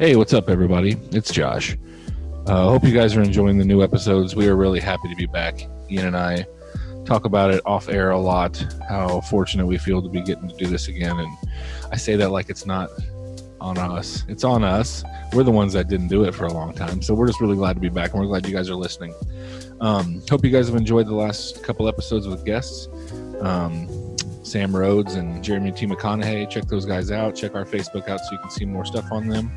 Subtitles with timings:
[0.00, 0.96] Hey, what's up, everybody?
[1.12, 1.76] It's Josh.
[2.46, 4.34] Uh, hope you guys are enjoying the new episodes.
[4.34, 5.60] We are really happy to be back.
[5.90, 6.46] Ian and I
[7.04, 10.56] talk about it off air a lot, how fortunate we feel to be getting to
[10.56, 11.18] do this again.
[11.18, 11.28] And
[11.92, 12.88] I say that like it's not
[13.60, 15.04] on us, it's on us.
[15.34, 17.02] We're the ones that didn't do it for a long time.
[17.02, 19.12] So we're just really glad to be back and we're glad you guys are listening.
[19.82, 22.88] Um, hope you guys have enjoyed the last couple episodes with guests.
[23.42, 25.86] Um, Sam Rhodes and Jeremy T.
[25.86, 26.48] McConaughey.
[26.48, 27.36] Check those guys out.
[27.36, 29.52] Check our Facebook out so you can see more stuff on them.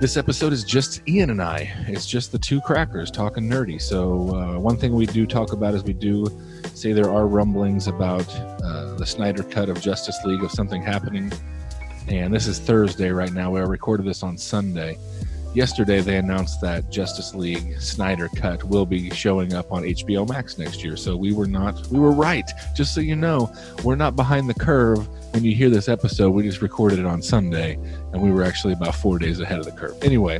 [0.00, 1.70] This episode is just Ian and I.
[1.86, 3.78] It's just the two crackers talking nerdy.
[3.78, 6.24] So, uh, one thing we do talk about is we do
[6.72, 8.26] say there are rumblings about
[8.64, 11.30] uh, the Snyder cut of Justice League of something happening.
[12.08, 13.50] And this is Thursday right now.
[13.50, 14.96] We recorded this on Sunday.
[15.52, 20.58] Yesterday, they announced that Justice League Snyder Cut will be showing up on HBO Max
[20.58, 20.96] next year.
[20.96, 22.48] So we were not, we were right.
[22.76, 25.08] Just so you know, we're not behind the curve.
[25.32, 27.74] When you hear this episode, we just recorded it on Sunday,
[28.12, 29.96] and we were actually about four days ahead of the curve.
[30.02, 30.38] Anyway,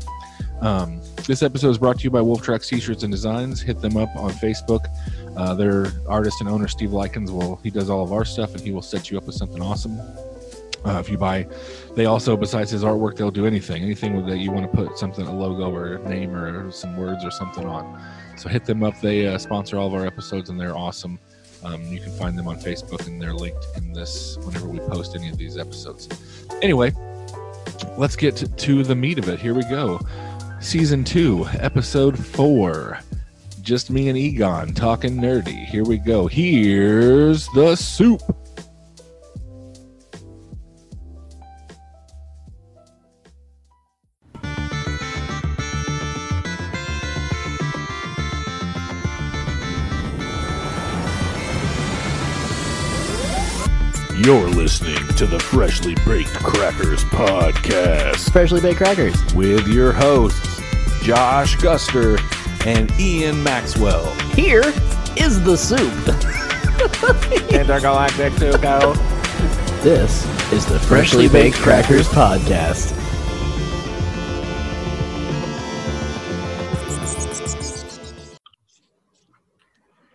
[0.60, 3.60] um, this episode is brought to you by Wolf Tracks T-shirts and Designs.
[3.60, 4.86] Hit them up on Facebook.
[5.36, 8.60] Uh, their artist and owner Steve Likens will he does all of our stuff, and
[8.60, 9.98] he will set you up with something awesome.
[10.84, 11.46] Uh, if you buy,
[11.94, 15.26] they also besides his artwork, they'll do anything, anything that you want to put something,
[15.26, 18.02] a logo or a name or some words or something on.
[18.36, 18.98] So hit them up.
[19.00, 21.18] They uh, sponsor all of our episodes, and they're awesome.
[21.62, 25.14] Um, you can find them on Facebook, and they're linked in this whenever we post
[25.14, 26.08] any of these episodes.
[26.62, 26.92] Anyway,
[27.98, 29.38] let's get to, to the meat of it.
[29.38, 30.00] Here we go.
[30.60, 33.00] Season two, episode four.
[33.60, 35.66] Just me and Egon talking nerdy.
[35.66, 36.26] Here we go.
[36.26, 38.22] Here's the soup.
[54.22, 59.16] You're listening to the Freshly Baked Crackers podcast Freshly baked crackers.
[59.34, 60.60] with your hosts,
[61.02, 62.20] Josh Guster
[62.66, 64.12] and Ian Maxwell.
[64.34, 64.62] Here
[65.16, 65.80] is the soup.
[67.50, 68.94] Intergalactic Tuco.
[69.82, 72.99] This is the Freshly Baked Crackers podcast.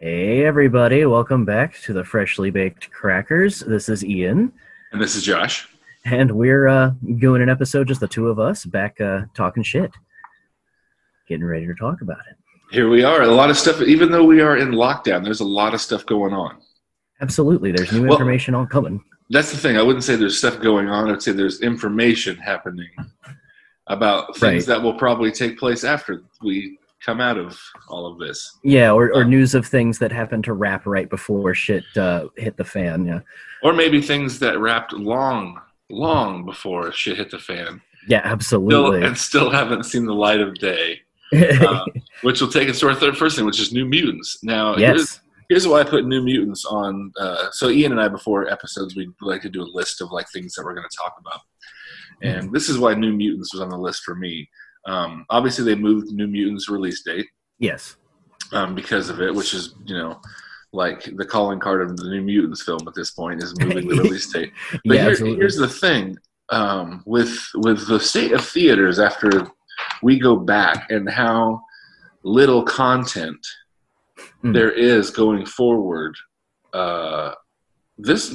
[0.06, 3.62] Hey everybody, welcome back to the Freshly Baked Crackers.
[3.62, 4.54] This is Ian,
[4.92, 5.68] And this is Josh.
[6.06, 9.92] and we're uh, doing an episode just the two of us back uh, talking shit,
[11.28, 12.38] getting ready to talk about it.
[12.70, 13.24] Here we are.
[13.24, 16.06] A lot of stuff, even though we are in lockdown, there's a lot of stuff
[16.06, 16.58] going on.
[17.20, 19.04] Absolutely, there's new Well- information all coming.
[19.32, 19.76] That's the thing.
[19.76, 21.10] I wouldn't say there's stuff going on.
[21.10, 22.92] I'd say there's information happening
[23.88, 24.76] about things Right.
[24.76, 28.58] that will probably take place after we come out of all of this.
[28.64, 32.28] Yeah, or, or Um, news of things that happened to wrap right before shit uh,
[32.38, 33.06] hit the fan.
[33.06, 33.20] Yeah,
[33.62, 37.82] Or maybe things that wrapped long, long before shit hit the fan.
[38.08, 39.04] yeah, Still, absolutely.
[39.08, 41.02] and still haven't seen the light of day.
[41.36, 41.84] Uh,
[42.22, 44.38] which will take us to our third first thing, which is New Mutants.
[44.44, 47.12] Now, here's, yes, here's why I put New Mutants on.
[47.20, 50.28] Uh, so Ian and I, before episodes, we like to do a list of like
[50.32, 51.42] things that we're going to talk about,
[52.22, 54.48] and this is why New Mutants was on the list for me.
[54.86, 57.28] Um, obviously, they moved New Mutants release date
[57.60, 57.96] yes,
[58.52, 60.20] um, because of it, which is you know
[60.74, 63.96] like the calling card of the New Mutants film at this point is moving the
[64.04, 64.52] release date.
[64.86, 66.18] But yeah, here- here's the thing
[66.50, 69.30] um, with with the state of theaters after
[70.04, 71.62] we go back and how
[72.24, 73.40] little content
[74.44, 74.54] Mm.
[74.54, 76.16] there is going forward.
[76.74, 77.34] Uh,
[77.98, 78.34] this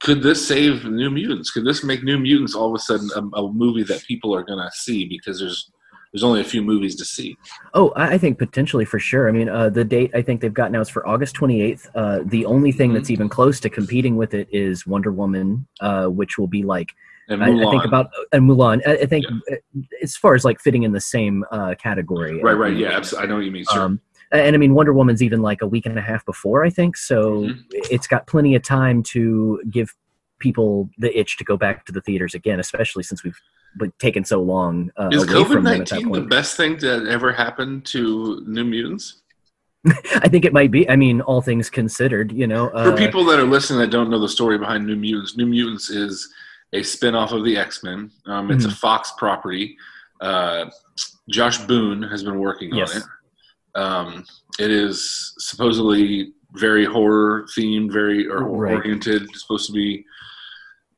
[0.00, 1.50] could this save New Mutants?
[1.50, 4.42] Could this make New Mutants all of a sudden a, a movie that people are
[4.42, 5.70] going to see because there's
[6.12, 7.36] there's only a few movies to see.
[7.74, 9.28] Oh, I think potentially for sure.
[9.28, 11.88] I mean, uh, the date I think they've got now is for August 28th.
[11.94, 12.94] Uh, the only thing Mhm.
[12.94, 16.88] that's even close to competing with it is Wonder Woman, uh, which will be like
[17.28, 18.80] And I, I think about and Mulan.
[18.86, 19.54] I, I think uh,
[20.02, 22.42] as far as like fitting in the same uh, category.
[22.42, 23.64] right, right, yeah, I know what you mean.
[23.70, 23.82] Sure.
[23.82, 24.00] Um,
[24.32, 26.96] and I mean, Wonder Woman's even like a week and a half before, I think.
[26.96, 27.64] So Mhm.
[27.70, 29.94] it's got plenty of time to give
[30.40, 33.38] people the itch to go back to the theaters again, especially since we've
[33.76, 38.42] been taken so long uh, is COVID nineteen the best thing that ever happened to
[38.46, 39.22] New Mutants?
[40.16, 40.88] I think it might be.
[40.90, 42.68] I mean, all things considered, you know.
[42.70, 45.46] Uh, For people that are listening that don't know the story behind New Mutants, New
[45.46, 46.28] Mutants is
[46.74, 48.10] a spin-off of the X-Men.
[48.26, 48.72] Um, it's Mm-hmm.
[48.72, 49.76] a Fox property.
[50.20, 50.66] Uh,
[51.30, 52.94] Josh Boone has been working Yes.
[52.94, 53.80] on it.
[53.80, 54.24] Um,
[54.58, 58.74] it is supposedly very horror themed, very or, Right.
[58.74, 59.22] oriented.
[59.22, 60.04] It's supposed to be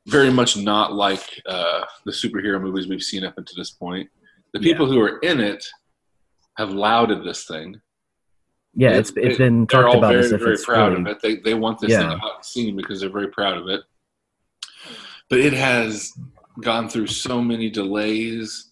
[0.06, 4.08] very much not like uh, the superhero movies we've seen up until this point.
[4.52, 4.72] The Yeah.
[4.72, 5.64] people who are in it
[6.58, 7.80] have lauded this thing.
[8.74, 10.92] yeah, They- it's it's been they're talked all about very, as if very it's proud
[10.92, 11.20] really, of it.
[11.22, 12.08] They they want this Yeah.
[12.10, 13.82] thing out seen because they're very proud of it.
[15.28, 16.12] But it has
[16.62, 18.70] gone through so many delays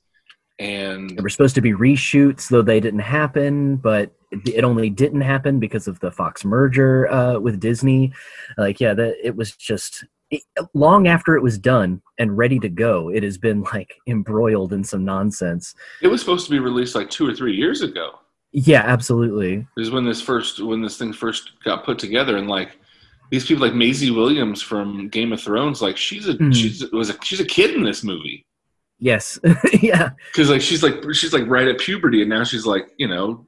[0.58, 4.90] and There were supposed to be reshoots, though they didn't happen, but it it only
[4.90, 8.12] didn't happen because of the Fox merger uh, with Disney.
[8.58, 10.42] Like, yeah, that it was just it,
[10.74, 13.08] long after it was done and ready to go.
[13.10, 15.74] It has been like embroiled in some nonsense.
[16.02, 18.18] it was supposed to be released like two or three years ago.
[18.52, 19.66] Yeah, absolutely.
[19.76, 22.78] is when this first when this thing first got put together and like
[23.30, 26.52] these people like Maisie Williams from Game of Thrones like she's a Mhm.
[26.54, 28.44] she's was a she's a kid in this movie
[29.02, 29.38] Yes,
[29.80, 33.06] yeah, because like she's like she's like right at puberty and now she's like you
[33.08, 33.46] know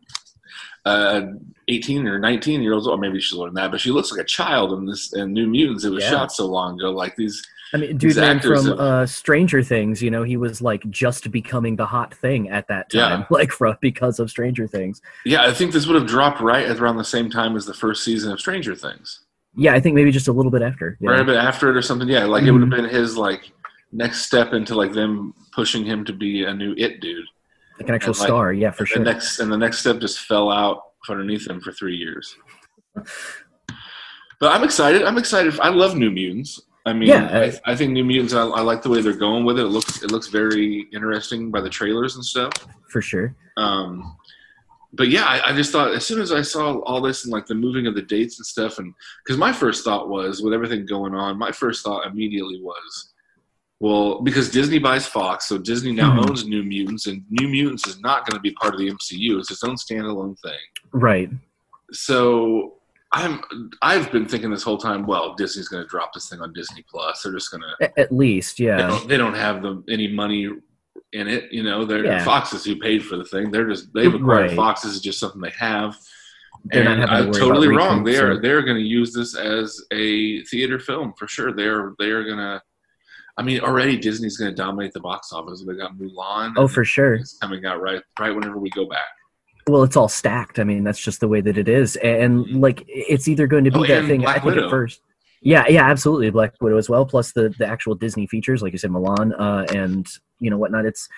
[0.85, 1.23] uh
[1.69, 4.21] 18 or 19 years old or maybe she's older than that but she looks like
[4.21, 6.11] a child in this in New Mutants it was Yeah.
[6.11, 7.41] shot so long ago like these
[7.75, 11.31] I mean, dude, man, from have- uh, Stranger Things, you know, he was like just
[11.31, 13.27] becoming the hot thing at that time, Yeah.
[13.31, 15.01] like from because of Stranger Things.
[15.25, 17.73] yeah I think this would have dropped right at around the same time as the
[17.73, 19.21] first season of Stranger Things
[19.57, 20.99] Yeah, I think maybe just a little bit after.
[21.01, 21.11] Yeah.
[21.13, 22.77] right a bit after it or something yeah like it would have Mhm.
[22.83, 23.53] been his like
[23.93, 27.25] next step into like them pushing him to be a new it dude
[27.83, 28.53] like an actual like, star.
[28.53, 29.03] Yeah, for the sure.
[29.03, 32.37] next and the next step just fell out underneath him for three years.
[32.95, 35.03] But I'm excited.
[35.05, 35.59] I'm excited.
[35.61, 36.61] I love New Mutants.
[36.85, 38.35] I mean, Yeah, I, I think New Mutants.
[38.35, 39.67] I, I like the way they're going with it.
[39.67, 42.53] It looks it looks very interesting by the trailers and stuff.
[42.89, 43.37] for sure.
[43.57, 44.17] Um,
[44.95, 47.47] but yeah, I, I just thought as soon as I saw all this and like
[47.47, 48.93] the moving of the dates and stuff, and
[49.25, 53.12] because my first thought was with everything going on, my first thought immediately was,
[53.83, 56.29] well, because Disney buys Fox, so Disney now Mhm.
[56.31, 59.39] owns New Mutants, and New Mutants is not going to be part of the MCU.
[59.41, 60.61] It's its own standalone thing.
[60.93, 61.31] Right.
[61.91, 62.75] So
[63.13, 63.41] I'm
[63.83, 65.05] I've been thinking this whole time.
[65.07, 67.23] Well, Disney's going to drop this thing on Disney Plus.
[67.23, 68.87] They're just going to At least, they, yeah.
[68.87, 70.49] don't, they don't have the, any money
[71.13, 71.53] in it.
[71.53, 72.25] You know, they're Yeah.
[72.25, 73.51] Fox is who paid for the thing.
[73.51, 74.57] They're just they've acquired Right.
[74.57, 74.83] Fox.
[74.83, 75.99] This is just something they have.
[76.67, 78.05] They're and I'm worry totally wrong.
[78.05, 81.53] They are they're going to use this as a theater film for sure.
[81.53, 82.63] They're they are going to.
[83.37, 85.65] I mean, already Disney's going to dominate the box office.
[85.67, 86.53] They got Mulan.
[86.57, 87.15] Oh, for sure.
[87.15, 89.07] It's coming out right right whenever we go back.
[89.69, 90.59] Well, it's all stacked.
[90.59, 93.71] I mean, that's just the way that it is, and like it's either going to
[93.71, 94.21] be Oh, that thing.
[94.23, 94.65] Black I think Widow.
[94.67, 95.01] at first.
[95.41, 97.07] Yeah, yeah, absolutely, Black Widow as well.
[97.07, 100.07] Plus the the actual Disney features, like you said, Milan, uh, and
[100.41, 100.85] you know whatnot.
[100.85, 101.09] It's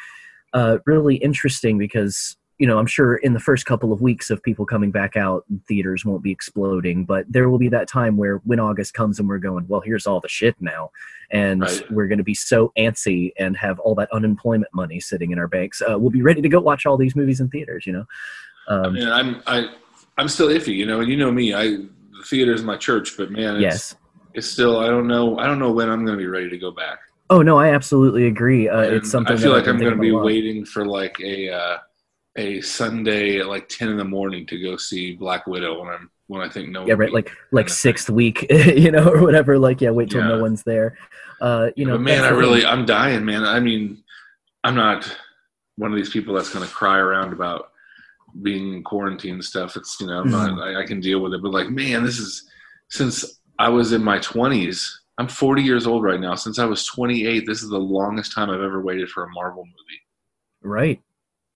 [0.52, 4.42] uh, really interesting because you know I'm sure in the first couple of weeks of
[4.42, 8.36] people coming back out, theaters won't be exploding, but there will be that time where
[8.44, 10.90] when August comes and we're going, well, here's all the shit now,
[11.30, 11.90] and Right.
[11.90, 15.48] we're going to be so antsy and have all that unemployment money sitting in our
[15.48, 15.82] banks.
[15.82, 17.86] Uh, we'll be ready to go watch all these movies in theaters.
[17.86, 18.04] You know.
[18.68, 19.68] I Um, mean, I'm I
[20.16, 21.54] I'm still iffy, you know, and you know me.
[21.54, 23.96] I the theater's my church, but man, it's, yes.
[24.32, 26.58] it's still I don't know I don't know when I'm going to be ready to
[26.58, 26.98] go back.
[27.30, 28.68] Oh no, I absolutely agree.
[28.68, 31.78] Uh, it's something I feel like I'm going to be waiting for like a uh,
[32.36, 36.10] a Sunday at like 10 in the morning to go see Black Widow when I'm
[36.26, 37.12] when I think no Yeah, right.
[37.12, 39.58] Like like sixth week, you know, or whatever.
[39.58, 40.98] Like yeah, wait till no one's there.
[41.40, 42.70] Uh, you know, but man, I really thing.
[42.70, 43.44] I'm dying, man.
[43.44, 44.02] I mean,
[44.62, 45.16] I'm not
[45.76, 47.70] one of these people that's going to cry around about
[48.42, 49.76] being in quarantine stuff.
[49.76, 50.56] It's you know Mm-hmm.
[50.56, 52.48] not, I, I can deal with it, but like man, this is
[52.88, 54.90] since I was in my 20s.
[55.16, 56.34] I'm 40 years old right now.
[56.34, 59.62] Since I was 28, this is the longest time I've ever waited for a Marvel
[59.64, 60.00] movie.
[60.62, 61.00] right.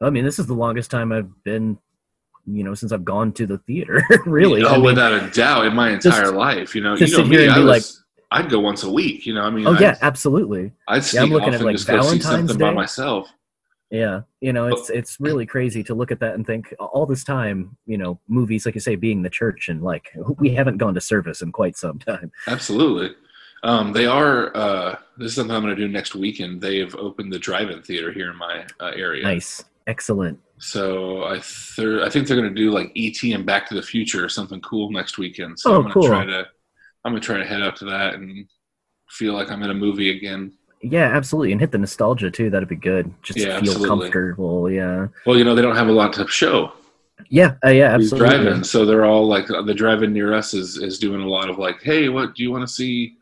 [0.00, 1.78] I mean, this is the longest time I've been,
[2.46, 4.02] you know, since I've gone to the theater.
[4.26, 4.62] really.
[4.62, 6.74] Oh, I mean, without a doubt, in my just entire life.
[6.74, 7.44] You know, you know sit here me.
[7.46, 8.04] and I be was.
[8.30, 9.26] I'd go once a week.
[9.26, 10.72] You know, I mean, oh I'd, yeah, absolutely.
[10.86, 12.74] I'd sneak I'm looking off at, like, just Valentine's something by Day.
[12.74, 13.28] myself.
[13.90, 17.24] Yeah, you know, it's it's really crazy to look at that and think all this
[17.24, 20.94] time, you know, movies like you say being the church and like we haven't gone
[20.94, 22.30] to service in quite some time.
[22.46, 23.14] Absolutely.
[23.62, 24.54] Um, they are.
[24.56, 26.60] Uh, this is something I'm going to do next weekend.
[26.60, 29.22] They have opened the drive-in theater here in my uh, area.
[29.22, 30.38] Nice, excellent.
[30.58, 33.82] So I thir- I think they're going to do like ET and Back to the
[33.82, 35.58] Future or something cool next weekend.
[35.58, 36.06] So Oh, I'm going to cool.
[36.08, 36.46] try to
[37.04, 38.46] I'm going to try to head up to that and
[39.08, 40.52] feel like I'm in a movie again.
[40.82, 42.50] Yeah, absolutely, and hit the nostalgia too.
[42.50, 43.12] That'd be good.
[43.22, 43.88] Just Yeah, feel absolutely.
[43.88, 44.70] comfortable.
[44.70, 46.72] Yeah, Well, you know they don't have a lot to show.
[47.30, 48.28] yeah, uh, yeah, absolutely.
[48.28, 48.64] drive-in.
[48.64, 51.82] So they're all like the drive-in near us is is doing a lot of like,
[51.82, 53.14] hey, what do you want to see?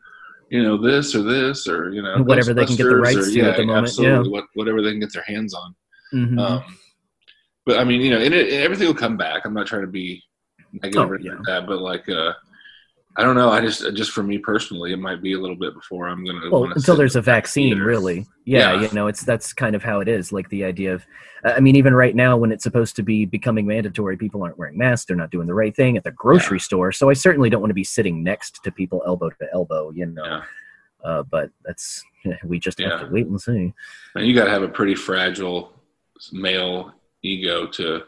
[0.49, 3.31] You know, this or this or you know, Whatever they can get the rights or-
[3.31, 5.75] to at the moment, Absolutely, what, whatever they can get their hands on.
[6.13, 6.39] Mhm.
[6.39, 6.63] Um,
[7.65, 9.45] but I mean, you know, and, it, and everything will come back.
[9.45, 10.23] I'm not trying to be
[10.73, 11.33] negative Oh, or yeah.
[11.33, 12.33] like that, but like, uh,
[13.19, 13.49] I don't know.
[13.49, 16.49] I just, just for me personally, it might be a little bit before I'm gonna.
[16.51, 17.85] well until there's a in the back vaccine theater.
[17.85, 18.81] really yeah, Yeah.
[18.81, 21.03] you know it's that's kind of how it is like the idea of
[21.43, 24.77] i mean even right now when it's supposed to be becoming mandatory people aren't wearing
[24.77, 27.59] masks they're not doing the right thing at the grocery store so i certainly don't
[27.59, 30.41] want to be sitting next to people elbow to elbow you know Yeah.
[31.03, 32.03] uh, but that's
[32.45, 33.73] we just have to wait and see
[34.15, 35.73] And you got to have a pretty fragile
[36.31, 36.93] male
[37.23, 38.03] ego to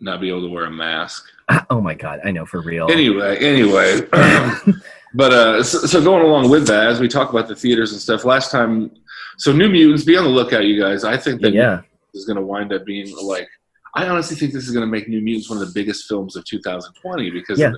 [0.00, 1.26] not be able to wear a mask.
[1.70, 4.00] oh my god i know for real Anyway, anyway,
[5.14, 8.00] but uh, so, so going along with that, as we talk about the theaters and
[8.00, 8.90] stuff, last time,
[9.36, 11.02] so New Mutants, be on the lookout, you guys.
[11.02, 11.82] I think that yeah
[12.14, 13.48] is going to wind up being like.
[13.94, 16.36] I honestly think this is going to make New Mutants one of the biggest films
[16.36, 17.72] of 2020 because Yeah.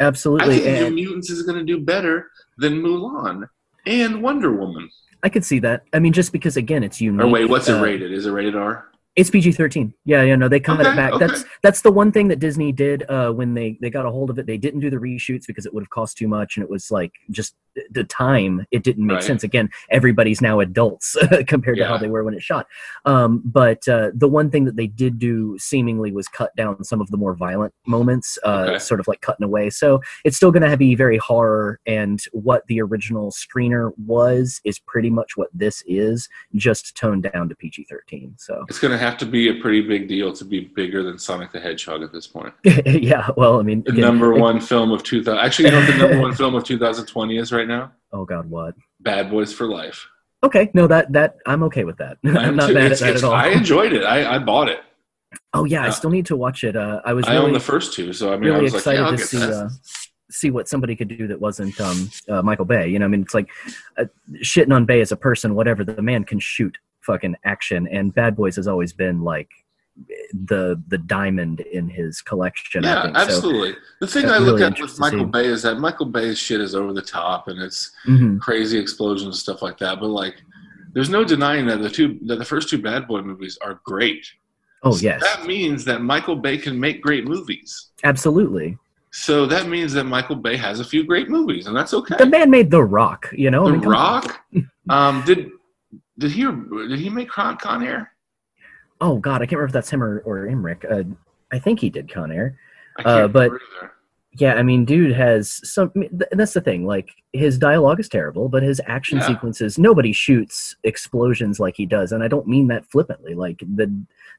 [0.00, 0.56] Absolutely.
[0.56, 3.48] I think New Mutants is going to do better than Mulan
[3.86, 4.90] and Wonder Woman.
[5.24, 5.84] I could see that.
[5.92, 7.22] I mean, just because again, it's unique.
[7.24, 8.12] Or wait, what's it uh, rated?
[8.12, 8.86] Is it rated R?
[9.16, 9.94] It's PG thirteen.
[10.04, 11.12] Yeah, yeah, no, they cut Okay, it back.
[11.14, 11.26] okay.
[11.26, 14.28] That's that's the one thing that Disney did uh, when they they got a hold
[14.28, 14.46] of it.
[14.46, 16.90] They didn't do the reshoots because it would have cost too much, and it was
[16.90, 17.54] like just
[17.94, 18.66] the time.
[18.70, 19.24] It didn't make Right.
[19.24, 19.42] sense.
[19.44, 22.66] Again, everybody's now adults compared to how they were when it shot.
[23.04, 27.00] Um, but uh, the one thing that they did do seemingly was cut down some
[27.00, 28.78] of the more violent moments, uh, Okay.
[28.78, 29.70] sort of like cutting away.
[29.70, 34.78] So it's still going to be very horror, and what the original screener was is
[34.78, 38.34] pretty much what this is, just toned down to PG thirteen.
[38.38, 38.64] So.
[38.68, 41.52] It's going to have to be a pretty big deal to be bigger than Sonic
[41.52, 42.52] the Hedgehog at this point.
[42.86, 45.38] yeah, well, I mean, The again, number it- one film of 2000.
[45.38, 47.83] Actually, you know what the number one film of 2020 is right now?
[48.12, 48.74] Oh God, what?
[49.00, 50.06] Bad Boys for Life.
[50.42, 52.18] Okay, no, that that I'm okay with that.
[52.24, 52.74] I I'm not too.
[52.74, 53.32] mad at that at all.
[53.32, 54.04] I enjoyed it.
[54.04, 54.80] I, I bought it.
[55.52, 56.76] oh yeah, I uh, still need to watch it.
[56.76, 58.80] Uh, I was I own the first two, so I mean, I really was like,
[58.80, 59.68] excited yeah, I'll to see uh,
[60.30, 62.88] see what somebody could do that wasn't um, uh, Michael Bay.
[62.88, 63.48] You know, I mean, it's like
[63.98, 64.04] uh,
[64.42, 65.82] shitting on Bay as a person, whatever.
[65.82, 69.48] The man can shoot fucking action, and Bad Boys has always been like
[70.32, 72.84] the the diamond in his collection.
[72.84, 73.16] I yeah, think.
[73.16, 73.76] So, absolutely.
[74.00, 75.26] the thing I look really at with Michael.
[75.26, 78.40] Bay is that Michael Bay's shit is over the top and it's mhm.
[78.40, 80.00] crazy explosions and stuff like that.
[80.00, 80.34] But like,
[80.92, 84.26] there's no denying that the two, that the first two Bad Boy movies are great.
[84.82, 87.90] Oh So yes, That means that Michael Bay can make great movies.
[88.02, 88.76] absolutely.
[89.12, 92.16] So that means that Michael Bay has a few great movies, and that's okay.
[92.18, 93.28] The man made The Rock.
[93.32, 93.88] You know, I The mean.
[93.88, 94.40] Rock.
[94.90, 95.48] Um, did
[96.18, 98.13] did he did he make Con, Con Air?
[99.00, 100.84] Oh God, I can't remember if that's him or, or Emmerich.
[100.88, 101.04] Uh,
[101.52, 102.58] I think he did Con Air.
[103.04, 103.52] Uh, but-
[104.36, 105.92] Yeah, I mean, dude has some.
[106.32, 106.84] That's the thing.
[106.86, 109.28] Like his dialogue is terrible, but his action Yeah.
[109.28, 113.34] sequences, nobody shoots explosions like he does, and I don't mean that flippantly.
[113.34, 113.86] Like the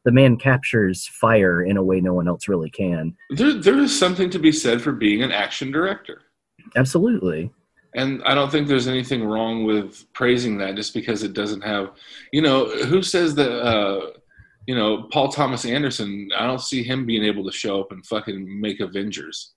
[0.04, 3.16] the man captures fire in a way no one else really can.
[3.30, 6.24] there there is something to be said for being an action director.
[6.76, 7.52] Absolutely.
[7.94, 11.92] And I don't think there's anything wrong with praising that just because it doesn't have,
[12.34, 14.08] you know, who says that, uh,
[14.68, 18.06] you know, Paul Thomas Anderson, I don't see him being able to show up and
[18.06, 19.54] fucking make Avengers.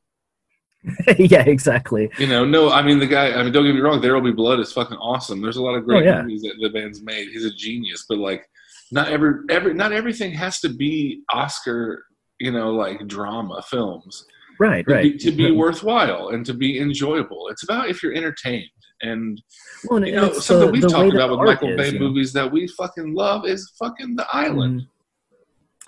[1.19, 2.11] yeah, exactly.
[2.19, 4.21] You know, no, I mean, the guy, I mean, don't get me wrong, There Will
[4.23, 5.41] Be Blood is fucking awesome.
[5.43, 6.23] There's a lot of great Oh, yeah.
[6.23, 7.29] movies that the band's made.
[7.29, 8.49] He's a genius, but like,
[8.93, 12.05] not every, every, not everything has to be Oscar,
[12.41, 14.25] you know, like drama films.
[14.61, 15.03] Right, to right.
[15.13, 17.49] be, to be worthwhile and to be enjoyable.
[17.49, 18.69] It's about if you're entertained.
[19.03, 19.41] And
[19.85, 22.07] Well, and you know, something the- we've the talked about with Michael is, Bay know.
[22.09, 24.81] movies that we fucking love is fucking The Island.
[24.83, 24.87] Mhm.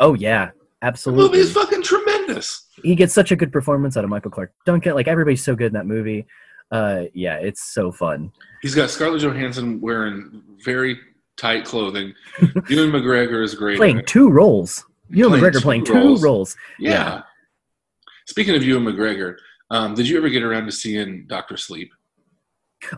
[0.00, 0.50] Oh yeah,
[0.82, 1.24] absolutely.
[1.24, 2.66] The movie is fucking tremendous.
[2.82, 4.94] he gets such a good performance out of Michael Clarke Duncan.
[4.94, 6.26] Like everybody's so good in that movie.
[6.72, 8.32] Uh, yeah, it's so fun.
[8.62, 10.98] He's got Scarlett Johansson wearing very
[11.36, 12.14] tight clothing.
[12.68, 13.76] Ewan McGregor is great.
[13.76, 14.84] Playing two roles.
[15.10, 16.22] Ewan Playing McGregor two playing two roles.
[16.22, 16.56] roles.
[16.78, 16.90] Yeah.
[16.90, 17.22] yeah.
[18.26, 19.36] Speaking of Ewan McGregor,
[19.70, 21.90] um, did you ever get around to seeing Doctor Sleep?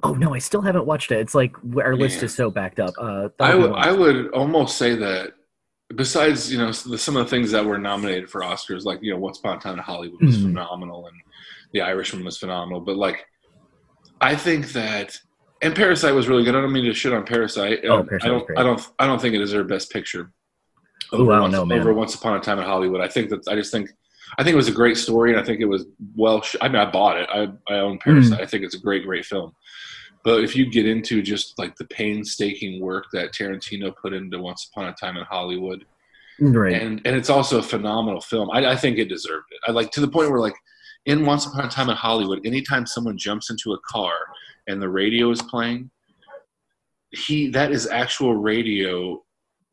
[0.02, 1.18] Oh no, I still haven't watched it.
[1.18, 2.24] It's like our list Man.
[2.26, 2.94] is so backed up.
[2.98, 3.72] Uh, I would.
[3.72, 5.32] I would almost say that
[5.94, 9.18] besides you know some of the things that were nominated for Oscars, like you know
[9.18, 10.42] Once Upon a Time in Hollywood was Mhm.
[10.42, 11.16] phenomenal and
[11.72, 13.26] The Irishman was phenomenal, but like
[14.20, 15.18] I think that
[15.62, 16.56] and Parasite was really good.
[16.56, 17.84] I don't mean to shit on Parasite.
[17.84, 18.58] Oh, Parasite I don't.
[18.58, 20.32] I don't I don't think it is their best picture.
[21.14, 21.80] Ooh, I don't Once, know, man.
[21.80, 23.00] over Once Upon a Time in Hollywood.
[23.00, 23.90] I think that I just think
[24.38, 25.84] I think it was a great story, and I think it was
[26.16, 26.40] well.
[26.42, 27.28] Sh- I mean, I bought it.
[27.32, 28.38] I I own Parasite.
[28.38, 28.42] Mm.
[28.42, 29.52] I think it's a great, great film.
[30.24, 34.68] But if you get into just like the painstaking work that Tarantino put into Once
[34.70, 35.84] Upon a Time in Hollywood,
[36.40, 36.80] right.
[36.80, 38.50] and and it's also a phenomenal film.
[38.52, 39.58] I, I think it deserved it.
[39.66, 40.54] I like to the point where like
[41.06, 44.14] in Once Upon a Time in Hollywood, anytime someone jumps into a car
[44.68, 45.90] and the radio is playing,
[47.10, 49.22] he that is actual radio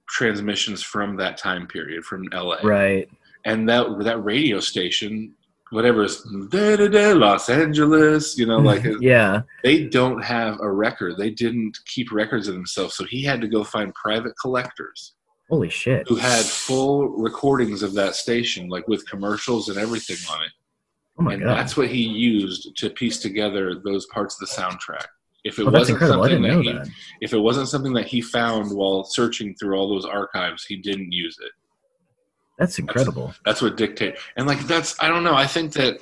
[0.08, 3.08] transmissions from that time period from LA right.
[3.46, 5.34] and that that radio station
[5.72, 9.42] whatever is da, da, da, los angeles you know like yeah.
[9.64, 13.48] they don't have a record they didn't keep records of themselves so he had to
[13.48, 15.14] go find private collectors
[15.50, 16.08] Holy shit.
[16.08, 20.52] who had full recordings of that station like with commercials and everything on it
[21.18, 21.58] Oh my and god.
[21.58, 25.06] that's what he used to piece together those parts of the soundtrack
[25.44, 26.88] if it Oh, wasn't something that he that.
[27.22, 31.12] if it wasn't something that he found while searching through all those archives he didn't
[31.12, 31.52] use it
[32.60, 33.34] That's incredible.
[33.46, 34.16] That's what dictate.
[34.36, 35.34] And like that's I don't know.
[35.36, 35.98] I think that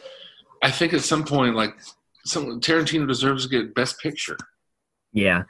[0.64, 1.76] I think at some point like
[2.26, 4.38] some Tarantino deserves to get Best Picture.
[5.14, 5.44] Yeah.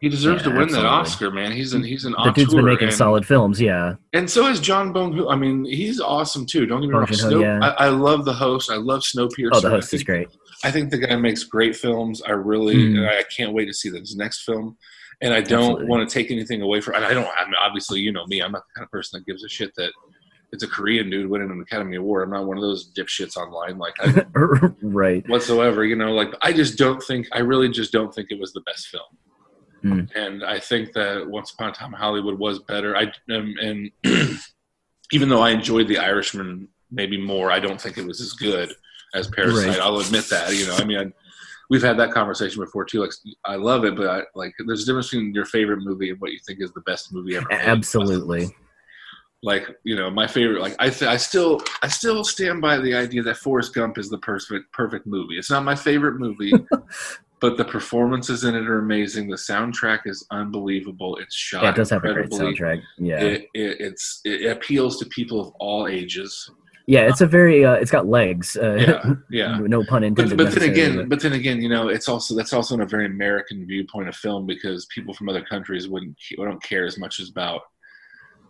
[0.00, 0.84] He deserves Yeah, to win that.
[0.84, 1.50] Oscar, man.
[1.52, 3.60] He's an he's an The dude's been making and, solid films.
[3.60, 3.94] Yeah.
[4.12, 5.26] And so is John Bong.
[5.28, 6.66] I mean, he's awesome too.
[6.66, 7.06] Don't get me wrong.
[7.08, 7.58] Snow, yeah.
[7.60, 8.70] I, I love the host.
[8.70, 9.50] I love Snowpiercer.
[9.52, 10.28] Oh, the host think, is great.
[10.64, 12.20] I think the guy makes great films.
[12.22, 13.08] I really, Mm.
[13.08, 14.76] I can't wait to see his next film.
[15.20, 15.86] and I don't Absolutely.
[15.86, 16.94] want to take anything away from.
[16.94, 17.26] I don't.
[17.36, 18.40] I mean, obviously, you know me.
[18.40, 19.90] I'm not the kind of person that gives a shit that
[20.52, 22.24] it's a Korean dude winning an Academy Award.
[22.24, 24.24] I'm not one of those dipshits online, like I,
[24.82, 25.28] right.
[25.28, 25.84] whatsoever.
[25.84, 27.28] You know, like I just don't think.
[27.32, 29.02] I really just don't think it was the best film.
[29.84, 30.16] Mm.
[30.16, 32.96] And I think that Once Upon a Time Hollywood was better.
[32.96, 33.90] I um, and
[35.12, 38.72] even though I enjoyed The Irishman maybe more, I don't think it was as good
[39.14, 39.68] as Parasite.
[39.68, 39.80] Right.
[39.80, 40.54] I'll admit that.
[40.54, 41.06] You know, I mean, I,
[41.70, 43.00] we've had that conversation before too.
[43.00, 43.12] Like,
[43.44, 46.32] I love it, but I, like, there's a difference between your favorite movie and what
[46.32, 47.46] you think is the best movie ever.
[47.50, 48.50] made.
[49.42, 50.60] Like, you know, my favorite.
[50.60, 54.10] Like, I, th- I still, I still stand by the idea that Forrest Gump is
[54.10, 55.38] the perfect, perfect movie.
[55.38, 56.52] It's not my favorite movie.
[57.40, 59.28] But the performances in it are amazing.
[59.28, 61.16] The soundtrack is unbelievable.
[61.18, 61.62] It's shot.
[61.62, 62.82] Yeah, it does have a great soundtrack.
[62.98, 63.20] Yeah.
[63.20, 66.50] It, it, it's it appeals to people of all ages.
[66.88, 68.56] yeah, it's a very uh, it's got legs.
[68.56, 69.58] Uh, Yeah, yeah.
[69.58, 70.36] no pun intended.
[70.36, 72.86] But, but then again, but then again, you know, it's also that's also in a
[72.86, 77.20] very American viewpoint of film because people from other countries wouldn't don't care as much
[77.20, 77.60] as about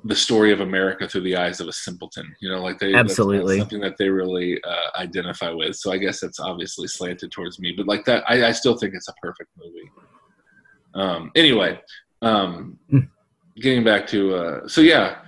[0.04, 2.34] the story of America through the eyes of a simpleton.
[2.40, 3.58] You know, like they Absolutely.
[3.58, 5.76] something that they really uh, identify with.
[5.76, 8.94] So I guess that's obviously slanted towards me, but like that, I, I still think
[8.94, 9.90] it's a perfect movie.
[10.94, 11.80] Um, anyway,
[12.22, 13.00] um, Hmm.
[13.56, 15.18] getting back to uh, so yeah.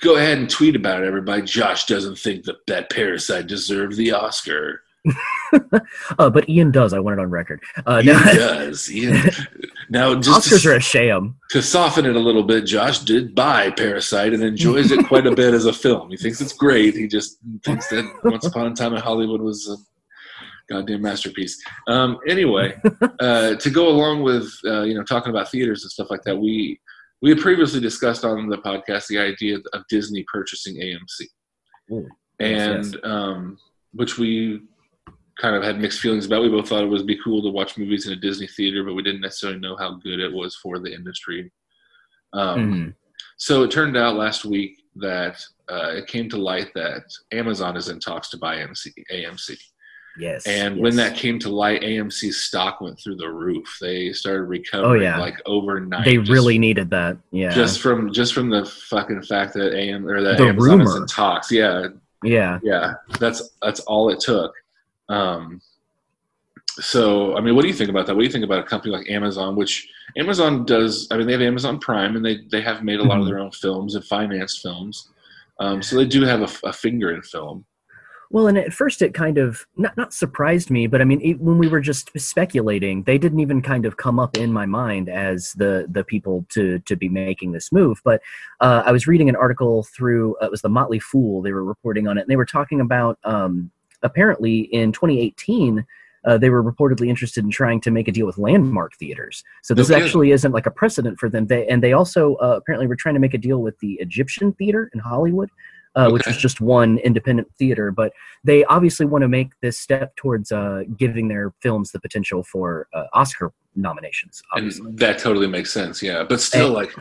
[0.00, 1.42] Go ahead and tweet about it, everybody.
[1.42, 4.80] Josh doesn't think that that Parasite deserved the Oscar.
[6.18, 6.92] uh, but Ian does.
[6.92, 7.62] I want it on record.
[7.84, 8.86] Uh, He no, does.
[8.86, 9.06] He,
[9.90, 11.36] now, just Oscars to, are a sham.
[11.50, 15.34] to soften it a little bit, Josh did buy Parasite and enjoys it quite a
[15.34, 16.10] bit as a film.
[16.10, 16.94] He thinks it's great.
[16.94, 19.76] He just thinks that Once Upon a Time in Hollywood was a
[20.72, 21.62] goddamn masterpiece.
[21.88, 22.74] Um, anyway,
[23.20, 26.36] uh, to go along with uh, you know talking about theaters and stuff like that,
[26.36, 26.80] we
[27.22, 31.26] we had previously discussed on the podcast the idea of Disney purchasing AMC,
[31.92, 32.08] Ooh,
[32.40, 33.58] yes, and um,
[33.92, 34.60] which we
[35.38, 36.42] kind of had mixed feelings about.
[36.42, 38.94] We both thought it would be cool to watch movies in a Disney theater, but
[38.94, 41.50] we didn't necessarily know how good it was for the industry.
[42.32, 42.94] Um, Mhm.
[43.38, 47.88] So it turned out last week that uh, it came to light that Amazon is
[47.88, 48.92] in talks to buy AMC.
[49.12, 49.58] AMC.
[50.18, 50.46] Yes.
[50.46, 50.82] And yes.
[50.82, 53.76] when that came to light, AMC's stock went through the roof.
[53.80, 55.18] They started recovering Oh, yeah.
[55.18, 56.06] like overnight.
[56.06, 57.18] they just- really needed that.
[57.30, 57.52] Yeah.
[57.52, 61.06] just from just from the fucking fact that AM or that The Amazon is in
[61.06, 61.50] talks.
[61.52, 61.88] Yeah,
[62.24, 62.58] yeah.
[62.62, 62.94] yeah.
[63.20, 64.54] That's that's all it took.
[65.08, 65.60] Um,
[66.78, 68.14] so I mean, what do you think about that?
[68.14, 71.08] What do you think about a company like Amazon, which Amazon does?
[71.10, 73.28] I mean, they have Amazon Prime, and they they have made a lot of Mhm.
[73.28, 75.10] their own films and financed films.
[75.58, 77.64] Um, so they do have a finger in film.
[78.30, 81.40] Well, and at first it kind of not not surprised me, but I mean, it,
[81.40, 85.08] when we were just speculating, they didn't even kind of come up in my mind
[85.08, 88.02] as the the people to to be making this move.
[88.04, 88.20] But
[88.60, 91.40] uh, I was reading an article through uh, it was the Motley Fool.
[91.40, 93.70] They were reporting on it, and they were talking about um,
[94.06, 95.84] apparently in 2018.
[96.24, 99.44] Uh, they were reportedly interested in trying to make a deal with landmark theaters.
[99.62, 100.02] So this Okay.
[100.02, 101.46] actually isn't like a precedent for them.
[101.46, 104.52] They and they also uh, apparently were trying to make a deal with the Egyptian
[104.54, 105.50] Theater in Hollywood,
[105.94, 106.30] uh, which Okay.
[106.32, 107.92] was just one independent theater.
[107.92, 112.42] But they obviously want to make this step towards uh, giving their films the potential
[112.42, 114.42] for uh, Oscar nominations.
[114.52, 114.86] Obviously.
[114.88, 116.02] And that totally makes sense.
[116.02, 116.92] Yeah, but still, And- like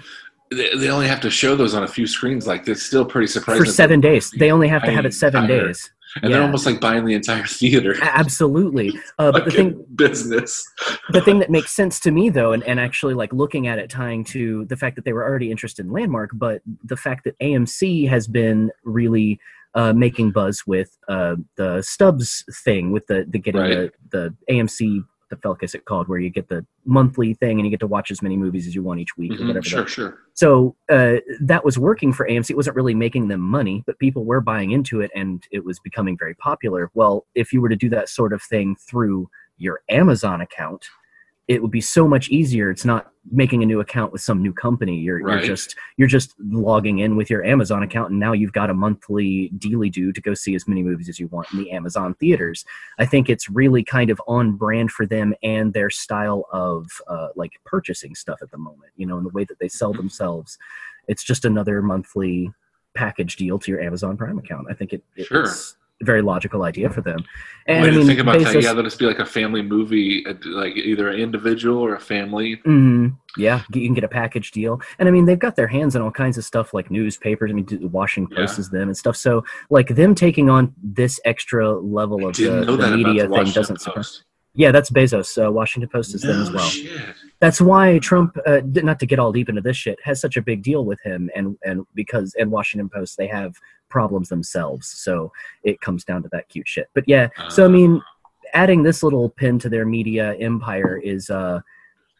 [0.51, 2.45] they, they only have to show those on a few screens.
[2.45, 3.63] Like it's still pretty surprising.
[3.65, 5.89] for seven days, they only have to have it seven I days.
[6.21, 7.95] And they're almost like buying the entire theater.
[8.01, 10.65] Absolutely, uh, but the thing business.
[11.11, 13.89] the thing that makes sense to me though and, and actually like looking at it
[13.89, 17.37] tying to the fact that they were already interested in landmark but the fact that
[17.39, 19.39] amc has been really
[19.75, 23.91] uh, making buzz with uh, the stubs thing with the, the getting Right.
[24.11, 27.65] the, the amc the fuck is it called where you get the monthly thing and
[27.65, 29.65] you get to watch as many movies as you want each week or Mhm, whatever
[29.67, 30.19] Sure, sure.
[30.33, 32.51] so uh, that was working for AMC.
[32.51, 35.79] It wasn't really making them money, but people were buying into it, and it was
[35.79, 36.91] becoming very popular.
[36.93, 40.85] Well, if you were to do that sort of thing through your Amazon account,
[41.47, 42.71] it would be so much easier.
[42.71, 44.97] It's not making a new account with some new company.
[44.99, 45.37] You're, Right.
[45.37, 48.73] you're just you're just logging in with your Amazon account, and now you've got a
[48.73, 52.15] monthly dealy do to go see as many movies as you want in the Amazon
[52.15, 52.65] theaters.
[52.97, 57.27] I think it's really kind of on brand for them and their style of uh,
[57.35, 58.91] like purchasing stuff at the moment.
[58.95, 59.97] You know, in the way that they sell Mm-hmm.
[59.97, 60.57] themselves,
[61.07, 62.51] it's just another monthly
[62.95, 64.67] package deal to your Amazon Prime account.
[64.69, 65.43] I think it, it- Sure.
[65.43, 67.19] it's very logical idea for them.
[67.67, 68.53] And Way I mean, think about that.
[68.55, 71.95] Bezos- Yeah, let us be like a family movie, uh, like either an individual or
[71.95, 72.57] a family.
[72.65, 73.15] Mhm.
[73.37, 76.01] Yeah, you can get a package deal, and I mean they've got their hands on
[76.01, 77.49] all kinds of stuff like newspapers.
[77.49, 78.61] I mean, the Washington Post Yeah.
[78.61, 79.15] is them and stuff.
[79.15, 84.23] So like them taking on this extra level of the, the media thing doesn't surprise.
[84.55, 85.43] Yeah, that's Bezos.
[85.43, 86.67] Uh, Washington Post is them as well.
[86.69, 87.15] shit.
[87.39, 90.41] That's why Trump, uh, not to get all deep into this shit, has such a
[90.41, 93.55] big deal with him, and and because and Washington Post they have
[93.89, 95.31] problems themselves, so
[95.63, 96.89] it comes down to that cute shit.
[96.93, 98.01] But yeah, so I mean,
[98.53, 101.59] adding this little pin to their media empire is uh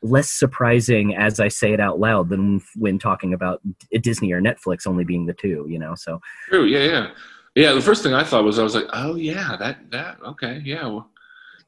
[0.02, 3.62] less surprising as I say it out loud than when talking about
[4.02, 5.66] Disney or Netflix only being the two.
[5.70, 6.66] You know, so True.
[6.66, 7.08] Yeah, yeah,
[7.56, 7.74] yeah.
[7.74, 10.86] The first thing I thought was I was like, oh yeah, that that okay, yeah,
[10.86, 11.10] well,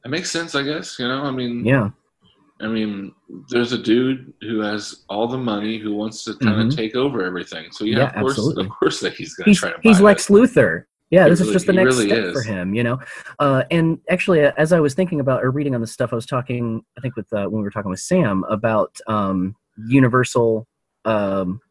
[0.03, 0.97] that makes sense, I guess.
[0.99, 1.89] You know, I mean, yeah,
[2.61, 3.13] I mean,
[3.49, 6.75] there's a dude who has all the money who wants to kind of Mhm.
[6.75, 7.71] take over everything.
[7.71, 8.65] So yeah, Yeah, of course, absolutely.
[8.65, 9.77] of course, that he's going to he's try to.
[9.83, 10.27] he's Lex.
[10.29, 10.83] Luthor.
[11.09, 12.33] Yeah, He this really- is just the next really step is.
[12.33, 12.99] for him, you know.
[13.39, 16.15] Uh, and actually, uh, as I was thinking about or reading on this stuff, I
[16.15, 19.55] was talking, I think, with uh, when we were talking with Sam about um,
[19.87, 20.67] Universal
[21.05, 21.61] um,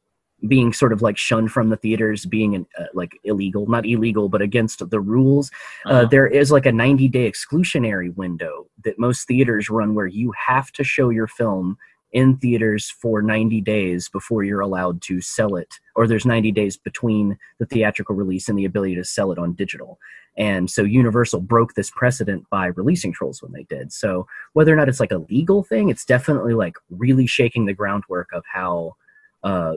[0.49, 4.29] being sort of like shunned from the theaters, being an, uh, like illegal, not illegal,
[4.29, 5.51] but against the rules.
[5.85, 6.07] Uh, Uh-huh.
[6.07, 10.71] there is like a 90 day exclusionary window that most theaters run where you have
[10.73, 11.77] to show your film
[12.13, 16.77] in theaters for 90 days before you're allowed to sell it or there's 90 days
[16.77, 19.99] between the theatrical release and the ability to sell it on digital
[20.39, 24.77] and so universal broke this precedent by releasing trolls when they did so whether or
[24.77, 28.95] not it's like a legal thing it's definitely like really shaking the groundwork of how
[29.49, 29.75] uh,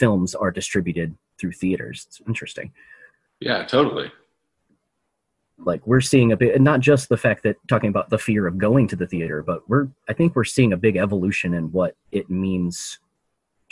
[0.00, 2.68] films are distributed through theaters it's interesting
[3.40, 4.08] Yeah, totally.
[5.70, 8.54] like we're seeing a bit not just the fact that talking about the fear of
[8.66, 11.92] going to the theater but we're i think we're seeing a big evolution in what
[12.18, 12.98] it means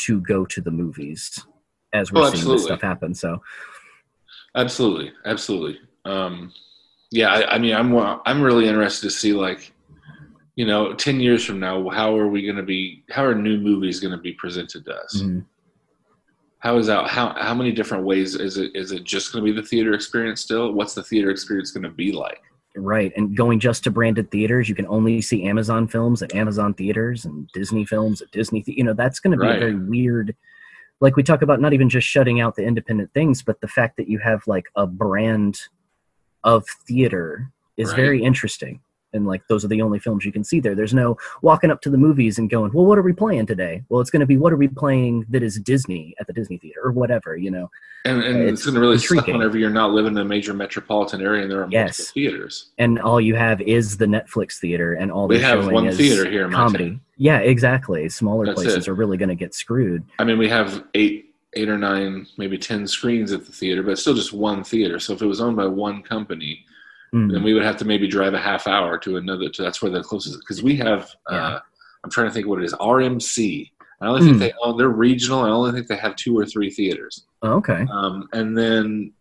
[0.05, 1.23] to go to the movies
[1.92, 3.31] as we're Oh, seeing this stuff happen so
[4.55, 5.79] Absolutely, absolutely.
[6.05, 6.53] Um,
[7.11, 9.73] yeah, I, I mean, I'm I'm really interested to see like,
[10.56, 13.04] you know, ten years from now, how are we going to be?
[13.10, 15.22] How are new movies going to be presented to us?
[15.22, 15.44] mhm.
[16.58, 17.08] How is that?
[17.08, 18.70] How how many different ways is it?
[18.74, 20.72] Is it just going to be the theater experience still?
[20.72, 22.40] What's the theater experience going to be like?
[22.74, 26.72] right and going just to branded theaters you can only see amazon films at amazon
[26.72, 29.56] theaters and disney films at disney the- you know that's going to be Right.
[29.56, 30.34] a very weird
[30.98, 33.98] like we talk about not even just shutting out the independent things but the fact
[33.98, 35.60] that you have like a brand
[36.44, 37.96] of theater is Right.
[37.96, 38.80] very interesting
[39.12, 41.81] and like those are the only films you can see there there's no walking up
[41.81, 44.27] to the movies and going well what are we playing today well it's going to
[44.27, 47.51] be what are we playing that is disney at the disney theater or whatever you
[47.51, 47.70] know
[48.05, 50.25] And, and uh, it's, It's going to really suck whenever you're not living in a
[50.25, 52.11] major metropolitan area and there are multiple Yes.
[52.11, 52.70] theaters.
[52.79, 56.29] and all you have is the netflix theater and all We have one is theater
[56.31, 58.90] here in comedy yeah exactly smaller That's places it.
[58.90, 62.57] are really going to get screwed I mean, we have eight, eight or nine, maybe
[62.57, 64.98] ten screens at the theater, but it's still just one theater.
[64.98, 66.64] So if it was owned by one company,
[67.14, 67.31] Mm.
[67.31, 69.48] then we would have to maybe drive a half hour to another.
[69.51, 70.40] To that's where the closest.
[70.40, 71.59] Because we have, uh,
[72.03, 72.72] I'm trying to think what it is.
[72.75, 73.70] RMC.
[74.01, 74.40] I only think Mm.
[74.40, 74.77] they own.
[74.79, 75.40] They're regional.
[75.42, 77.27] I only think they have two or three theaters.
[77.42, 79.12] Oh, okay Um, and then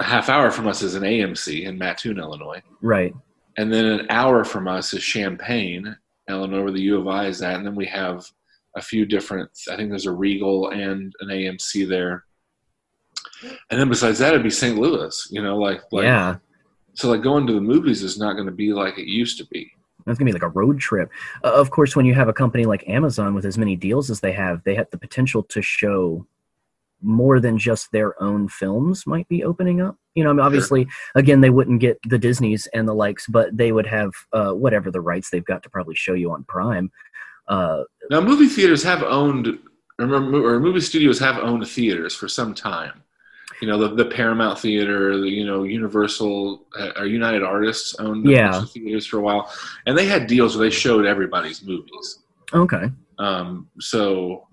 [0.00, 2.62] a half hour from us is an AMC in Mattoon, Illinois.
[2.82, 3.14] right
[3.56, 5.96] And then an hour from us is Champaign,
[6.28, 7.56] Illinois, where the U of I is at.
[7.56, 8.24] And then we have
[8.76, 12.24] a few different, I think there's a Regal and an AMC there.
[13.70, 14.78] And then besides that, it'd be St.
[14.78, 16.36] Louis, you know, like, like yeah
[16.94, 19.46] so like going to the movies is not going to be like it used to
[19.46, 19.70] be.
[20.06, 21.10] That's gonna be like a road trip.
[21.42, 24.20] Uh, of course, when you have a company like Amazon with as many deals as
[24.20, 26.26] they have, they have the potential to show
[27.02, 29.96] more than just their own films might be opening up.
[30.14, 33.56] You know, I mean, obviously, again, they wouldn't get the Disneys and the likes, but
[33.56, 36.90] they would have uh, whatever the rights they've got to probably show you on Prime.
[37.48, 39.58] Uh, Now, movie theaters have owned,
[39.98, 43.02] or movie studios have owned theaters for some time.
[43.60, 48.26] You know, the, the Paramount Theater, the, you know, Universal uh, or United Artists owned
[48.26, 48.64] Yeah.
[48.64, 49.52] theaters for a while,
[49.86, 52.20] and they had deals where they showed everybody's movies.
[52.52, 54.46] okay, Um, so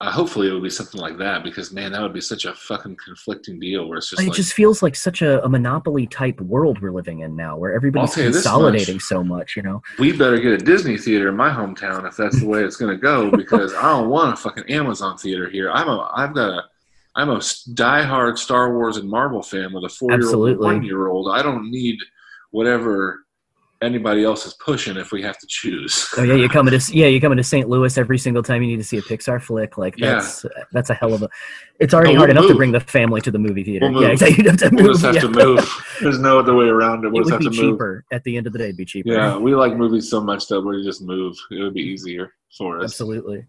[0.00, 2.54] uh, hopefully it would be something like that because man, that would be such a
[2.54, 6.06] fucking conflicting deal where it's just it like, just feels like such a, a monopoly
[6.06, 9.02] type world we're living in now, where everybody's tell you this consolidating much.
[9.02, 9.56] so much.
[9.56, 12.64] You know, we better get a Disney theater in my hometown if that's the way
[12.64, 15.70] it's going to go because I don't want a fucking Amazon theater here.
[15.70, 16.62] I'm a I've got a
[17.16, 21.08] I'm a diehard Star Wars and Marvel fan with a four year old one year
[21.08, 21.32] old.
[21.34, 21.98] I don't need
[22.50, 23.24] whatever
[23.82, 26.06] anybody else is pushing if we have to choose.
[26.18, 27.68] Oh yeah, you're coming to yeah, you're coming to St.
[27.68, 29.78] Louis every single time you need to see a Pixar flick.
[29.78, 30.14] Like Yeah.
[30.16, 31.28] that's that's a hell of a.
[31.78, 33.90] It's already Oh, hard we'll enough to bring the family to the movie theater.
[33.90, 34.44] We'll Yeah, exactly.
[34.44, 34.82] You'd have to move.
[34.84, 35.20] We'll just have yeah.
[35.22, 35.84] to move.
[36.02, 37.08] There's no other way around it.
[37.12, 37.72] We'll It would have be to move.
[37.74, 38.64] cheaper at the end of the day.
[38.66, 39.10] It'd be cheaper.
[39.12, 41.36] Yeah, we like movies so much that we just move.
[41.50, 42.84] It would be easier for us.
[42.84, 43.46] absolutely.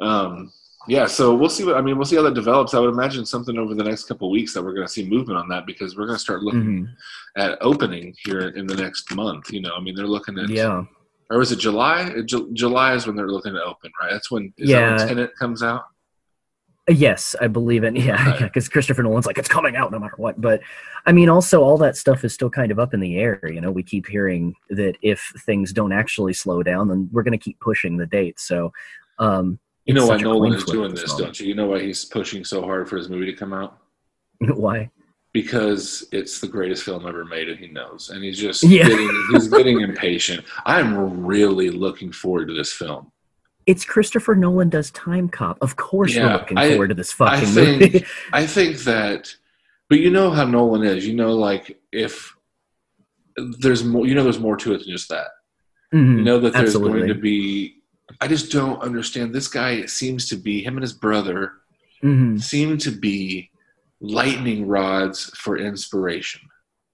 [0.00, 0.50] Um,
[0.88, 1.96] yeah, so we'll see what I mean.
[1.96, 2.74] We'll see how that develops.
[2.74, 5.08] I would imagine something over the next couple of weeks that we're going to see
[5.08, 6.88] movement on that because we're going to start looking Mhm.
[7.36, 9.50] at opening here in the next month.
[9.52, 10.84] You know, I mean, they're looking at Yeah,
[11.30, 12.20] or is it July?
[12.26, 14.10] Ju- July is when they're looking to open, right?
[14.12, 14.90] That's when is Yeah.
[14.90, 15.84] that when Tenet comes out.
[16.86, 17.96] Yes, I believe it.
[17.96, 20.38] Yeah, because Christopher Nolan's like it's coming out no matter what.
[20.38, 20.60] But
[21.06, 23.40] I mean, also all that stuff is still kind of up in the air.
[23.44, 27.32] You know, we keep hearing that if things don't actually slow down, then we're going
[27.32, 28.38] to keep pushing the date.
[28.38, 28.72] So.
[29.20, 31.26] Um, You know why Nolan is doing this, moment.
[31.26, 31.48] don't you?
[31.48, 33.78] You know why he's pushing so hard for his movie to come out
[34.40, 34.90] Why?
[35.32, 38.88] because it's the greatest film ever made, and he knows, and he's just Yeah.
[38.88, 40.44] getting he's getting impatient.
[40.64, 43.10] I'm really looking forward to this film.
[43.66, 45.58] It's Christopher Nolan does Time Cop.
[45.60, 48.06] Of course, Yeah, we're looking I- forward to this I fucking think- movie.
[48.32, 49.34] I think that,
[49.88, 51.06] but you know how Nolan is.
[51.06, 52.34] You know, like if
[53.58, 55.28] there's more, you know, there's more to it than just that.
[55.92, 57.00] Mhm, You know that there's absolutely.
[57.00, 57.82] going to be.
[58.20, 59.34] I just don't understand.
[59.34, 61.52] This guy seems to be him and his brother
[62.02, 63.50] Mhm, seem to be
[64.00, 66.42] lightning rods for inspiration.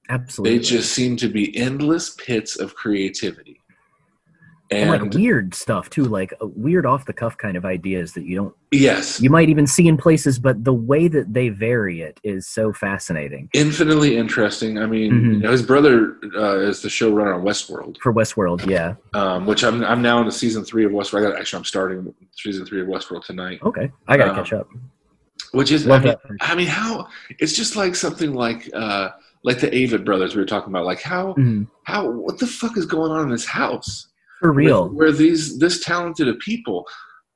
[0.08, 0.58] absolutely.
[0.58, 3.59] They just seem to be endless pits of creativity.
[4.70, 8.24] And like weird stuff too, like uh, weird off the cuff kind of ideas that
[8.24, 12.02] you don't, yes, you might even see in places, but the way that they vary
[12.02, 13.48] it is so fascinating.
[13.52, 14.78] infinitely interesting.
[14.78, 15.32] I mean, Mhm.
[15.34, 17.96] you know, his brother uh, is the showrunner on Westworld.
[18.00, 18.94] For Westworld, yeah.
[19.12, 21.26] um, which I'm I'm now into season three of Westworld.
[21.26, 23.58] I got, actually, I'm starting season three of Westworld tonight.
[23.64, 24.68] Okay, I gotta Um, catch up.
[25.52, 26.14] Which is, I mean.
[26.42, 27.08] I mean, how
[27.40, 29.08] it's just like something like uh,
[29.42, 30.84] like the Avid brothers we were talking about.
[30.84, 31.66] Like how Mhm.
[31.84, 34.06] how what the fuck is going on in this house?
[34.40, 34.88] For real.
[34.88, 36.86] where, where these this talented of people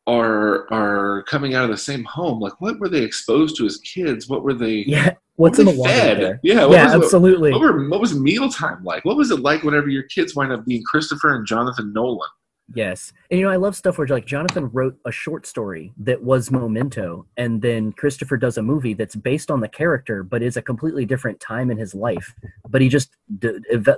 [0.07, 2.41] are are coming out of the same home.
[2.41, 4.29] Like what were they exposed to as kids?
[4.29, 4.85] What were they?
[4.87, 5.15] Yeah.
[5.37, 6.41] What's what in the they water?
[6.43, 7.53] Yeah, what Yeah, was, absolutely.
[7.53, 9.05] What, were what was mealtime like?
[9.05, 12.29] What was it like whenever your kids wind up being Christopher and Jonathan Nolan?
[12.73, 13.13] Yes.
[13.31, 16.51] And you know, I love stuff where like Jonathan wrote a short story that was
[16.51, 20.63] Memento, and then Christopher does a movie that's based on the character, but is a
[20.63, 22.35] completely different time in his life.
[22.69, 23.11] But he just,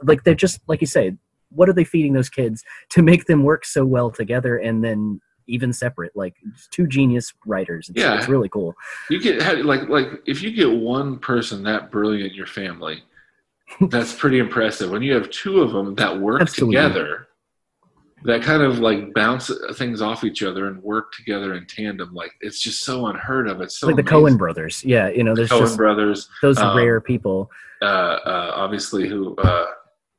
[0.03, 1.16] like, they're just, like you say,
[1.57, 5.21] what are they feeding those kids to make them work so well together and then
[5.49, 6.12] even separate?
[6.14, 6.35] Like,
[6.71, 7.88] two genius writers.
[7.88, 8.16] It's, Yeah.
[8.19, 8.75] it's really cool.
[9.11, 13.03] You get like like if you get one person that brilliant in your family,
[13.90, 14.90] that's pretty impressive.
[14.90, 16.77] When you have two of them that work Absolutely.
[16.77, 17.27] together,
[18.25, 22.33] that kind of like bounce things off each other and work together in tandem, like
[22.40, 23.61] it's just so unheard of.
[23.61, 24.03] It's so like the.
[24.03, 24.85] Coen brothers.
[24.85, 25.09] Yeah.
[25.09, 27.51] You know, there's Coen just brothers, those um, rare people.
[27.83, 29.66] uh, uh, obviously who uh,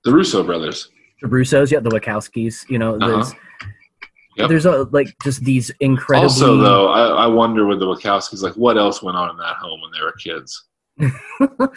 [0.06, 0.90] the Russo brothers.
[1.22, 3.08] The Russos, yeah, the Wachowskis, you know, Uh-huh.
[3.08, 3.34] there's,
[4.38, 4.50] Yep.
[4.50, 6.30] there's a, like just these incredible.
[6.30, 9.56] Also, though, I, I wonder with the Wachowskis, like what else went on in that
[9.56, 10.66] home when they were kids?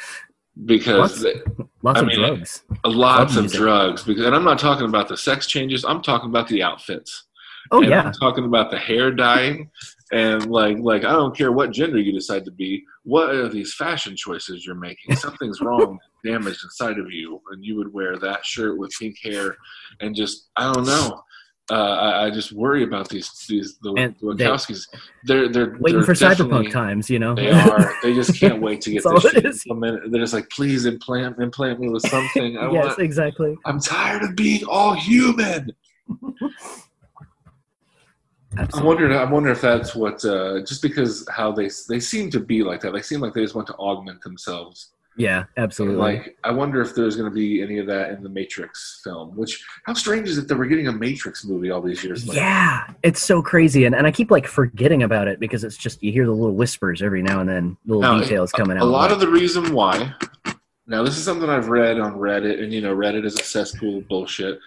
[0.66, 1.38] Because Lots-
[1.82, 2.62] Lots I of mean, drugs.
[2.84, 3.58] lots of music.
[3.60, 7.24] drugs because and i'm not talking about the sex changes i'm talking about the outfits
[7.70, 9.70] Oh And yeah, i'm talking about the hair dyeing
[10.12, 13.74] and like like i don't care what gender you decide to be what are these
[13.74, 18.44] fashion choices you're making something's wrong damaged inside of you and you would wear that
[18.44, 19.56] shirt with pink hair
[20.00, 21.22] and just i don't know
[21.70, 24.88] uh, I, I just worry about these these the, And the they- Wachowskis.
[25.24, 27.34] They're they're waiting they're for cyberpunk times, you know.
[27.34, 27.94] They are.
[28.02, 30.10] They just can't wait to get this shit implemented.
[30.10, 32.58] They're just like, please implant implant me with something.
[32.58, 33.56] I yes, want exactly.
[33.66, 35.70] I'm tired of being all human.
[38.56, 38.88] I Absolutely.
[38.88, 39.18] wonder.
[39.18, 40.24] I wonder if that's what.
[40.24, 42.92] Uh, just because how they they seem to be like that.
[42.92, 44.90] They seem like they just want to augment themselves.
[45.16, 45.98] Yeah, absolutely.
[45.98, 49.36] Like I wonder if there's going to be any of that in the Matrix film.
[49.36, 52.40] Which how strange is it that we're getting a Matrix movie all these years later?
[52.40, 56.02] yeah, it's so crazy, and, and I keep like forgetting about it because it's just
[56.02, 58.82] you hear the little whispers every now and then, little Now, details coming out.
[58.82, 60.14] A lot of the reason why.
[60.86, 63.98] Now this is something I've read on Reddit, and you know Reddit is a cesspool
[63.98, 64.58] of bullshit.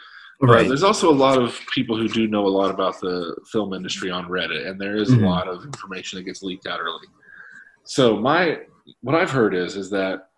[0.51, 0.67] Right.
[0.67, 4.11] there's also a lot of people who do know a lot about the film industry
[4.11, 5.23] on Reddit, and there is Mhm.
[5.23, 7.07] a lot of information that gets leaked out early.
[7.85, 8.61] So my
[9.01, 10.29] what I've heard is is that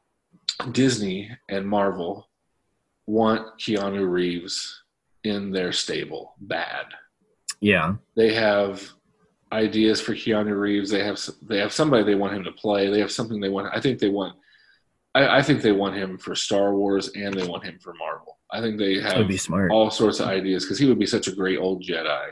[0.71, 2.29] Disney and Marvel
[3.07, 4.83] want Keanu Reeves
[5.23, 6.85] in their stable bad.
[7.61, 8.87] Yeah, They have
[9.51, 10.91] ideas for Keanu Reeves.
[10.91, 12.89] They have they have somebody they want him to play.
[12.91, 13.73] They have something they want.
[13.75, 14.37] I think they want.
[15.15, 18.37] I, I think they want him for Star Wars and they want him for Marvel.
[18.51, 19.25] I think they have
[19.71, 22.31] all sorts of ideas because he would be such a great old Jedi.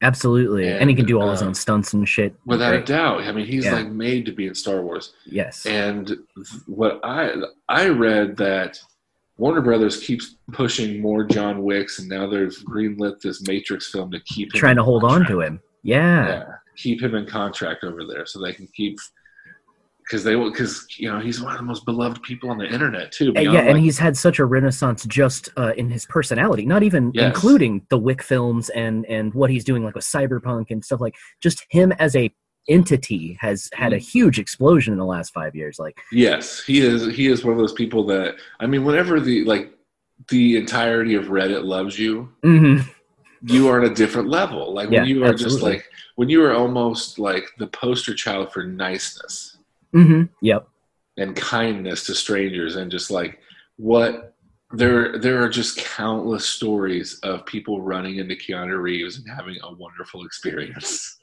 [0.00, 2.34] Absolutely, and, he can do all his uh, own stunts and shit.
[2.44, 3.20] Without a doubt.
[3.22, 3.74] I mean, he's Yeah.
[3.74, 5.12] like made to be in Star Wars.
[5.26, 5.64] Yes.
[5.64, 6.16] And
[6.66, 7.34] what I
[7.68, 8.80] I read that
[9.36, 14.20] Warner Brothers keeps pushing more John Wicks, and now they've greenlit this Matrix film to
[14.26, 15.60] keep him Trying to hold on to him.
[15.84, 16.26] Yeah.
[16.26, 16.44] Yeah,
[16.76, 18.98] keep him in contract over there so they can keep
[20.04, 23.12] because they because you know he's one of the most beloved people on the internet
[23.12, 23.32] too.
[23.36, 27.34] Yeah, and he's had such a renaissance just uh, in his personality, not even Yes.
[27.34, 31.14] including the Wick films and and what he's doing like with cyberpunk and stuff like.
[31.40, 32.30] Just him as a
[32.68, 34.12] entity has had a Mm.
[34.12, 35.78] huge explosion in the last five years.
[35.78, 37.06] Like, Yes, he is.
[37.06, 39.72] He is one of those people that I mean, whenever the like
[40.28, 42.84] the entirety of Reddit loves you, mhm,
[43.42, 44.72] you are at a different level.
[44.72, 45.84] Like Yeah, when you are just like
[46.16, 49.51] when you are almost like the poster child for niceness
[49.94, 50.68] mhm, yep,
[51.16, 53.38] and kindness to strangers, and just like
[53.76, 54.34] what
[54.72, 59.72] there there are just countless stories of people running into Keanu Reeves and having a
[59.74, 61.18] wonderful experience.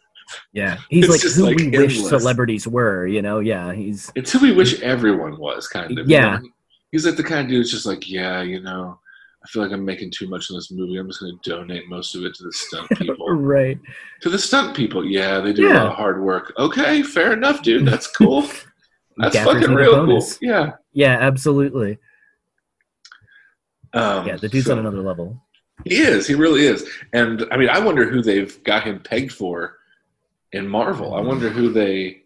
[0.54, 0.78] yeah.
[0.90, 3.08] He's It's like who like, we wish celebrities were.
[3.08, 3.74] You know, yeah.
[3.74, 6.08] He's It's who we wish everyone was, kind of.
[6.08, 6.38] you Yeah.
[6.38, 6.50] know?
[6.92, 9.00] He's like the kind of dude who's just like, yeah, you know,
[9.44, 10.98] I feel like I'm making too much in this movie.
[10.98, 13.30] I'm just going to donate most of it to the stunt people.
[13.32, 13.80] right.
[14.22, 16.54] to the stunt people, yeah, they do a lot of hard work.
[16.58, 17.86] Okay, fair enough, dude.
[17.88, 18.42] That's cool.
[19.18, 20.26] That's Gaffers fucking real cool.
[20.42, 20.72] Yeah.
[20.94, 22.00] Yeah, absolutely.
[23.94, 25.42] Um, Yeah, the dude's so- on another level.
[25.86, 26.28] He is.
[26.28, 26.86] He really is.
[27.14, 29.78] And I mean, I wonder who they've got him pegged for
[30.52, 31.14] in Marvel.
[31.16, 32.24] I wonder who they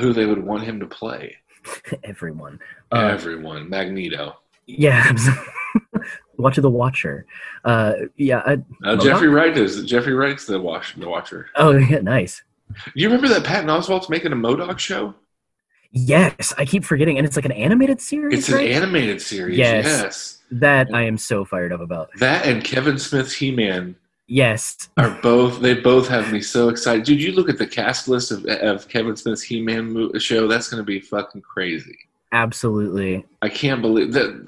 [0.00, 1.36] who they would want him to play.
[2.02, 2.58] Everyone.
[2.90, 3.70] Uh, Everyone.
[3.70, 4.38] Magneto.
[4.66, 5.12] yeah.
[6.38, 7.26] Watch the Watcher.
[7.64, 8.42] Uh, yeah.
[8.46, 8.96] I, Uh?
[8.96, 11.48] Jeffrey Wright is Jeffrey Wright's the watch the Watcher.
[11.56, 11.98] oh, yeah.
[12.00, 12.42] Nice.
[12.94, 15.14] You remember that Patton Oswalt's making a MODOK show?
[15.92, 18.38] Yes, I keep forgetting, and it's like an animated series.
[18.40, 19.56] It's an animated series.
[19.56, 19.84] Yes.
[19.84, 20.38] yes.
[20.50, 22.10] that I am so fired up about.
[22.18, 23.96] That and Kevin Smith's He Man
[24.28, 27.04] Yes, are both they both have me so excited.
[27.04, 30.48] Dude, you look at the cast list of, of Kevin Smith's He Man show.
[30.48, 31.96] That's going to be fucking crazy.
[32.32, 33.24] absolutely.
[33.40, 34.46] I can't believe that.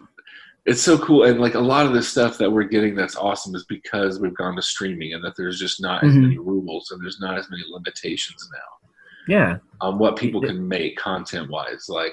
[0.68, 3.54] It's so cool, and like a lot of the stuff that we're getting that's awesome
[3.54, 6.20] is because we've gone to streaming, and that there's just not as Mhm.
[6.22, 8.88] many rules and there's not as many limitations now
[9.34, 11.86] Yeah, on what people can make content wise.
[11.88, 12.12] Like,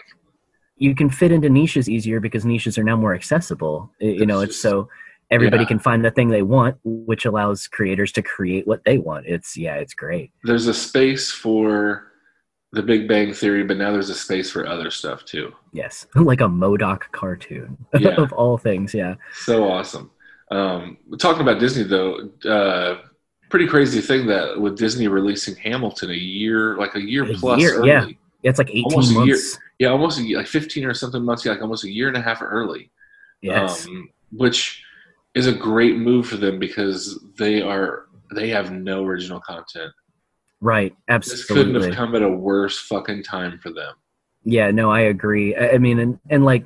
[0.77, 3.91] you can fit into niches easier because niches are now more accessible.
[3.99, 4.89] You know, It's it's just- so
[5.31, 5.67] everybody yeah.
[5.67, 9.25] can find the thing they want, which allows creators to create what they want.
[9.25, 10.31] It's yeah, it's great.
[10.45, 12.11] there's a space for
[12.75, 15.51] the Big Bang Theory, but now there's a space for other stuff too.
[15.73, 18.15] Yes, like a MODOK cartoon Yeah.
[18.21, 18.93] of all things.
[18.93, 20.11] Yeah, So awesome.
[20.51, 22.99] Um, talking about Disney though, uh,
[23.49, 27.59] pretty crazy thing that with Disney releasing Hamilton a year, like a year A plus
[27.59, 27.89] year, early.
[27.89, 28.07] yeah.
[28.43, 29.37] it's like eighteen Almost a year.
[29.79, 32.15] Yeah, almost a, year- like 15 or something months, yeah, like almost a year and
[32.17, 32.91] a half early.
[33.41, 34.83] Yes, Um, which
[35.33, 39.91] is a great move for them because they are they have no original content.
[40.65, 40.95] Right.
[41.07, 41.37] Absolutely.
[41.37, 43.93] This couldn't have come at a worse fucking time for them.
[44.47, 45.55] Yeah, no, I agree.
[45.55, 46.65] I, I mean, and, and like,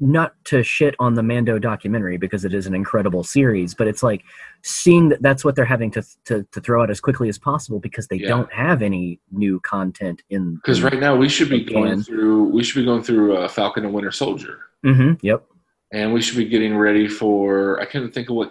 [0.00, 4.02] not to shit on the Mando documentary because it is an incredible series, but it's
[4.02, 4.22] like
[4.62, 7.78] seeing that that's what they're having to to, to throw out as quickly as possible
[7.78, 8.28] because they Yeah.
[8.28, 10.56] don't have any new content in.
[10.56, 13.84] Because right now we should be going through we should be going through uh, Falcon
[13.84, 15.44] and Winter Soldier, Mm-hmm, Yep.
[15.92, 17.80] and we should be getting ready for.
[17.80, 18.50] I couldn't think of what.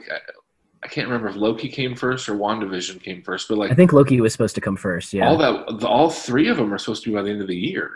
[0.86, 3.92] I can't remember if Loki came first or WandaVision came first, but like I think
[3.92, 5.14] Loki was supposed to come first.
[5.14, 5.28] Yeah.
[5.28, 7.48] all that, the, all three of them are supposed to be by the end of
[7.48, 7.92] the year.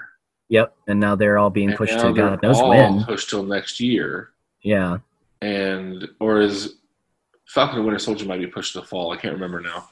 [0.48, 0.76] Yep.
[0.88, 3.04] And now they're all being And pushed to God they're knows all when.
[3.04, 4.32] pushed till next year.
[4.64, 4.98] Yeah.
[5.44, 6.78] and or is
[7.46, 9.12] Falcon and Winter Soldier might be pushed to the fall.
[9.12, 9.88] I can't remember now,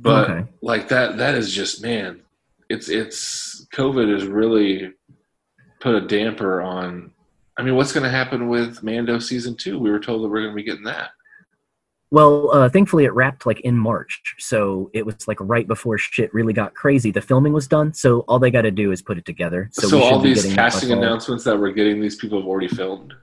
[0.00, 0.44] but Okay.
[0.60, 2.20] like that, that is just man.
[2.68, 4.92] It's it's COVID has really
[5.78, 7.12] put a damper on.
[7.56, 9.78] I mean, what's going to happen with Mando season two?
[9.78, 11.10] We were told that we're going to be getting that.
[12.10, 16.32] Well, uh, thankfully it wrapped like in March, so it was like right before shit
[16.32, 17.10] really got crazy.
[17.10, 19.68] The filming was done, so all they got to do is put it together.
[19.72, 23.14] So, So, all these that casting announcements that we're getting, these people have already filmed.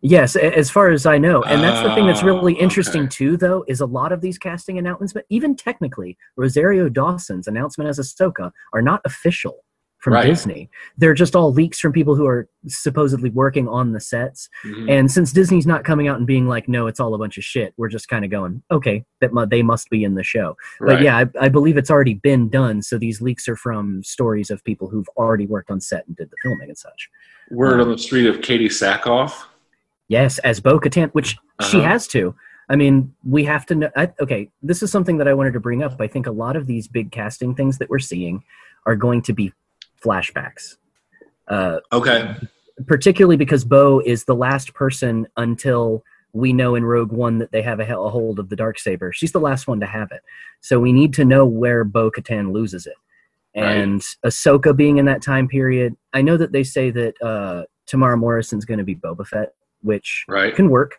[0.00, 3.10] Yes, as far as I know, and that's the thing that's really Ah, interesting okay.
[3.10, 3.36] too.
[3.36, 7.98] Though, is a lot of these casting announcements, but even technically, Rosario Dawson's announcement as
[7.98, 9.64] Ahsoka are not official
[10.04, 10.26] from Right.
[10.26, 10.68] Disney.
[10.98, 14.50] They're just all leaks from people who are supposedly working on the sets.
[14.66, 14.90] Mhm.
[14.90, 17.44] And since Disney's not coming out and being like, "No, it's all a bunch of
[17.44, 20.56] shit," we're just kind of going, "Okay, that mu- they must be in the show."
[20.78, 20.96] Right.
[20.96, 22.82] But yeah, I, I believe it's already been done.
[22.82, 26.30] So these leaks are from stories of people who've already worked on set and did
[26.30, 27.08] the filming and such.
[27.50, 29.46] Word on the street of Katee Sackhoff.
[30.08, 31.88] Yes, as Bo Katan, which she Uh-huh.
[31.88, 32.34] has to.
[32.68, 33.90] I mean, we have to know.
[33.96, 35.98] I, okay, this is something that I wanted to bring up.
[36.00, 38.42] I think a lot of these big casting things that we're seeing
[38.86, 39.52] are going to be
[40.04, 40.76] flashbacks,
[41.48, 42.34] uh, Okay.
[42.86, 47.62] particularly because Bo is the last person until we know in Rogue One that they
[47.62, 49.12] have a, a hold of the dark saber.
[49.12, 50.20] She's the last one to have it,
[50.60, 52.96] so we need to know where Bo Katan loses it.
[53.56, 53.76] Right.
[53.76, 58.18] And Ahsoka being in that time period, I know that they say that uh, Temuera
[58.18, 60.54] Morrison's going to be Boba Fett, which Right.
[60.54, 60.98] can work.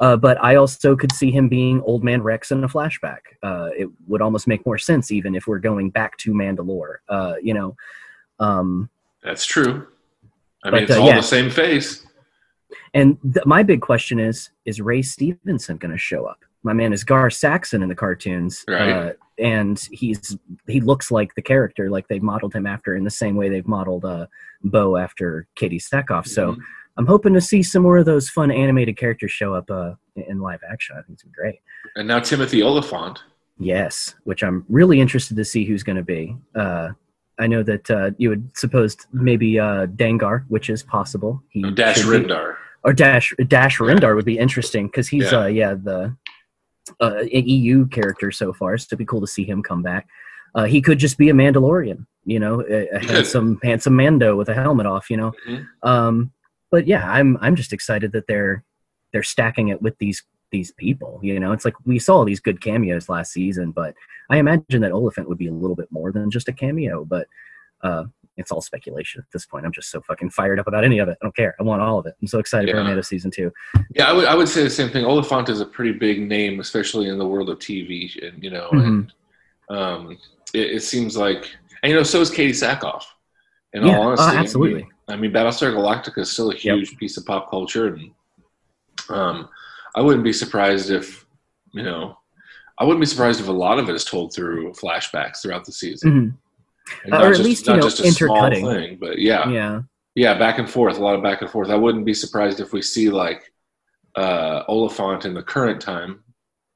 [0.00, 3.18] Uh, but I also could see him being Old Man Rex in a flashback.
[3.42, 6.98] Uh, it would almost make more sense, even if we're going back to Mandalore.
[7.08, 7.74] Uh, you know,
[8.40, 8.88] um,
[9.22, 9.86] That's true.
[10.64, 11.16] I But, mean, it's uh, all yeah.
[11.16, 12.04] the same face.
[12.94, 16.38] and th- my big question is: Is Ray Stevenson going to show up?
[16.64, 18.90] My man is Gar Saxon in the cartoons, Right.
[18.90, 20.36] uh, and he's
[20.66, 23.68] he looks like the character, like they've modeled him after, in the same way they've
[23.68, 24.26] modeled uh,
[24.64, 26.26] Bo after Katee Sackhoff.
[26.26, 26.52] So.
[26.52, 26.58] Mhm.
[26.96, 30.40] I'm hoping to see some more of those fun animated characters show up uh, in
[30.40, 30.96] live action.
[30.98, 31.60] I think it's great.
[31.94, 33.22] And now Timothy Olyphant.
[33.56, 36.36] Yes, which I'm really interested to see who's going to be.
[36.56, 36.88] Uh,
[37.38, 41.42] I know that uh, you had supposed maybe uh, Dengar, which is possible.
[41.50, 42.56] He No, Dash should be- Rendar.
[42.84, 45.38] or Dash Dash Rendar would be interesting because he's Yeah.
[45.40, 46.16] uh yeah the
[47.00, 48.76] uh, an EU character so far.
[48.78, 50.08] So it'd be cool to see him come back.
[50.54, 54.54] Uh, he could just be a Mandalorian, you know, a, handsome handsome Mando with a
[54.54, 55.32] helmet off, you know.
[55.46, 55.66] Mhm.
[55.82, 56.32] Um,
[56.70, 58.64] but yeah, I'm I'm just excited that they're
[59.12, 61.18] they're stacking it with these these people.
[61.22, 63.94] You know, it's like we saw these good cameos last season, but
[64.30, 67.04] I imagine that Olyphant would be a little bit more than just a cameo.
[67.04, 67.26] But
[67.82, 68.04] uh,
[68.36, 69.66] it's all speculation at this point.
[69.66, 71.18] I'm just so fucking fired up about any of it.
[71.20, 71.54] I don't care.
[71.58, 72.14] I want all of it.
[72.20, 72.82] I'm so excited for Yeah.
[72.82, 73.52] Amanda season two.
[73.94, 75.04] Yeah, I would I would say the same thing.
[75.04, 78.68] Olyphant is a pretty big name, especially in the world of TV, and you know,
[78.72, 78.86] Mhm.
[78.86, 79.12] and
[79.70, 80.10] um,
[80.54, 81.44] it, it seems like,
[81.82, 83.02] and you know, so is Katee Sackhoff.
[83.74, 84.88] In Yeah, all uh, honesty, I mean- absolutely.
[85.10, 88.10] I mean, Battlestar Galactica is still a huge piece of pop culture, and
[89.10, 89.48] um,
[89.94, 91.26] I wouldn't be surprised if,
[91.72, 92.18] you know,
[92.78, 95.72] I wouldn't be surprised if a lot of it is told through flashbacks throughout the
[95.72, 96.34] season, Mhm.
[97.04, 98.64] And Uh, or at just, least, you know, just a small intercutting.
[98.66, 99.82] thing, but yeah, Yeah.
[100.14, 101.68] yeah, back and forth, a lot of back and forth.
[101.68, 103.52] I wouldn't be surprised if we see like
[104.16, 106.24] uh, Olyphant in the current time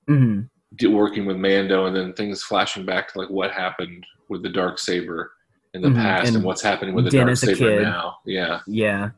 [0.07, 0.43] hmm
[0.85, 4.79] working with Mando, and then things flashing back to like what happened with the dark
[4.79, 5.33] saber
[5.75, 8.19] in the Mhm, past, and, and what's happening with the dark saber now.
[8.27, 9.11] Yeah, Yeah.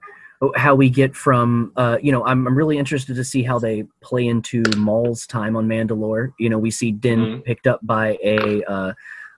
[0.56, 3.84] How we get from, uh, you know, I'm, I'm really interested to see how they
[4.02, 6.32] play into Maul's time on Mandalore.
[6.38, 7.44] You know, we see Din Mhm.
[7.44, 8.92] picked up by a uh,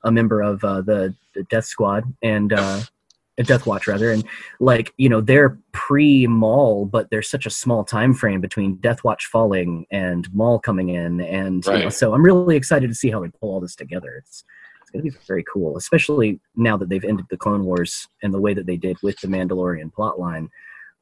[0.05, 2.81] a member of uh, the, the Death Squad and uh,
[3.45, 4.25] Death Watch rather, and
[4.59, 9.05] like you know they're pre Maul, but there's such a small time frame between Death
[9.05, 13.11] Watch falling and Maul coming in, and you know, so I'm really excited to see
[13.11, 14.15] how they pull all this together.
[14.19, 14.45] It's
[14.81, 18.33] it's going to be very cool, especially now that they've ended the Clone Wars and
[18.33, 20.49] the way that they did with the Mandalorian plotline.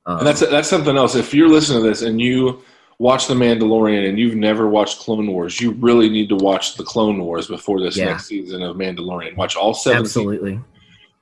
[0.06, 1.14] Um, and that's that's something else.
[1.14, 2.62] If you're listening to this and you
[2.98, 6.84] watch The Mandalorian and you've never watched Clone Wars, you really need to watch the
[6.84, 8.06] Clone Wars before this Yeah.
[8.06, 9.36] next season of Mandalorian.
[9.36, 10.04] Watch all seven.
[10.04, 10.16] seasons.
[10.26, 10.60] absolutely.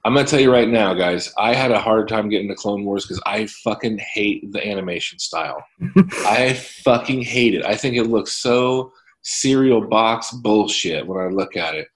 [0.05, 1.33] I'm gonna tell you right now, guys.
[1.39, 5.21] I had a hard time getting to Clone Wars because I fucking hate the animation
[5.21, 5.65] style.
[6.27, 7.65] I fucking hate it.
[7.65, 11.87] I think it looks so cereal box bullshit when I look at it.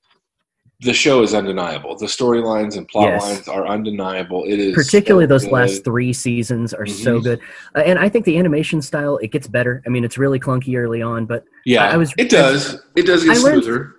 [0.81, 1.97] The show is undeniable.
[1.97, 3.23] The storylines and plot Yes.
[3.23, 4.45] lines are undeniable.
[4.45, 5.53] It is Particularly so those good.
[5.53, 7.23] last three seasons are so Mhm.
[7.25, 7.41] good,
[7.75, 9.83] uh, and I think the animation style it gets better.
[9.87, 12.79] I mean, it's really clunky early on, but Yeah, I- I was- it does.
[12.95, 13.93] It does get I learned- smoother.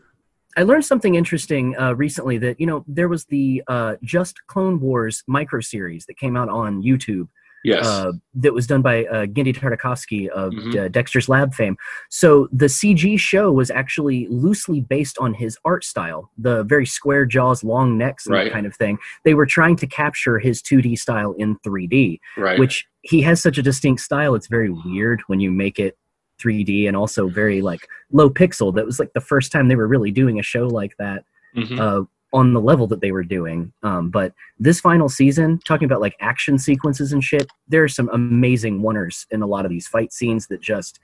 [0.55, 4.79] I learned something interesting uh, recently that you know there was the uh, Just Clone
[4.79, 7.27] Wars micro series that came out on YouTube
[7.67, 7.85] Yes.
[7.85, 10.75] uh, that was done by uh, Genndy Tartakovsky of Mhm.
[10.85, 11.75] uh, Dexter's Lab fame.
[12.09, 17.25] So the CG show was actually loosely based on his art style, the very square
[17.25, 18.45] jaws, long necks, and Right.
[18.45, 18.97] that kind of thing.
[19.25, 22.57] They were trying to capture his 2D style in 3D, right.
[22.59, 24.35] which he has such a distinct style.
[24.35, 25.97] It's very weird when you make it
[26.39, 28.73] 3D and also very like low pixel.
[28.75, 31.23] That was like the first time they were really doing a show like that
[31.55, 31.79] Mhm.
[31.79, 32.03] uh,
[32.33, 33.71] on the level that they were doing.
[33.83, 38.09] Um, but this final season, talking about like action sequences and shit, there are some
[38.13, 40.99] amazing oners in a lot of these fight scenes that just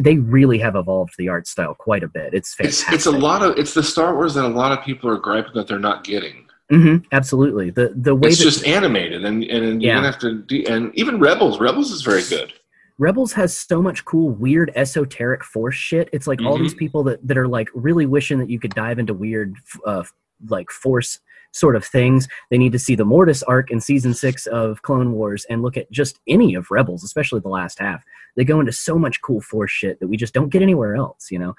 [0.00, 2.34] they really have evolved the art style quite a bit.
[2.34, 2.94] It's it's fantastic.
[2.94, 5.52] it's a lot of it's the Star Wars that a lot of people are griping
[5.54, 6.46] that they're not getting.
[6.70, 7.70] hmm absolutely.
[7.70, 9.94] The the way It's that just animated, and and Yeah.
[9.94, 10.42] gonna have to.
[10.42, 12.52] Do, and even Rebels, Rebels is very good.
[12.98, 16.10] Rebels has so much cool, weird, esoteric force shit.
[16.12, 16.62] It's like all Mhm.
[16.64, 20.04] these people that, that are like really wishing that you could dive into weird, uh,
[20.48, 21.18] like force
[21.54, 22.28] sort of things.
[22.50, 25.76] They need to see the Mortis arc in season six of Clone Wars and look
[25.76, 28.02] at just any of Rebels, especially the last half.
[28.36, 31.30] They go into so much cool force shit that we just don't get anywhere else,
[31.30, 31.54] you know?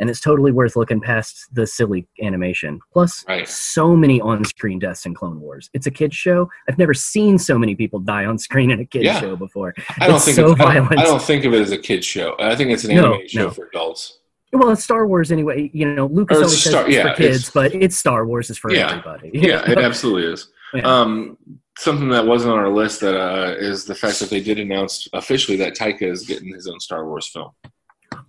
[0.00, 2.78] And it's totally worth looking past the silly animation.
[2.92, 3.48] Plus, Right.
[3.48, 5.70] so many on screen deaths in Clone Wars.
[5.74, 6.48] It's a kid's show.
[6.68, 9.18] I've never seen so many people die on screen in a kid's Yeah.
[9.20, 9.74] show before.
[9.98, 11.00] I don't It's think so it's, I, don't, violent.
[11.00, 12.36] I don't think of it as a kids show.
[12.38, 14.17] I think it's an No, anime show for adults.
[14.52, 15.70] Well, it's Star Wars anyway.
[15.74, 18.26] You know, Lucas Or it's always says it's yeah, for kids, it's- but it's Star
[18.26, 18.90] Wars is for Yeah.
[18.90, 19.30] everybody.
[19.34, 20.48] Yeah, it absolutely is.
[20.74, 20.82] Yeah.
[20.82, 21.36] Um,
[21.78, 25.06] something that wasn't on our list that uh, is the fact that they did announce
[25.12, 27.50] officially that Taika is getting his own Star Wars film.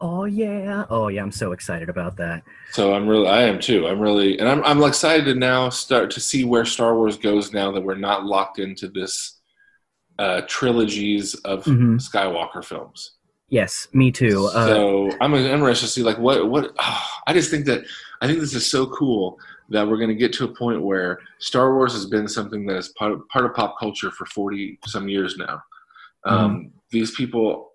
[0.02, 0.86] oh yeah.
[0.90, 1.22] Oh yeah.
[1.22, 2.44] I'm so excited about that.
[2.72, 3.88] So I'm really, I am too.
[3.88, 7.52] I'm really, and I'm, I'm excited to now start to see where Star Wars goes
[7.54, 9.40] now that we're not locked into this
[10.20, 11.96] uh, trilogies of Mhm.
[12.00, 13.14] Skywalker films.
[13.50, 14.50] Yes, me too.
[14.54, 16.74] Uh, so I'm interested to see like what what.
[17.28, 17.84] I just think that
[18.22, 19.40] I think this is so cool
[19.70, 22.76] that we're going to get to a point where Star Wars has been something that
[22.78, 25.62] is part of, part of pop culture for 40 some years now.
[26.26, 27.74] Um, These people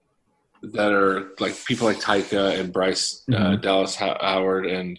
[0.63, 3.63] that are like people like Taika and Bryce uh, Mhm.
[3.63, 4.99] Dallas Howard and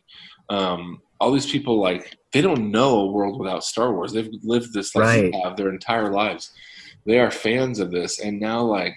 [0.50, 4.14] um, all these people like they don't know a world without Star Wars.
[4.14, 5.58] They've lived this like Right.
[5.58, 6.52] their entire lives.
[7.06, 8.96] They are fans of this, and now like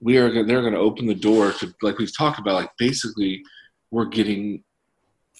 [0.00, 2.70] we are go- they're going to open the door to like we've talked about like
[2.78, 3.42] basically
[3.90, 4.62] we're getting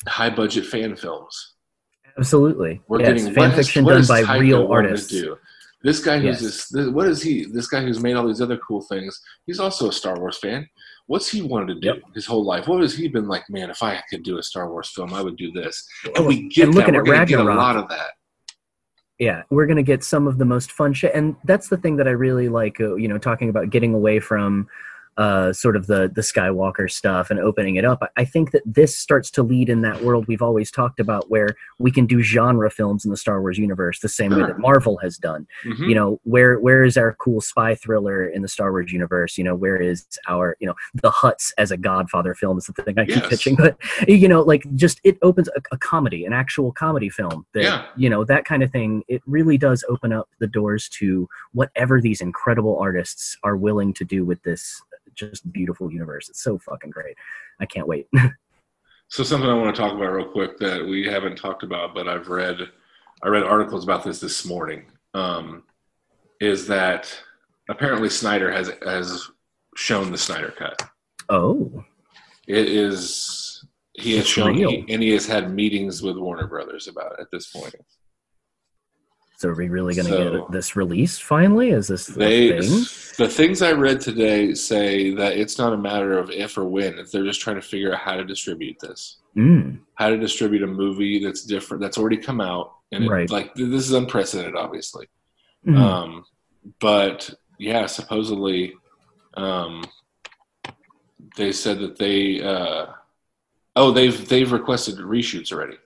[0.07, 1.55] high budget fan films.
[2.19, 2.81] absolutely.
[2.89, 5.09] We're getting fan fiction done by real artists.
[5.09, 5.37] do?
[5.83, 6.41] This guy who's Yes.
[6.43, 7.45] this, this what is he?
[7.45, 9.21] This guy who's made all these other cool things.
[9.47, 10.69] He's also a Star Wars fan.
[11.07, 11.99] What's he wanted to do Yep.
[12.15, 12.67] his whole life?
[12.67, 13.45] What has he been like?
[13.49, 15.87] Man, if I could do a Star Wars film, I would do this.
[16.17, 16.79] And we get and that.
[16.79, 18.11] looking We're at going get a lot of that.
[19.19, 21.97] Yeah we're going to get some of the most fun shit and that's the thing
[21.97, 24.69] that i really like uh, you know talking about getting away from
[25.19, 28.03] uh, sort of the the Skywalker stuff and opening it up.
[28.16, 31.57] I- think that this starts to lead in that world we've always talked about, where
[31.79, 34.99] we can do genre films in the Star Wars universe the same way that Marvel
[34.99, 35.47] has done.
[35.64, 35.89] Mhm.
[35.89, 39.37] You know, where where is our cool spy thriller in the Star Wars universe?
[39.39, 42.75] You know, where is our you know the Hutts as a Godfather film is the
[42.83, 43.29] thing I keep Yes.
[43.29, 47.45] pitching, but you know, like just it opens a, a comedy, an actual comedy film
[47.55, 47.87] that Yeah.
[47.97, 49.03] you know that kind of thing.
[49.09, 54.05] It really does open up the doors to whatever these incredible artists are willing to
[54.05, 54.81] do with this
[55.19, 56.29] just beautiful universe.
[56.29, 57.16] It's so fucking great.
[57.61, 58.07] I can't wait.
[59.11, 62.07] So something I want to talk about real quick that we haven't talked about, but
[62.07, 62.59] I've read,
[63.23, 64.85] I read articles about this this morning.
[65.14, 65.62] Um,
[66.43, 67.11] is that
[67.71, 69.31] apparently Snyder has has
[69.77, 70.91] shown the Snyder cut.
[71.31, 71.83] oh,
[72.47, 73.64] It is
[73.95, 77.21] he has It's shown he, and he has had meetings with Warner Brothers about it
[77.21, 77.75] at this point.
[79.39, 81.70] So are we really going to So- get this released finally?
[81.70, 82.84] Is this the They thing?
[83.18, 86.97] the things I read today say that it's not a matter of if or when.
[87.12, 89.18] They're just trying to figure out how to distribute this.
[89.36, 93.55] Mm, how to distribute a movie that's different that's already come out and it, like
[93.55, 95.07] this is unprecedented obviously
[95.64, 95.76] mm.
[95.78, 96.24] um
[96.80, 98.72] but yeah supposedly
[99.34, 99.84] um
[101.36, 102.86] they said that they uh
[103.76, 105.76] oh they've they've requested reshoots already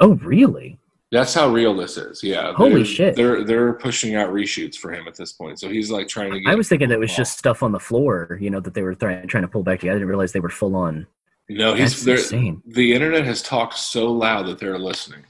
[0.00, 0.78] oh, really?
[1.12, 3.16] That's how real this is yeah Holy They're- shit.
[3.16, 6.40] they're they're pushing out reshoots for him at this point so he's like trying to
[6.40, 8.82] get I was thinking that was just stuff on the floor, you know, that they
[8.82, 9.96] were trying trying to pull back together.
[9.96, 11.06] I didn't realize they were full on.
[11.48, 12.62] no he's insane.
[12.66, 15.24] the internet has talked so loud that they're listening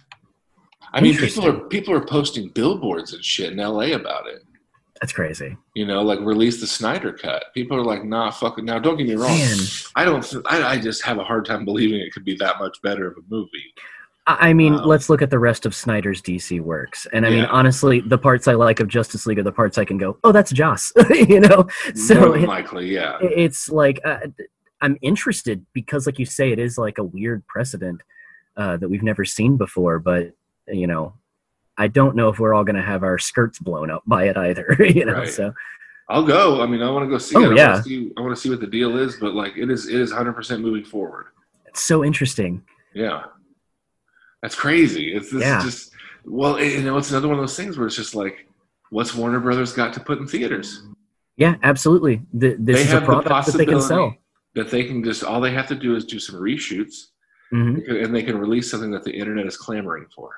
[0.93, 4.43] i mean people are people are posting billboards and shit in la about it
[5.01, 5.57] That's crazy.
[5.75, 7.43] you know, like release the Snyder cut.
[7.55, 8.65] People are like, nah, fuck it.
[8.65, 9.37] Now, don't get me wrong.
[9.37, 9.59] Man,
[9.97, 10.23] I don't.
[10.23, 13.09] th- I, I just have a hard time believing it could be that much better
[13.11, 13.69] of a movie.
[14.27, 17.07] I mean, Um, let's look at the rest of Snyder's DC works.
[17.13, 19.85] And I mean, honestly, the parts I like of Justice League are the parts I
[19.85, 21.67] can go, oh, that's Joss, you know?
[21.97, 23.19] So More than it- likely, yeah.
[23.21, 24.19] it's like uh,
[24.81, 28.01] I'm interested because, like you say, it is like a weird precedent
[28.57, 29.99] uh, that we've never seen before.
[29.99, 30.33] But
[30.69, 31.15] you know,
[31.77, 34.37] I don't know if we're all going to have our skirts blown up by it
[34.37, 34.77] either.
[34.81, 35.29] You know, Right.
[35.29, 35.53] so
[36.09, 36.63] I'll go.
[36.63, 37.53] I mean, I want to go see Oh, it.
[37.53, 37.73] I yeah.
[37.73, 39.89] want to see, I want to see what the deal is, but like, it is.
[39.89, 41.27] It is 100 percent moving forward.
[41.67, 42.63] it's so interesting.
[42.95, 43.25] Yeah,
[44.43, 45.15] that's crazy.
[45.15, 45.63] It's this Yeah.
[45.63, 45.93] just.
[46.25, 48.47] Well, it- you know, it's another one of those things where it's just like,
[48.91, 50.83] what's Warner Brothers got to put in theaters?
[51.37, 52.23] Yeah, absolutely.
[52.39, 54.15] Th- this they is a have the product that they can sell.
[54.55, 55.25] that they can just.
[55.25, 57.07] All they have to do is do some reshoots,
[57.51, 60.31] hmm and they can release something that the internet is clamoring for.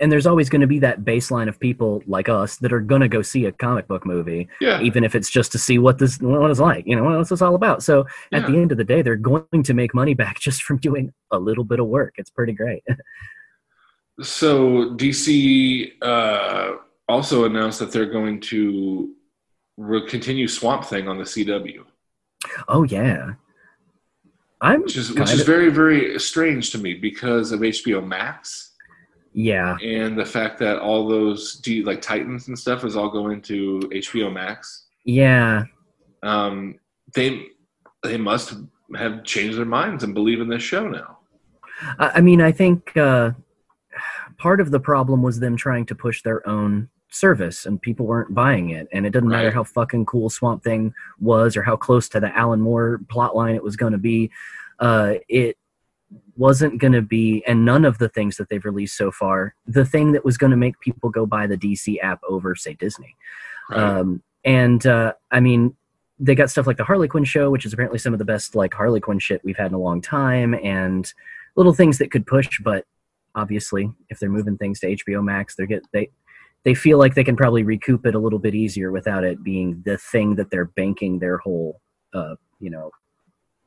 [0.00, 3.02] And there's always going to be that baseline of people like us that are going
[3.02, 4.80] to go see a comic book movie, Yeah.
[4.80, 6.84] even if it's just to see what this what it's like.
[6.88, 7.84] You know, what's this all about?
[7.84, 8.00] So
[8.32, 8.50] at Yeah.
[8.50, 11.38] the end of the day, they're going to make money back just from doing a
[11.38, 12.14] little bit of work.
[12.18, 12.82] It's pretty great.
[14.20, 16.72] So DC uh,
[17.08, 19.14] also announced that they're going to
[19.76, 21.84] re- continue Swamp Thing on the CW,
[22.68, 23.32] oh yeah,
[24.60, 28.72] I'm which is which is of- very very strange to me because of HBO Max
[29.34, 29.76] yeah.
[29.82, 33.80] and the fact that all those D, like Titans and stuff is all going to
[33.92, 34.86] HBO Max.
[35.04, 35.64] Yeah,
[36.22, 36.78] Um,
[37.14, 37.46] they
[38.04, 38.54] they must
[38.94, 41.18] have changed their minds and believe in this show now.
[41.98, 43.32] I, I mean, I think uh,
[44.42, 48.34] part of the problem was them trying to push their own service, and people weren't
[48.34, 48.88] buying it.
[48.92, 52.36] And it doesn't matter how fucking cool Swamp Thing was or how close to the
[52.36, 54.32] Alan Moore plotline it was going to be.
[54.80, 55.56] Uh, it
[56.36, 59.84] wasn't going to be, and none of the things that they've released so far, the
[59.84, 63.14] thing that was going to make people go buy the DC app over, say, Disney.
[63.70, 63.80] Right?
[63.80, 65.76] Um, and uh, I mean,
[66.18, 68.56] they got stuff like the Harley Quinn show, which is apparently some of the best
[68.56, 71.14] like Harley Quinn shit we've had in a long time, and
[71.54, 72.60] little things that could push.
[72.60, 72.86] But
[73.34, 76.10] obviously, if they're moving things to HBO Max, they get they
[76.64, 79.82] they feel like they can probably recoup it a little bit easier without it being
[79.84, 81.80] the thing that they're banking their whole
[82.14, 82.90] uh, you know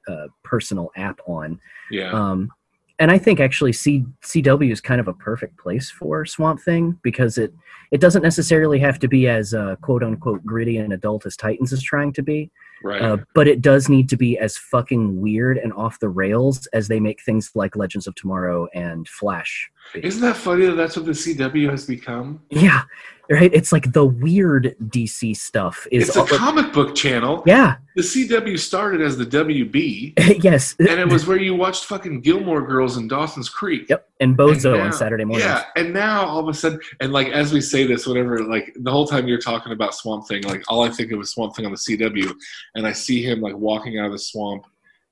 [0.07, 1.59] uh, personal app on.
[1.91, 2.11] yeah.
[2.11, 2.51] Um,
[2.97, 6.97] and I think actually C- CW is kind of a perfect place for Swamp Thing
[7.03, 7.53] because it
[7.91, 11.73] it doesn't necessarily have to be as uh, quote unquote gritty and adult as Titans
[11.73, 12.49] is trying to be,
[12.83, 13.01] right.
[13.01, 16.87] uh, but it does need to be as fucking weird and off the rails as
[16.87, 19.69] they make things like Legends of Tomorrow and Flash.
[19.93, 22.41] Isn't that funny that that's what the CW has become?
[22.49, 22.83] Yeah,
[23.29, 23.53] right.
[23.53, 26.07] It's like the weird DC stuff is.
[26.09, 27.43] It's a all- comic book channel.
[27.45, 27.75] yeah.
[27.95, 30.13] The CW started as the WB,
[30.43, 30.75] yes.
[30.79, 33.87] and it was where you watched fucking Gilmore Girls and Dawson's Creek.
[33.89, 34.05] Yep.
[34.19, 35.45] And Bozo And now- on Saturday mornings.
[35.45, 38.73] Yeah, and now all of a sudden, and like as we say this, whatever, like
[38.81, 41.55] the whole time you're talking about Swamp Thing, like all I think of is Swamp
[41.55, 42.33] Thing on the CW,
[42.75, 44.65] and I see him like walking out of the swamp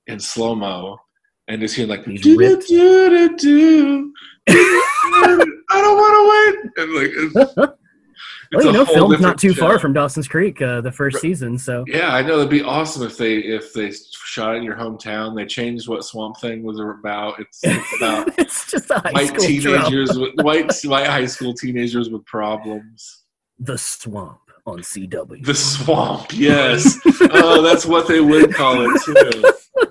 [0.08, 1.00] in slow mo,
[1.48, 4.14] and just hearing like "Do, do, do, do.
[4.48, 7.56] I don't want to wait, and like it's,
[8.54, 9.80] well, you know, filmed not too far show.
[9.80, 11.22] from Dawson's Creek, uh, the first Right.
[11.22, 11.58] season.
[11.58, 13.92] So Yeah, I know it'd be awesome if they if they
[14.26, 15.36] shot it in your hometown.
[15.36, 17.40] They changed what Swamp Thing was about.
[17.40, 23.24] It's, it's about it's just white teenagers with white white high school teenagers with problems.
[23.60, 25.46] The Swamp on CW.
[25.46, 26.98] The swamp, yes.
[27.32, 29.90] oh, that's what they would call it too.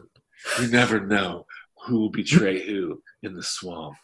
[0.61, 1.47] You never know
[1.87, 3.97] who will betray who in the swamp.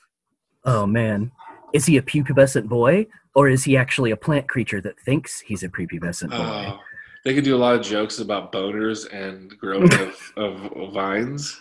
[0.65, 1.31] oh man,
[1.73, 5.63] is he a pubescent boy or is he actually a plant creature that thinks he's
[5.63, 6.37] a prepubescent boy?
[6.39, 6.81] Oh,
[7.25, 11.61] they could do a lot of jokes about boners and growing of, of vines.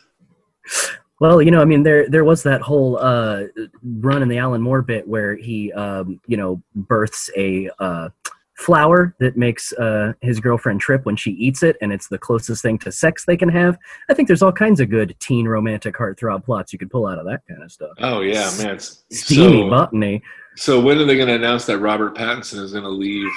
[1.19, 3.43] Well, you know, I mean, there there was that whole uh,
[3.83, 8.09] run in the Alan Moore bit where he, um, you know, births a uh,
[8.57, 12.61] flower that makes uh, his girlfriend trip when she eats it, and it's the closest
[12.63, 13.77] thing to sex they can have.
[14.09, 17.19] I think there's all kinds of good teen romantic heartthrob plots you could pull out
[17.19, 17.91] of that kind of stuff.
[17.99, 18.67] Oh yeah, man.
[18.75, 20.21] it's- Steamy so, botany.
[20.55, 23.29] so when are they going to announce that Robert Pattinson is going to leave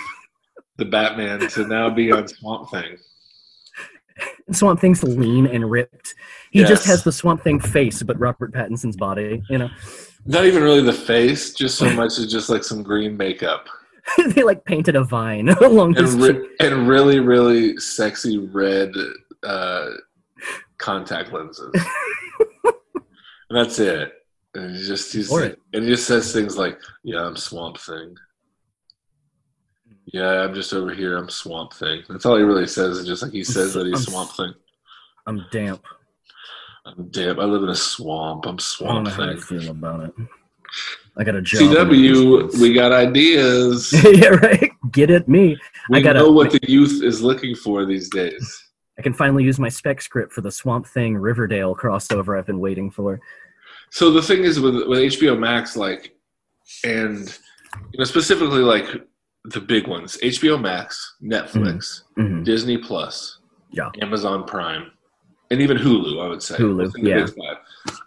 [0.77, 2.97] the Batman to now be on Swamp Thing?
[4.53, 6.15] Swamp Thing's lean and ripped.
[6.51, 9.43] He just has the Swamp Thing face, but Robert Pattinson's body.
[9.49, 9.69] You know,
[10.27, 13.69] Not even really the face, just so much as just like some green makeup
[14.35, 16.37] they like painted a vine along his and cheek.
[16.37, 18.93] re- and really really sexy red
[19.43, 19.91] uh,
[20.79, 21.73] contact lenses.
[22.65, 22.75] and
[23.51, 24.13] that's it.
[24.55, 28.17] And he just he's like, and he just says things like, "Yeah, I'm Swamp Thing."
[30.07, 31.17] Yeah, I'm just over here.
[31.17, 32.03] I'm Swamp Thing.
[32.09, 32.99] That's all he really says.
[32.99, 34.55] Is just like he says that he's I'm- Swamp Thing.
[35.27, 35.85] I'm damp.
[36.85, 37.39] I'm damp.
[37.39, 38.47] I live in a swamp.
[38.47, 39.39] I'm I Swamp I Thing.
[39.41, 40.15] feel about it.
[41.17, 41.61] I got a job.
[41.61, 43.93] CW, we got ideas.
[44.13, 44.71] yeah, right.
[44.93, 45.57] Get at me.
[45.91, 48.65] We I gotta- know what the youth is looking for these days.
[48.99, 52.61] I can finally use my spec script for the Swamp Thing Riverdale crossover I've been
[52.61, 53.19] waiting for.
[53.91, 56.15] So the thing is with with HBO Max, like,
[56.85, 57.19] and
[57.93, 58.87] you know specifically like
[59.47, 62.45] the big ones: HBO Max, Netflix, Mhm.
[62.45, 63.39] Disney Plus,
[63.73, 63.89] Yeah.
[64.03, 64.91] Amazon Prime,
[65.51, 66.23] and even Hulu.
[66.23, 67.27] I would say Hulu, yeah.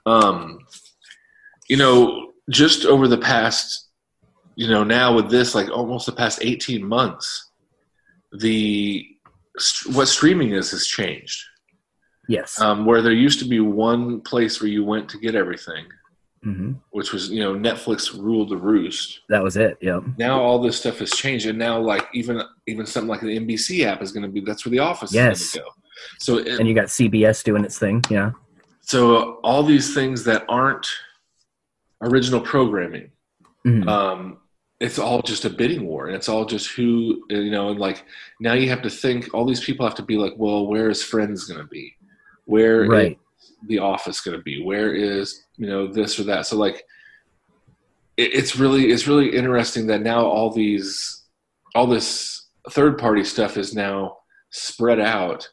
[0.06, 0.60] Um,
[1.70, 3.90] you know, just over the past,
[4.56, 7.52] you know, now with this, like almost the past eighteen months,
[8.40, 9.06] the
[9.94, 11.44] what streaming is has changed.
[12.30, 12.60] Yes.
[12.60, 15.86] Um, where there used to be one place where you went to get everything,
[16.42, 19.20] hmm which was you know Netflix ruled the roost.
[19.30, 19.78] That was it.
[19.82, 20.00] Yeah.
[20.18, 23.86] Now all this stuff has changed, and now like even even something like the NBC
[23.86, 25.42] app is going to be that's where the Office Yes.
[25.42, 25.76] is going to go.
[26.20, 28.04] So it, And you got CBS doing its thing.
[28.10, 28.32] Yeah.
[28.82, 30.88] so all these things that aren't
[32.04, 33.12] original programming,
[33.66, 33.88] Mhm.
[33.88, 34.38] um,
[34.80, 37.70] it's all just a bidding war, and it's all just who you know.
[37.70, 38.04] And like
[38.40, 41.02] now you have to think all these people have to be like, well, where is
[41.04, 41.96] Friends going to be?
[42.46, 43.20] Where is Right.
[43.68, 46.84] the office going to be where is you know this or that so like
[48.18, 51.24] it, it's really it's really interesting that now all these
[51.76, 54.18] all this third party stuff is now
[54.50, 55.50] spread out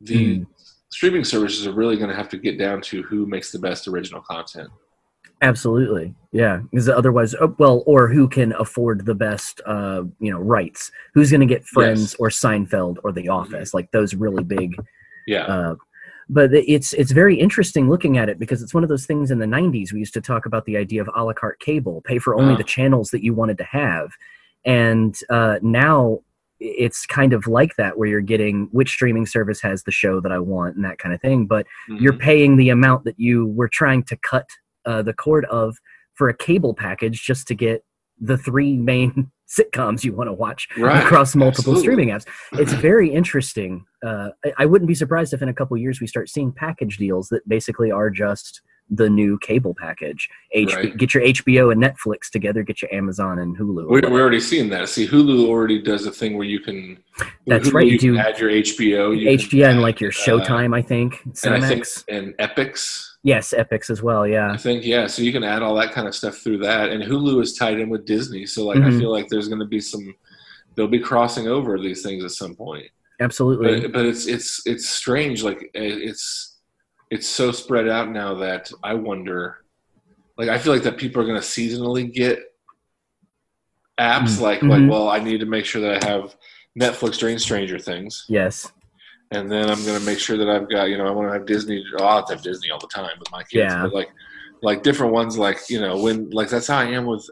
[0.00, 0.46] the Mhm.
[0.90, 3.86] streaming services are really going to have to get down to who makes the best
[3.88, 4.70] original content
[5.42, 6.14] Absolutely.
[6.32, 6.60] Yeah.
[6.70, 10.90] Because otherwise, oh, well, or who can afford the best, uh, you know, rights?
[11.14, 12.14] Who's going to get Friends Yes.
[12.18, 13.74] or Seinfeld or The Office?
[13.74, 14.74] Like those really big
[15.28, 15.74] yeah Uh,
[16.28, 19.38] but it's it's very interesting looking at it because it's one of those things in
[19.38, 22.18] the 90s we used to talk about the idea of a la carte cable pay
[22.18, 24.10] for only the channels that you wanted to have
[24.64, 26.18] and uh, now
[26.58, 30.32] it's kind of like that where you're getting which streaming service has the show that
[30.32, 31.66] i want and that kind of thing but
[32.00, 32.20] you're Mhm.
[32.20, 34.48] paying the amount that you were trying to cut
[34.86, 35.76] uh, the cord of
[36.14, 37.84] for a cable package just to get
[38.20, 41.82] the three main sitcoms you want to watch Right, across multiple absolutely.
[41.82, 42.26] streaming apps.
[42.52, 43.84] It's very interesting.
[44.04, 46.96] Uh, I, I wouldn't be surprised if in a couple years we start seeing package
[46.96, 48.62] deals that basically are just
[48.94, 50.28] the new cable package.
[50.52, 50.94] H- Right.
[50.98, 52.62] Get your HBO and Netflix together.
[52.62, 53.88] Get your Amazon and Hulu.
[53.88, 54.86] we, we're already seeing that.
[54.90, 56.98] See, Hulu already does a thing where you can.
[57.46, 59.18] That's Hulu, right, you do- add your HBO.
[59.18, 61.20] You HBO and like your uh, Showtime, I think.
[61.42, 63.08] and I think and Epix.
[63.22, 64.26] yes, Epix as well.
[64.26, 64.52] Yeah.
[64.52, 67.02] I think yeah, so you can add all that kind of stuff through that, and
[67.02, 68.98] Hulu is tied in with Disney, so like I Mhm.
[68.98, 70.14] feel like there's going to be some,
[70.74, 72.86] they'll be crossing over these things at some point.
[73.20, 73.80] Absolutely.
[73.80, 76.51] But, but it's it's it's strange, like it's
[77.14, 79.58] it's so spread out now that I wonder,
[80.38, 82.38] like I feel like that people are going to seasonally get
[84.00, 84.70] apps like Mhm.
[84.70, 86.34] like well I need to make sure that I have
[86.78, 88.72] Netflix during Stranger Things, yes.
[89.30, 91.34] and then I'm going to make sure that I've got you know I want to
[91.34, 91.84] have Disney.
[91.98, 93.72] Oh, I'll have to have Disney all the time with my kids.
[93.72, 93.82] Yeah.
[93.82, 94.10] But like
[94.62, 97.28] like different ones like you know when like that's how I am with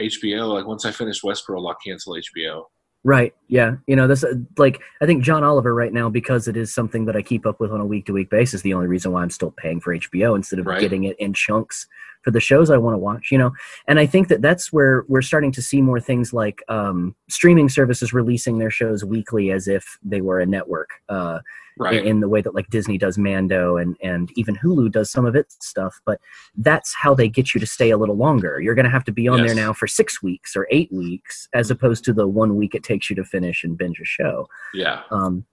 [0.00, 0.54] HBO.
[0.54, 2.64] Like once I finish Westworld, I'll cancel HBO.
[3.08, 3.34] Right.
[3.48, 3.76] Yeah.
[3.86, 7.06] You know, this uh, like I think John Oliver right now because it is something
[7.06, 8.60] that I keep up with on a week to week basis.
[8.60, 10.78] The only reason why I'm still paying for HBO instead of Right.
[10.78, 11.86] getting it in chunks
[12.28, 13.52] for the shows I want to watch, you know.
[13.86, 17.70] And I think that that's where we're starting to see more things like um, streaming
[17.70, 20.90] services releasing their shows weekly as if they were a network.
[21.08, 21.38] Uh,
[21.80, 22.04] Right.
[22.04, 25.36] in, the way that like Disney does Mando and and even Hulu does some of
[25.36, 26.00] its stuff.
[26.04, 26.18] But
[26.56, 28.60] that's how they get you to stay a little longer.
[28.60, 31.48] You're going to have to be on there now for six weeks or eight weeks,
[31.54, 34.48] as opposed to the one week it takes you to finish and binge a show.
[34.74, 35.02] yeah.
[35.12, 35.46] Um,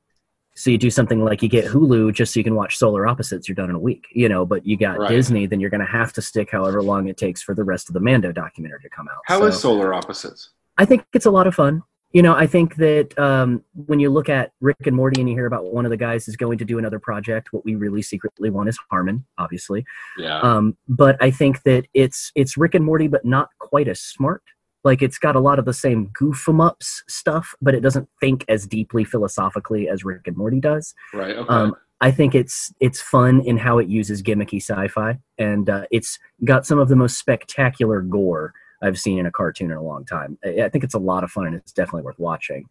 [0.55, 3.47] so you do something like you get Hulu just so you can watch Solar Opposites.
[3.47, 4.45] You're done in a week, you know.
[4.45, 5.09] But you got Right.
[5.09, 7.89] Disney, then you're going to have to stick however long it takes for the rest
[7.89, 9.19] of the Mando documentary to come out.
[9.25, 10.49] How So- is Solar Opposites?
[10.77, 11.83] I think it's a lot of fun.
[12.11, 15.35] You know, I think that um, when you look at Rick and Morty and you
[15.35, 18.01] hear about one of the guys is going to do another project, what we really
[18.01, 19.85] secretly want is Harmon, obviously.
[20.17, 20.39] Yeah.
[20.39, 24.41] Um, but I think that it's it's Rick and Morty, but not quite as smart.
[24.85, 28.07] Like it's got a lot of the same goof 'em ups stuff, but it doesn't
[28.21, 30.93] think as deeply philosophically as Rick and Morty does.
[31.13, 31.35] right.
[31.35, 31.53] Okay.
[31.53, 36.19] Um, I think it's it's fun in how it uses gimmicky sci-fi, and uh, it's
[36.43, 40.05] got some of the most spectacular gore I've seen in a cartoon in a long
[40.05, 40.37] time.
[40.43, 42.69] I, I think it's a lot of fun, and it's definitely worth watching.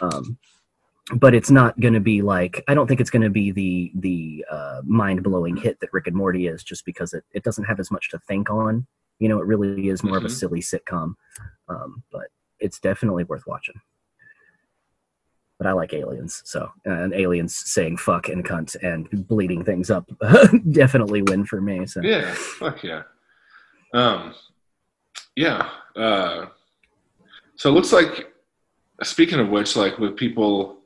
[0.00, 0.38] Um,
[1.14, 3.90] but it's not going to be like I don't think it's going to be the
[3.94, 7.64] the uh, mind blowing hit that Rick and Morty is, just because it, it doesn't
[7.64, 8.86] have as much to think on.
[9.18, 10.30] You know, it really is more of a Mhm.
[10.38, 11.14] silly sitcom,
[11.68, 12.28] um, but
[12.60, 13.80] it's definitely worth watching
[15.58, 16.40] but I like aliens.
[16.44, 20.08] So, uh, and aliens saying fuck and cunt and bleeding things up
[20.70, 21.84] definitely win for me.
[21.84, 22.32] So, yeah.
[22.32, 23.02] Fuck yeah.
[23.92, 24.34] Um.
[25.34, 25.68] Yeah.
[25.96, 26.46] Uh.
[27.56, 28.32] So it looks like.
[29.02, 30.78] Speaking of which, like with people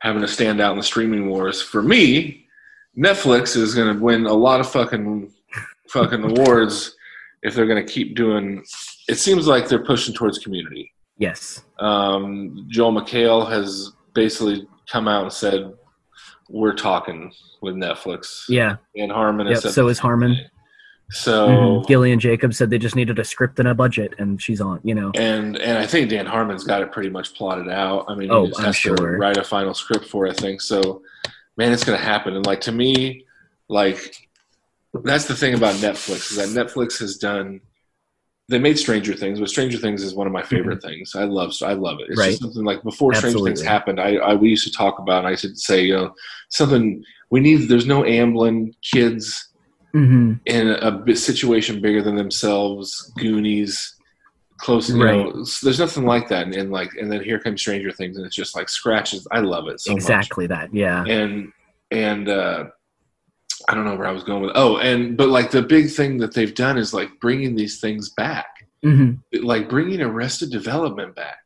[0.00, 2.46] having to stand out in the streaming wars, for me,
[2.98, 5.32] Netflix is going to win a lot of fucking
[5.88, 6.96] fucking awards
[7.42, 8.62] if they're going to keep doing.
[9.08, 10.92] It seems like they're pushing towards community.
[11.18, 11.62] yes.
[11.78, 15.72] Um, Joel McHale has basically come out and said,
[16.48, 17.32] "We're talking
[17.62, 18.76] with Netflix." Yeah.
[18.96, 20.36] and Harmon Yep, so is Harmon.
[21.12, 21.88] So Mhm.
[21.88, 24.94] Gillian Jacobs said they just needed a script and a budget, and she's on, you
[24.94, 25.10] know.
[25.16, 28.04] and and I think Dan Harmon's got it pretty much plotted out.
[28.08, 29.18] I mean, Oh, he just I'm has to sure.
[29.18, 30.30] write a final script for it.
[30.30, 31.02] I think so.
[31.56, 32.36] Man, it's gonna happen.
[32.36, 33.24] And like to me,
[33.68, 34.28] like
[35.04, 37.60] that's the thing about Netflix is that Netflix has done.
[38.48, 41.12] They made Stranger Things, but Stranger Things is one of my favorite things.
[41.14, 42.08] I love, I love it.
[42.08, 42.20] It's Mm-hmm.
[42.20, 42.28] Right.
[42.30, 45.18] just something like before Stranger Things happened, I, I we used to talk about.
[45.18, 46.14] And I used to say, you know,
[46.48, 47.68] something we need.
[47.68, 49.46] There's no Amblin kids
[49.92, 53.96] hmm in a bit situation bigger than themselves, Goonies,
[54.58, 54.88] close.
[54.88, 56.46] You know, s- there's nothing like that.
[56.46, 59.26] And, and like, and then here comes Stranger Things, and it's just like scratches.
[59.30, 60.74] I love it so exactly that.
[60.74, 61.04] Yeah.
[61.04, 61.52] And
[61.92, 62.64] and uh,
[63.68, 64.52] I don't know where I was going with.
[64.54, 68.10] Oh, and but like the big thing that they've done is like bringing these things
[68.10, 68.46] back,
[68.82, 71.38] hmm like bringing Arrested Development back.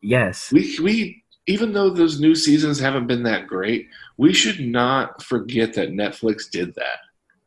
[0.00, 0.50] Yes.
[0.52, 5.74] We we even though those new seasons haven't been that great, we should not forget
[5.74, 6.98] that Netflix did that.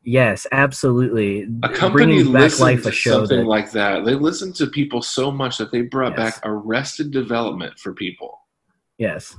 [0.04, 0.46] Yes.
[0.52, 1.48] Absolutely.
[1.64, 4.06] a company Bringing back life to a show something that like that.
[4.06, 6.36] They listened to people so much that they brought Yes.
[6.36, 8.42] back Arrested Development for people.
[8.98, 9.36] yes.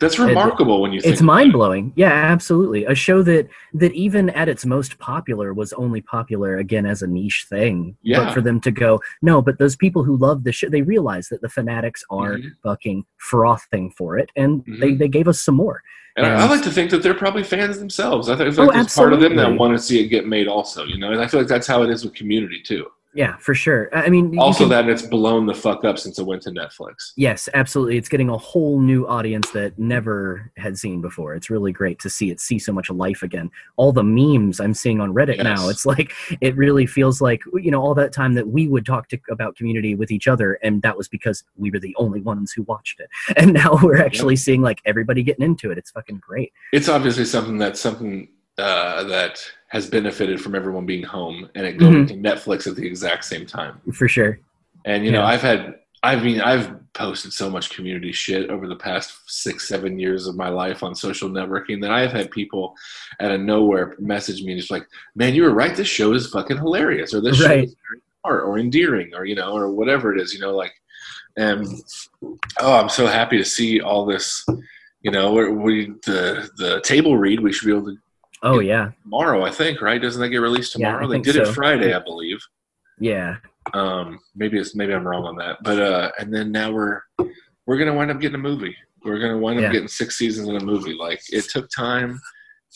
[0.00, 1.92] That's remarkable when you think it's mind blowing.
[1.96, 2.84] Yeah, absolutely.
[2.84, 7.06] A show that that even at its most popular was only popular again as a
[7.06, 7.96] niche thing.
[8.02, 8.24] Yeah.
[8.24, 11.28] But for them to go, no, but those people who love the show, they realize
[11.28, 12.50] that the fanatics are Mhm.
[12.62, 14.98] fucking frothing for it, and they Mhm.
[14.98, 15.82] they gave us some more.
[16.16, 18.28] And I, I like to think that they're probably fans themselves.
[18.28, 20.46] I think Oh, like there's part of them that want to see it get made
[20.46, 21.10] also, you know.
[21.10, 22.86] And I feel like that's how it is with Community too.
[23.14, 23.88] Yeah, for sure.
[23.92, 27.12] I mean, Also, can- that it's blown the fuck up since it went to Netflix.
[27.16, 27.96] Yes, absolutely.
[27.96, 31.34] It's getting a whole new audience that never had seen before.
[31.34, 33.50] It's really great to see it see so much life again.
[33.76, 37.70] All the memes I'm seeing on Reddit now, it's like it really feels like you
[37.70, 40.82] know all that time that we would talk to about community with each other, and
[40.82, 43.08] that was because we were the only ones who watched it.
[43.36, 45.78] And now we're actually seeing like everybody getting into it.
[45.78, 46.52] It's fucking great.
[46.72, 49.44] It's obviously something that's something uh, that
[49.74, 52.08] has benefited from everyone being home and it going Mhm.
[52.08, 53.80] to Netflix at the exact same time.
[53.92, 54.38] For sure.
[54.84, 58.76] And you know, I've had, I mean, I've posted so much community shit over the
[58.76, 62.76] past six, seven years of my life on social networking that I've had people
[63.18, 65.74] out of nowhere message me and just like, "Man, you were right.
[65.74, 69.34] This show is fucking hilarious," or "This show is very smart or endearing," or you
[69.34, 70.32] know, or whatever it is.
[70.32, 70.72] You know, like,
[71.36, 71.66] and
[72.60, 74.46] oh, I'm so happy to see all this.
[75.02, 77.98] You know, we the the table read we should be able to
[78.44, 78.90] Oh yeah.
[79.02, 79.42] tomorrow.
[79.44, 80.00] I think right?
[80.00, 81.08] Doesn't that get released Yeah, tomorrow?
[81.08, 81.48] they think did it.
[81.48, 82.38] Friday, I believe
[83.00, 83.36] Yeah.
[83.72, 87.00] um maybe it's maybe i'm wrong on that but uh and then now we're
[87.66, 88.76] we're gonna wind up getting a movie
[89.06, 89.72] we're gonna wind up Yeah.
[89.72, 92.20] getting six seasons in a movie like it took time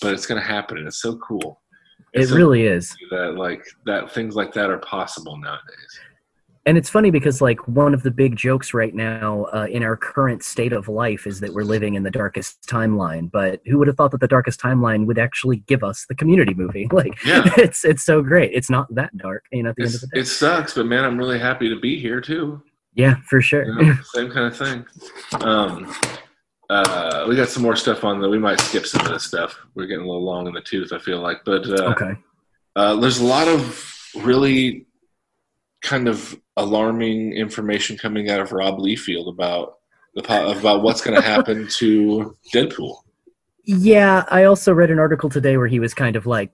[0.00, 1.60] but it's gonna happen and it's so cool
[2.14, 2.96] It It's so really is.
[3.10, 5.92] that like that things like that are possible nowadays
[6.68, 9.96] And it's funny because like one of the big jokes right now uh, in our
[9.96, 13.30] current state of life is that we're living in the darkest timeline.
[13.30, 16.52] But who would have thought that the darkest timeline would actually give us the Community
[16.52, 16.86] movie?
[16.98, 17.44] Like, Yeah.
[17.56, 18.50] it's it's so great.
[18.52, 19.70] It's not that dark, you know.
[19.70, 21.98] At the end of the day, it sucks, but man, I'm really happy to be
[21.98, 22.60] here too.
[22.94, 23.64] yeah, for sure.
[23.64, 24.84] You know, same kind of thing.
[25.40, 25.94] Um,
[26.68, 28.28] uh, we got some more stuff on that.
[28.28, 29.56] We might skip some of this stuff.
[29.74, 31.38] We're getting a little long in the tooth, I feel like.
[31.46, 32.16] But uh, okay.
[32.76, 34.87] uh, there's a lot of really
[35.82, 39.78] kind of alarming information coming out of Rob Liefeld about
[40.14, 42.96] the about what's going to happen to Deadpool.
[43.64, 46.50] Yeah, I also read an article today where he was kind of like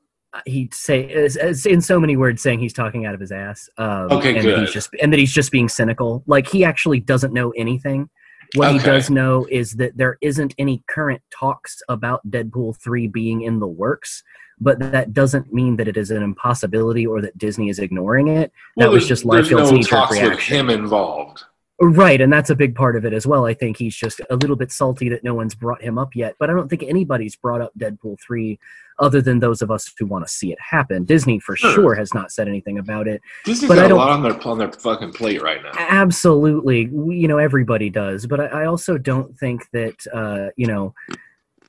[0.47, 3.69] he'd say as, as in so many words saying he's talking out of his ass.
[3.79, 4.59] Um, Okay, and That good.
[4.61, 6.23] he's just and that he's just being cynical.
[6.27, 8.11] Like he actually doesn't know anything.
[8.57, 13.43] What he does know is that there isn't any current talks about Deadpool three being
[13.43, 14.23] in the works.
[14.61, 18.53] But that doesn't mean that it is an impossibility or that Disney is ignoring it.
[18.77, 21.45] That was there's- just there's Liefeld's no talks with him involved.
[21.81, 23.47] Right, and that's a big part of it as well.
[23.47, 26.37] I think he's just a little bit salty that no one's brought him up yet,
[26.39, 28.61] but I don't think anybody's brought up Deadpool 3
[29.01, 31.03] other than those of us who want to see it happen.
[31.03, 31.73] Disney for Sure.
[31.73, 33.21] sure, has not said anything about it.
[33.45, 35.73] Disney's But I got a don't- lot on their on their fucking plate right now.
[35.77, 40.69] Absolutely, we, you know everybody does, but I, I also don't think that uh, you
[40.69, 40.95] know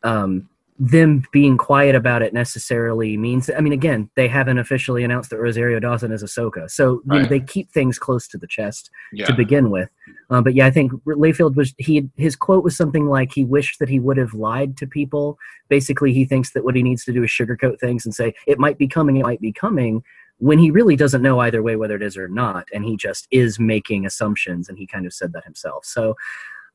[0.03, 0.47] um,
[0.77, 3.49] them being quiet about it necessarily means.
[3.49, 7.25] I mean, again, they haven't officially announced that Rosario Dawson is Ahsoka, so you know,
[7.25, 8.89] they keep things close to the chest.
[9.13, 9.89] Yeah, to begin with.
[10.29, 13.79] Uh, but yeah, I think Liefeld was he his quote was something like he wished
[13.79, 15.37] that he would have lied to people.
[15.69, 18.59] Basically, he thinks that what he needs to do is sugarcoat things and say it
[18.59, 20.03] might be coming, it might be coming,
[20.39, 23.27] when he really doesn't know either way whether it is or not, and he just
[23.31, 25.85] is making assumptions, and he kind of said that himself.
[25.85, 26.17] So,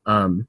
[0.07, 0.47] um,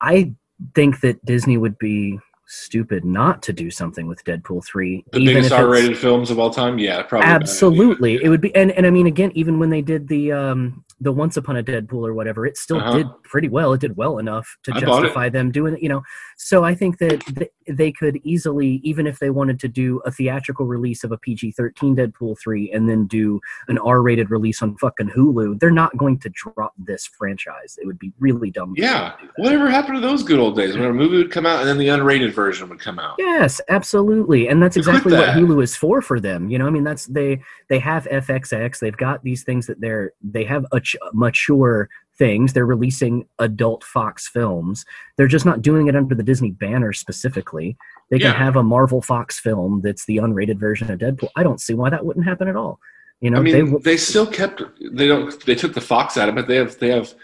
[0.00, 0.32] I
[0.74, 2.18] think that Disney would be
[2.52, 6.78] stupid not to do something with Deadpool three, the biggest R-rated films of all time.
[6.78, 7.26] Yeah, probably.
[7.28, 10.84] Absolutely, it would be, and and I mean, again, even when they did the um
[11.00, 12.98] the Once Upon a Deadpool or whatever, it still Uh-huh.
[12.98, 13.72] did pretty well.
[13.72, 15.82] It did well enough to I justify them doing it.
[15.82, 16.02] You know,
[16.36, 20.12] so I think that th- they could easily, even if they wanted to do a
[20.12, 24.62] theatrical release of a PG thirteen Deadpool three and then do an R rated release
[24.62, 27.78] on fucking Hulu, they're not going to drop this franchise.
[27.82, 28.74] It would be really dumb.
[28.76, 29.42] Yeah, to do that.
[29.42, 31.78] whatever happened to those good old days when a movie would come out and then
[31.78, 33.16] the unrated version would come out?
[33.18, 35.30] Yes, absolutely, and that's exactly what.
[35.30, 36.48] Hulu is for for them.
[36.50, 38.78] You know, I mean, that's they they have FXX.
[38.78, 41.88] They've got these things that they're they have a ch- mature
[42.18, 42.52] things.
[42.52, 44.84] They're releasing adult Fox films.
[45.16, 47.76] They're just not doing it under the Disney banner specifically.
[48.10, 48.38] They can Yeah.
[48.38, 51.28] have a Marvel Fox film that's the unrated version of Deadpool.
[51.36, 52.78] I don't see why that wouldn't happen at all.
[53.20, 54.62] You know, I mean, they they, still kept
[54.92, 56.46] they don't they took the Fox out of it.
[56.48, 57.14] They have they have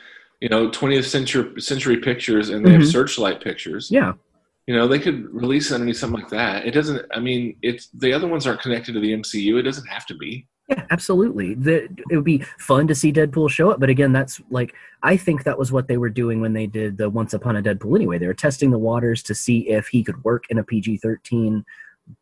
[0.40, 2.92] you know 20th century century pictures and they have Mhm.
[2.92, 3.90] Searchlight pictures.
[3.90, 4.12] yeah,
[4.68, 6.66] You know, they could release it underneath something like that.
[6.66, 7.06] It doesn't.
[7.10, 9.58] I mean, it's the other ones aren't connected to the MCU.
[9.58, 10.46] It doesn't have to be.
[10.68, 11.54] Yeah, absolutely.
[11.54, 15.16] The, it would be fun to see Deadpool show up, but again, that's like I
[15.16, 17.96] think that was what they were doing when they did the Once Upon a Deadpool.
[17.96, 20.98] Anyway, they were testing the waters to see if he could work in a PG
[20.98, 21.64] thirteen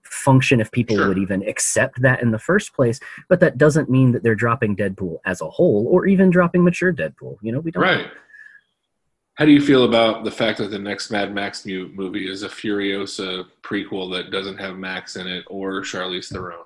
[0.05, 1.09] function, if people Sure.
[1.09, 3.01] would even accept that in the first place.
[3.29, 6.93] But that doesn't mean that they're dropping Deadpool as a whole, or even dropping mature
[6.93, 7.39] Deadpool.
[7.43, 7.83] You know, we don't.
[7.83, 8.07] Right.
[9.37, 12.49] How do you feel about the fact that the next Mad Max movie is a
[12.49, 16.65] Furiosa prequel that doesn't have Max in it or Charlize Theron?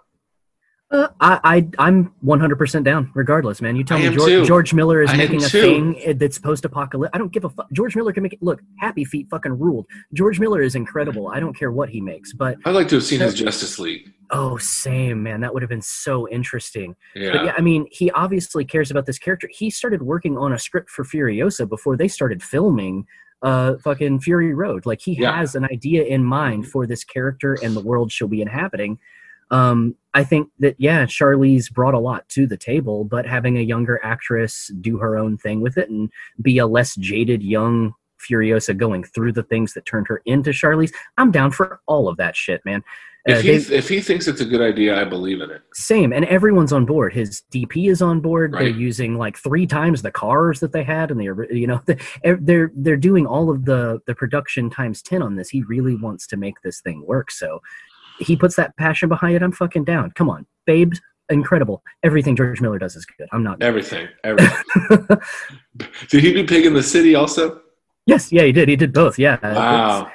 [0.93, 1.39] Uh, I,
[1.79, 3.77] I I'm 100% down, regardless, man.
[3.77, 4.47] You tell me George.
[4.47, 5.61] George Miller is I making a too.
[5.95, 7.15] thing that's post-apocalyptic.
[7.15, 7.71] I don't give a fuck.
[7.73, 8.43] George Miller can make it.
[8.43, 9.87] Look, Happy Feet fucking ruled.
[10.15, 11.29] George Miller is incredible.
[11.29, 14.13] I don't care what he makes, but I'd like to have seen his Justice League.
[14.33, 15.41] oh, same man.
[15.43, 16.97] That would have been so interesting.
[17.15, 17.33] Yeah.
[17.33, 19.49] But yeah, I mean, he obviously cares about this character.
[19.53, 23.07] He started working on a script for Furiosa before they started filming
[23.43, 24.85] uh fucking Fury Road.
[24.87, 25.35] Like he Yeah.
[25.37, 28.99] has an idea in mind for this character and the world she'll be inhabiting.
[29.51, 33.63] Um I think that yeah, Charlize brought a lot to the table, but having a
[33.63, 36.11] younger actress do her own thing with it and
[36.43, 40.93] be a less jaded young Furiosa going through the things that turned her into Charlize,
[41.17, 42.83] I'm down for all of that shit, man.
[43.29, 45.63] Uh, if he they- if he thinks it's a good idea, I believe in it.
[45.75, 47.13] same, and everyone's on board.
[47.13, 48.53] His DP is on board.
[48.53, 51.83] They're using like three times the cars that they had, and they're you know
[52.41, 55.51] they're they're doing all of the the production times ten on this.
[55.51, 57.61] He really wants to make this thing work, so
[58.21, 59.43] he puts that passion behind it.
[59.43, 60.11] I'm fucking down.
[60.13, 61.01] Come on, babes,
[61.31, 61.83] incredible.
[62.03, 63.29] Everything George Miller does is good.
[63.33, 63.63] I'm not.
[63.63, 64.57] Everything, everything.
[66.09, 67.61] Did he do Pig in the City also?
[68.07, 68.69] yes, yeah, he did.
[68.69, 69.19] He did both.
[69.19, 69.35] Yeah.
[69.35, 70.11] It's- Wow.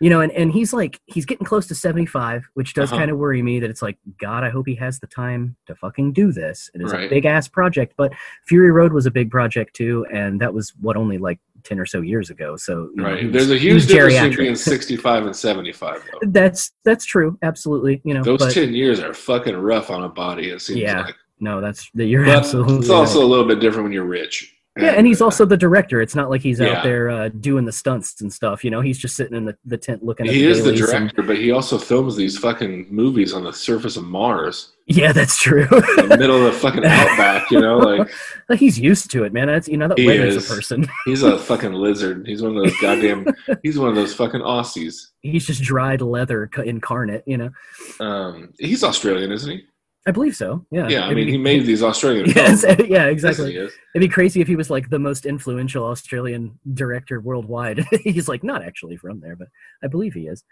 [0.00, 2.98] you know and, and he's like he's getting close to 75 which does Uh-huh.
[3.00, 5.74] kind of worry me that it's like god i hope he has the time to
[5.74, 8.12] fucking do this it is a big ass project but
[8.46, 11.86] fury road was a big project too and that was what only like 10 or
[11.86, 13.24] so years ago so know, Right.
[13.24, 16.18] was- There's a huge difference between 65 and 75, though.
[16.30, 20.08] that's that's true absolutely you know Those but 10 years are fucking rough on a
[20.08, 21.02] body, it seems Yeah.
[21.02, 21.14] like.
[21.38, 22.76] No, that's that you're But absolutely.
[22.78, 22.96] it's right.
[22.96, 24.55] also a little bit different when you're rich.
[24.76, 26.00] Yeah, and he's uh, also the director.
[26.02, 26.78] It's not like he's Yeah.
[26.78, 28.62] out there uh, doing the stunts and stuff.
[28.64, 30.72] You know, he's just sitting in the, the tent looking at the he is the
[30.72, 34.72] dailies and- director, but he also films these fucking movies on the surface of Mars,
[34.88, 35.62] yeah, that's true.
[35.98, 37.50] in the middle of the fucking outback.
[37.50, 38.08] You know, like
[38.48, 39.48] Like, he's used to it, man.
[39.48, 40.48] That's you know that He weather's is.
[40.50, 40.86] a person.
[41.06, 42.24] he's a fucking lizard.
[42.26, 43.26] He's one of those goddamn.
[43.64, 45.08] he's one of those fucking Aussies.
[45.22, 47.24] he's just dried leather incarnate.
[47.26, 47.50] You know,
[47.98, 49.64] Um, he's Australian, isn't he?
[50.06, 50.64] I believe so.
[50.70, 50.88] Yeah.
[50.88, 52.82] Yeah, I mean, be- he made these Australian Yes, films.
[52.88, 53.52] yeah, exactly.
[53.52, 53.72] he is.
[53.94, 57.84] It'd be crazy if he was like the most influential Australian director worldwide.
[58.04, 59.48] he's like not actually from there, but
[59.82, 60.44] I believe he is.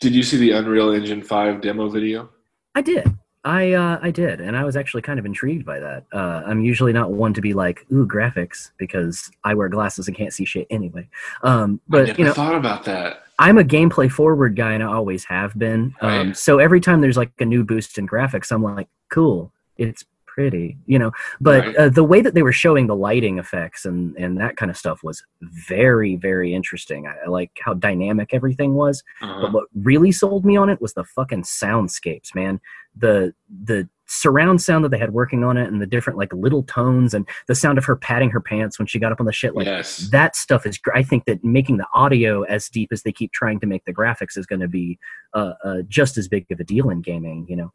[0.00, 2.30] Did you see the Unreal Engine 5 demo video?
[2.74, 3.14] I did.
[3.42, 6.04] I uh, I did, and I was actually kind of intrigued by that.
[6.12, 10.16] Uh, I'm usually not one to be like, "Ooh, graphics," because I wear glasses and
[10.16, 11.08] can't see shit anyway.
[11.42, 13.22] Um, I but never you know, thought about that.
[13.40, 15.94] I'm a gameplay forward guy, and I always have been.
[16.02, 16.36] Um, Right.
[16.36, 20.76] So every time there's like a new boost in graphics, I'm like, "Cool, it's pretty,"
[20.86, 21.10] you know.
[21.40, 21.76] But Right.
[21.76, 24.76] uh, the way that they were showing the lighting effects and and that kind of
[24.76, 27.06] stuff was very very interesting.
[27.06, 29.02] I, I like how dynamic everything was.
[29.22, 29.40] Uh-huh.
[29.42, 32.60] But what really sold me on it was the fucking soundscapes, man.
[32.94, 33.34] The
[33.64, 37.14] the surround sound that they had working on it and the different like little tones
[37.14, 39.54] and the sound of her patting her pants when she got up on the shit
[39.54, 40.08] like yes.
[40.10, 43.60] that stuff is i think that making the audio as deep as they keep trying
[43.60, 44.98] to make the graphics is going to be
[45.34, 47.72] uh, uh, just as big of a deal in gaming you know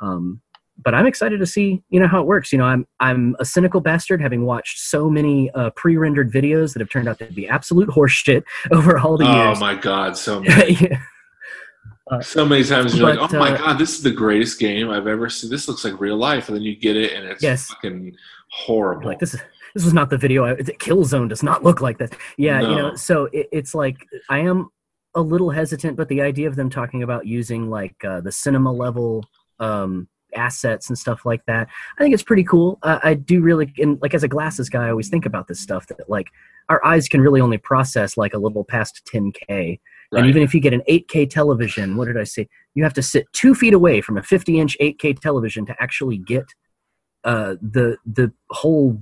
[0.00, 0.40] um,
[0.82, 3.44] but i'm excited to see you know how it works you know i'm i'm a
[3.44, 7.46] cynical bastard having watched so many uh, pre-rendered videos that have turned out to be
[7.46, 10.72] absolute horseshit over all the oh years Oh my god, so many.
[10.74, 11.00] Yeah.
[12.20, 15.06] So many times you're like, oh my uh, god, this is the greatest game I've
[15.06, 15.48] ever seen.
[15.48, 17.68] This looks like real life, and then you get it, and it's Yes.
[17.68, 18.14] fucking
[18.54, 19.08] horrible.
[19.08, 19.40] like this is
[19.74, 22.76] this was not the video I, the Killzone does not look like this yeah you
[22.76, 24.68] know so it, it's like i am
[25.16, 28.70] a little hesitant but the idea of them talking about using like uh, the cinema
[28.72, 29.24] level
[29.58, 33.72] um assets and stuff like that i think it's pretty cool uh, i do really
[33.78, 36.28] and like as a glasses guy i always think about this stuff that like
[36.68, 39.80] our eyes can really only process like a little past 10k
[40.14, 40.20] Right.
[40.20, 42.48] and even if you get an 8K television, what did I say?
[42.74, 46.18] You have to sit two feet away from a 50 inch 8K television to actually
[46.18, 46.46] get
[47.24, 49.00] uh, the the whole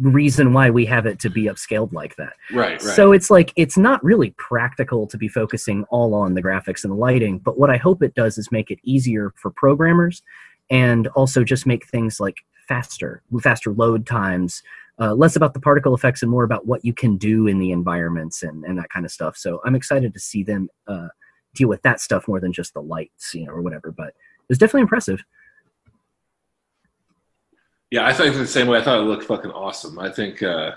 [0.00, 2.32] reason why we have it to be upscaled like that.
[2.50, 2.96] right, right.
[2.96, 6.92] So it's like it's not really practical to be focusing all on the graphics and
[6.92, 10.22] the lighting, but what I hope it does is make it easier for programmers
[10.70, 12.36] and also just make things like
[12.66, 14.62] faster, faster load times,
[15.02, 17.72] uh, less about the particle effects and more about what you can do in the
[17.72, 19.36] environments and, and that kind of stuff.
[19.36, 21.08] So I'm excited to see them uh,
[21.56, 23.90] deal with that stuff more than just the lights, you know, or whatever.
[23.90, 25.20] But it was definitely impressive.
[27.90, 28.78] Yeah, I think the same way.
[28.78, 29.98] I thought it looked fucking awesome.
[29.98, 30.72] I think uh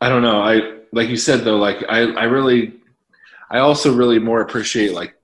[0.00, 0.42] I don't know.
[0.42, 2.74] I like you said though, like I I really
[3.48, 5.14] I also really more appreciate like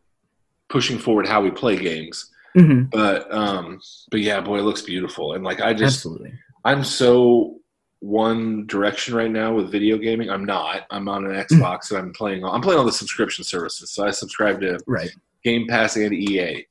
[0.69, 2.31] pushing forward how we play games.
[2.55, 3.81] hmm But um
[4.13, 5.33] but yeah, boy, it looks beautiful.
[5.33, 6.33] And like I just Absolutely.
[6.65, 7.60] I'm so
[8.01, 10.31] one direction right now with video gaming.
[10.31, 10.87] I'm not.
[10.91, 11.47] I'm on an Mm.
[11.47, 13.91] Xbox and I'm playing on I'm playing all the subscription services.
[13.91, 15.11] So I subscribe to Right.
[15.45, 16.67] Game Pass and EA.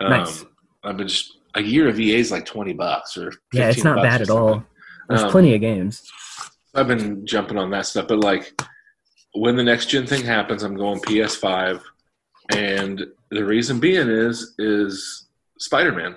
[0.00, 0.44] Um, Nice.
[0.84, 4.02] I've been just a year of EA is like twenty bucks or Yeah, it's not
[4.02, 4.64] bad at all.
[5.08, 6.08] There's Um, plenty of games.
[6.74, 8.60] I've been jumping on that stuff, but like
[9.34, 11.82] when the next gen thing happens, I'm going PS5,
[12.50, 15.26] and the reason being is is
[15.58, 16.16] Spider Man.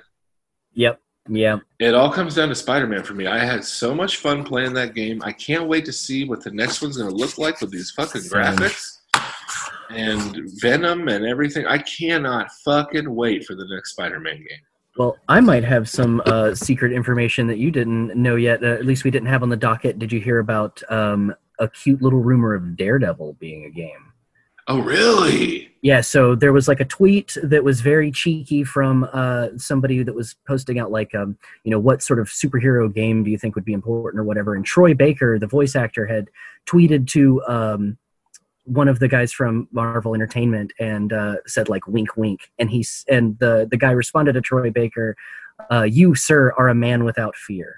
[0.74, 1.02] Yep.
[1.30, 1.60] Yeah.
[1.80, 3.28] It all comes down to Spider Man for me.
[3.28, 5.22] I had so much fun playing that game.
[5.24, 7.92] I can't wait to see what the next one's going to look like with these
[7.92, 9.00] fucking graphics
[9.90, 11.66] and Venom and everything.
[11.68, 14.60] I cannot fucking wait for the next Spider Man game.
[14.98, 18.64] Well, I might have some uh, secret information that you didn't know yet.
[18.64, 20.00] Uh, at least we didn't have on the docket.
[20.00, 24.12] Did you hear about um, a cute little rumor of Daredevil being a game?
[24.68, 25.71] Oh, really?
[25.84, 30.14] Yeah, so there was like a tweet that was very cheeky from uh, somebody that
[30.14, 33.56] was posting out like, um, you know, what sort of superhero game do you think
[33.56, 34.54] would be important or whatever.
[34.54, 36.30] And Troy Baker, the voice actor, had
[36.68, 37.98] tweeted to um,
[38.66, 43.04] one of the guys from Marvel Entertainment and uh, said like, "wink, wink." And he's
[43.10, 45.16] and the the guy responded to Troy Baker,
[45.72, 47.78] uh, "You, sir, are a man without fear."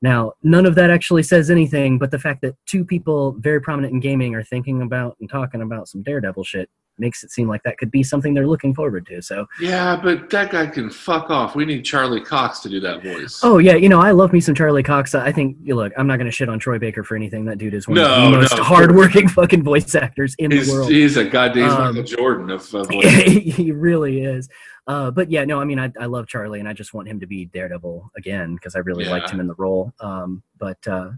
[0.00, 3.94] Now, none of that actually says anything, but the fact that two people very prominent
[3.94, 6.68] in gaming are thinking about and talking about some Daredevil shit
[6.98, 9.22] makes it seem like that could be something they're looking forward to.
[9.22, 11.54] So, Yeah, but that guy can fuck off.
[11.54, 13.40] We need Charlie Cox to do that voice.
[13.42, 15.14] oh yeah, you know, I love me some Charlie Cox.
[15.14, 17.44] I think, you look, I'm not going to shit on Troy Baker for anything.
[17.44, 18.62] That dude is one of the most no.
[18.62, 20.90] hardworking fucking voice actors in he's, the world.
[20.90, 23.04] he's a goddamn Um, Michael Jordan of uh, voice.
[23.04, 24.48] he really is.
[24.86, 27.20] Uh, but yeah, no, I mean, I, I love Charlie, and I just want him
[27.20, 29.92] to be Daredevil again because I really liked him in the role.
[30.00, 31.10] Um, but uh,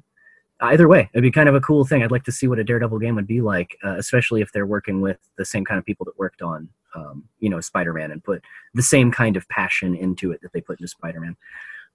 [0.67, 2.03] either way, it'd be kind of a cool thing.
[2.03, 4.67] I'd like to see what a Daredevil game would be like, uh, especially if they're
[4.67, 8.23] working with the same kind of people that worked on, um, you know, Spider-Man, and
[8.23, 8.43] put
[8.75, 11.37] the same kind of passion into it that they put into Spider-Man.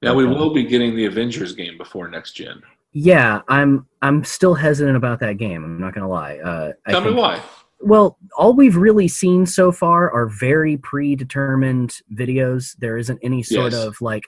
[0.02, 2.62] Now we Uh, will be getting the Avengers game before next gen.
[2.94, 5.64] Yeah, I'm I'm still hesitant about that game.
[5.64, 6.38] I'm not gonna lie.
[6.40, 7.42] Uh, I Tell me why.
[7.82, 12.76] Well, all we've really seen so far are very predetermined videos.
[12.80, 13.86] There isn't any sort Yes.
[13.86, 14.24] of like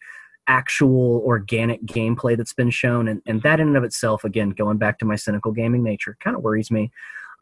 [0.47, 4.77] actual organic gameplay that's been shown, and, and that in and of itself, again, going
[4.77, 6.91] back to my cynical gaming nature, kind of worries me.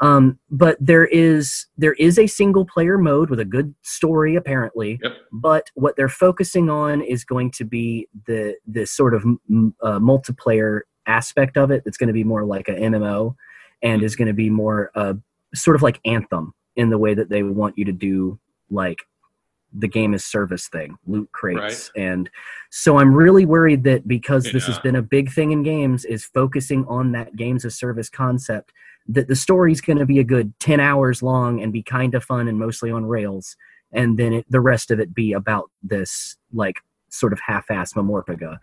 [0.01, 4.99] Um, but there is there is a single player mode with a good story apparently.
[5.03, 5.13] Yep.
[5.31, 9.99] But what they're focusing on is going to be the the sort of m- uh,
[9.99, 11.83] multiplayer aspect of it.
[11.83, 13.35] That's going to be more like a MMO,
[13.81, 15.15] and is going to be more uh,
[15.53, 18.39] sort of like Anthem in the way that they want you to do
[18.69, 18.99] like
[19.73, 21.91] the game as service thing, loot crates.
[21.95, 22.29] And
[22.71, 26.25] so I'm really worried that because this has been a big thing in games is
[26.25, 28.71] focusing on that games as service concept
[29.07, 32.23] that the story's going to be a good 10 hours long and be kind of
[32.23, 33.55] fun and mostly on rails
[33.91, 36.75] and then it, the rest of it be about this like
[37.09, 38.59] sort of half-ass mamorpaga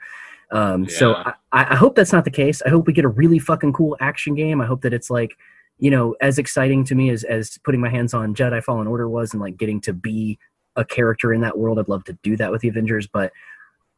[0.52, 1.34] um, so I,
[1.72, 2.62] I hope that's not the case.
[2.62, 4.60] I hope we get a really fucking cool action game.
[4.60, 5.36] I hope that it's like
[5.78, 9.08] you know as exciting to me as as putting my hands on jedi fallen order
[9.08, 10.38] was and like getting to be
[10.76, 13.32] a character in that world i'd love to do that with the avengers but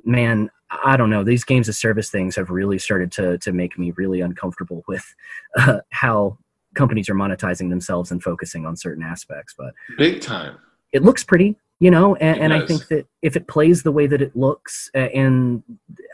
[0.05, 0.51] man
[0.85, 3.91] i don't know these games of service things have really started to to make me
[3.97, 5.15] really uncomfortable with
[5.59, 6.37] uh, how
[6.75, 10.57] companies are monetizing themselves and focusing on certain aspects but Big time.
[10.93, 14.07] it looks pretty you know and, and i think that if it plays the way
[14.07, 15.63] that it looks uh, and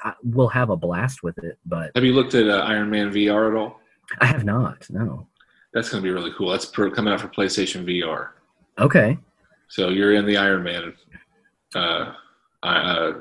[0.03, 3.11] I- we'll have a blast with it but Have you looked at uh, Iron Man
[3.13, 3.81] VR at all?
[4.21, 5.27] i have not no
[5.73, 6.51] That's going to be really cool.
[6.51, 8.29] That's per, coming out for PlayStation VR.
[8.79, 9.19] okay
[9.75, 10.95] So you're in the Iron Man,
[11.75, 12.13] uh,
[12.63, 13.13] uh,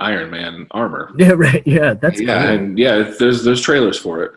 [0.00, 1.12] Iron Man armor.
[1.16, 2.54] yeah right yeah that's yeah, cool.
[2.54, 4.32] and yeah, there's there's trailers for it.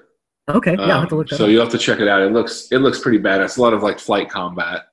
[0.47, 1.49] okay yeah i'll have to Um, look that so up.
[1.49, 2.22] you'll have to check it out.
[2.22, 3.57] It looks it looks pretty badass.
[3.57, 4.89] A lot of like flight combat.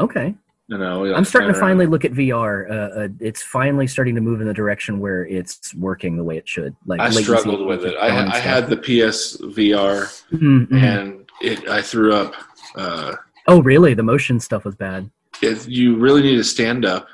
[0.00, 0.34] okay
[0.68, 1.68] You know, i'm starting to around.
[1.68, 5.26] finally look at vr uh, uh, it's finally starting to move in the direction where
[5.26, 7.94] it's working the way it should like I struggled with it.
[8.00, 9.96] I, I had the PS VR
[10.32, 10.82] Mhm, mhm.
[10.82, 12.32] and it I threw up.
[12.74, 13.12] Uh,
[13.46, 15.10] oh really the motion stuff was bad
[15.42, 17.06] it, you really need to stand up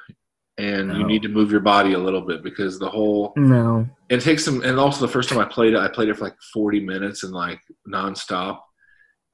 [0.59, 1.07] and you Oh.
[1.07, 4.63] need to move your body a little bit because the whole no it takes some
[4.63, 7.23] and also the first time i played it i played it for like 40 minutes
[7.25, 8.61] and like nonstop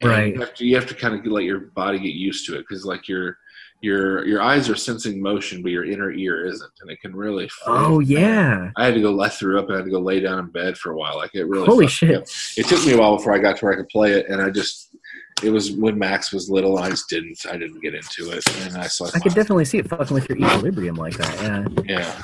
[0.03, 0.35] and Right.
[0.35, 2.65] you have to, you have to kind of let your body get used to it
[2.69, 3.39] because like your
[3.83, 7.49] your your eyes are sensing motion but your inner ear isn't and it can really
[7.67, 10.21] oh yeah i had to go i through up and i had to go lay
[10.21, 12.31] down in bed for a while like it really Holy shit.
[12.57, 14.41] it took me a while before i got to where i could play it and
[14.41, 14.96] i just
[15.43, 18.77] it was when max was little i just didn't i didn't get into it and
[18.77, 22.23] i saw i could definitely see it fucking with your equilibrium like that yeah yeah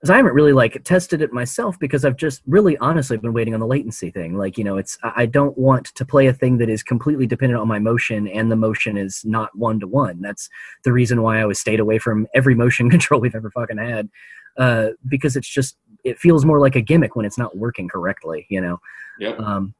[0.00, 3.52] 'Cause I haven't really like tested it myself because I've just really honestly been waiting
[3.52, 4.38] on the latency thing.
[4.38, 7.60] Like, you know, it's I don't want to play a thing that is completely dependent
[7.60, 10.20] on my motion and the motion is not one to one.
[10.20, 10.48] That's
[10.84, 14.08] the reason why I always stayed away from every motion control we've ever fucking had.
[14.56, 18.46] Uh, because it's just it feels more like a gimmick when it's not working correctly,
[18.50, 18.78] you know.
[19.18, 19.74] yep Um,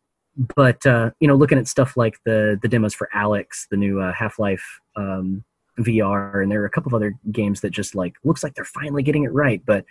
[0.57, 4.01] but uh, you know, looking at stuff like the the demos for Alyx, the new
[4.01, 4.65] uh, Half Life
[4.97, 5.45] um,
[5.79, 8.65] VR, and there are a couple of other games that just like looks like they're
[8.65, 9.63] finally getting it right.
[9.67, 9.85] But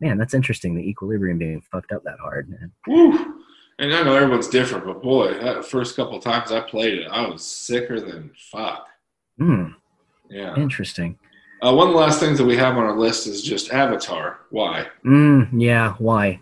[0.00, 0.74] man, that's interesting.
[0.74, 2.48] The equilibrium being fucked up that hard.
[2.50, 2.72] Man.
[2.86, 3.40] Woo.
[3.78, 7.26] And I know everyone's different, but boy, that first couple times I played it, I
[7.26, 8.86] was sicker than fuck.
[9.38, 9.70] Hmm,
[10.30, 10.54] Yeah.
[10.56, 11.18] interesting.
[11.60, 14.40] Uh, one of the last things that we have on our list is just Avatar.
[14.50, 14.86] Why?
[15.04, 15.94] Mm, yeah.
[15.98, 16.40] Why?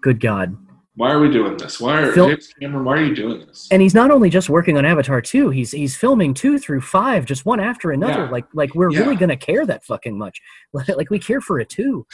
[0.00, 0.56] Good God.
[1.00, 1.80] Why are we doing this?
[1.80, 2.84] Why are Phil- James Cameron?
[2.84, 3.66] Why are you doing this?
[3.70, 5.48] And he's not only just working on Avatar two.
[5.48, 8.24] He's he's filming two through five, just one after another.
[8.24, 8.30] Yeah.
[8.30, 9.00] Like like we're Yeah.
[9.00, 10.42] really gonna care that fucking much.
[10.74, 12.06] like we care for it too.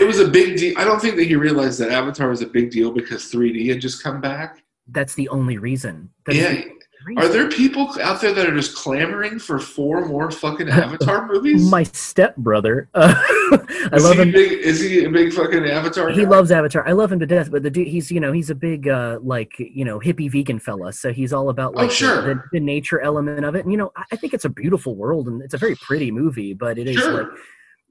[0.00, 0.78] It was a big deal.
[0.78, 3.82] I don't think that he realized that Avatar was a big deal because 3D had
[3.82, 4.62] just come back.
[4.88, 6.08] That's the only reason.
[6.24, 6.52] That's Yeah.
[6.54, 6.70] the
[7.16, 11.70] Are there people out there that are just clamoring for four more fucking Avatar movies?
[11.70, 12.88] my stepbrother.
[12.94, 14.32] Uh, I is love he him.
[14.32, 16.10] Big, is he a big fucking Avatar?
[16.10, 16.28] He guy?
[16.30, 16.86] loves Avatar.
[16.88, 17.50] I love him to death.
[17.50, 20.58] But the dude, he's you know he's a big uh, like you know hippie vegan
[20.58, 20.92] fella.
[20.92, 22.22] So he's all about Oh, like the- sure.
[22.22, 23.62] the, the nature element of it.
[23.64, 26.10] And you know I, I think it's a beautiful world and it's a very pretty
[26.10, 26.54] movie.
[26.54, 27.24] But it is Sure.
[27.24, 27.32] like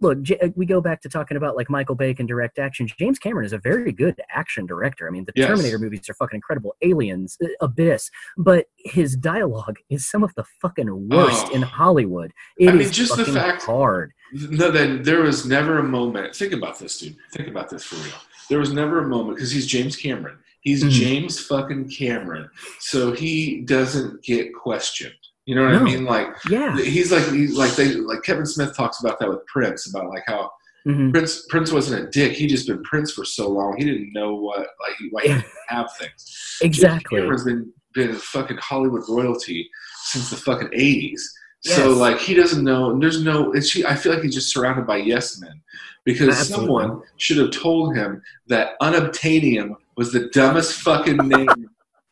[0.01, 2.87] look, uh, we go back to talking about like Michael Bay and direct action.
[2.99, 5.07] James Cameron is a very good action director.
[5.07, 5.47] I mean, the Yes.
[5.47, 6.75] Terminator movies are fucking incredible.
[6.81, 11.55] Aliens, uh, Abyss, but his dialogue is some of the fucking worst Oh.
[11.55, 12.31] in Hollywood.
[12.57, 14.11] It is I mean, just the fact- hard.
[14.33, 16.35] No, then there was never a moment.
[16.35, 17.15] Think about this, dude.
[17.31, 18.15] Think about this for real.
[18.49, 20.37] There was never a moment because he's James Cameron.
[20.61, 20.89] He's Mhm.
[20.89, 22.49] James fucking Cameron,
[22.79, 25.13] so he doesn't get questioned.
[25.45, 25.79] You know what No.
[25.79, 26.05] I mean?
[26.05, 26.75] Like Yeah.
[26.77, 30.23] he's like he's like they like Kevin Smith talks about that with Prince about like
[30.25, 30.51] how
[30.87, 31.11] Mhm.
[31.11, 32.33] Prince Prince wasn't a dick.
[32.33, 33.75] He just been Prince for so long.
[33.77, 35.35] He didn't know what like why he Yeah.
[35.41, 36.57] didn't have things.
[36.61, 37.19] Exactly.
[37.19, 39.69] Cameron's been been fucking Hollywood royalty
[40.05, 41.31] since the fucking eighties.
[41.61, 42.91] So like he doesn't know.
[42.91, 43.51] and There's no.
[43.53, 45.59] It's, he, I feel like he's just surrounded by yes men
[46.03, 46.65] because Absolutely.
[46.67, 51.47] someone should have told him that unobtainium was the dumbest fucking name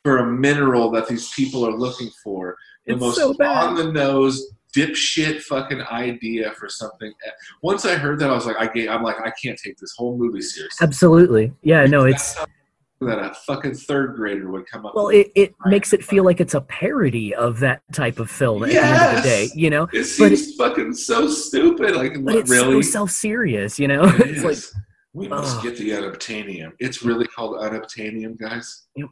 [0.03, 2.57] for a mineral that these people are looking for.
[2.85, 7.13] The It's most so on the nose dipshit fucking idea for something.
[7.61, 9.93] Once I heard that, I was like, I ga- I'm like, I can't take this
[9.97, 10.83] whole movie seriously.
[10.85, 11.53] Absolutely.
[11.61, 12.35] Yeah, no, it's
[13.01, 14.95] that a fucking third grader would come up.
[14.95, 15.27] well, with.
[15.27, 18.69] it, it makes it feel like it's a parody of that type of film at
[18.69, 19.87] the end of the day, you know?
[19.91, 21.95] It seems fucking so stupid.
[21.95, 22.81] Like, But it's really?
[22.81, 24.03] so self serious, you know?
[24.05, 24.57] It it's like
[25.13, 25.63] we must ugh.
[25.63, 26.71] get the unobtainium.
[26.79, 28.85] It's really called unobtainium, guys.
[28.95, 29.09] Yep.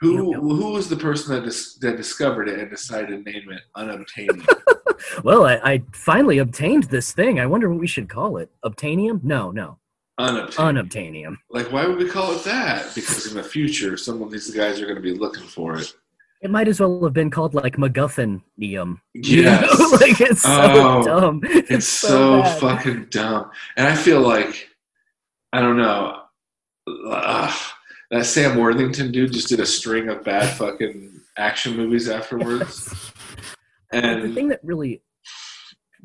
[0.00, 3.50] Who Yep, who was the person that dis- that discovered it and decided to name
[3.50, 4.46] it unobtainium?
[5.24, 7.40] well, I, I finally obtained this thing.
[7.40, 8.50] I wonder what we should call it.
[8.64, 9.24] Obtainium?
[9.24, 9.78] No, no.
[10.20, 10.54] unobtainium.
[10.56, 11.36] Unobtainium.
[11.50, 12.94] like, why would we call it that?
[12.94, 15.90] Because in the future, some of these guys are going to be looking for it.
[16.42, 18.42] It might as well have been called like MacGuffinium.
[19.14, 19.78] You Yes.
[19.78, 19.88] know?
[20.00, 21.40] like it's so Oh, dumb.
[21.44, 22.60] It's, so, bad.
[22.60, 23.50] fucking dumb.
[23.78, 24.68] And I feel like,
[25.54, 26.20] I don't know,
[27.10, 27.58] ugh,
[28.10, 33.12] that Sam Worthington dude just did a string of bad fucking action movies afterwards.
[33.92, 35.02] and the thing that really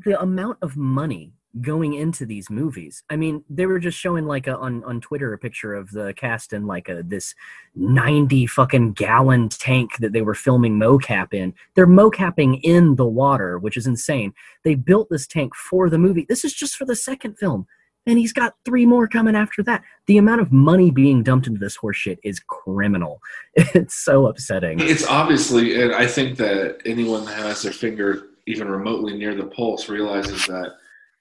[0.04, 4.46] the amount of money going into these movies i mean they were just showing like
[4.46, 7.34] a, on on twitter a picture of the cast in like a this
[7.74, 11.54] 90 fucking gallon tank that they were filming mocap in.
[11.74, 14.32] They're mocapping in the water which is insane.
[14.64, 16.26] They built this tank for the movie.
[16.28, 17.66] This is just for the second film
[18.06, 21.58] and he's got three more coming after that the amount of money being dumped into
[21.58, 23.20] this horseshit is criminal
[23.56, 28.68] it's so upsetting it's obviously, and I think that anyone that has their finger even
[28.68, 30.72] remotely near the pulse realizes that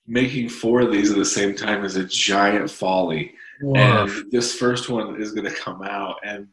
[0.07, 3.33] making four of these at the same time is a giant folly.
[3.75, 6.47] And this first one is going to come out, and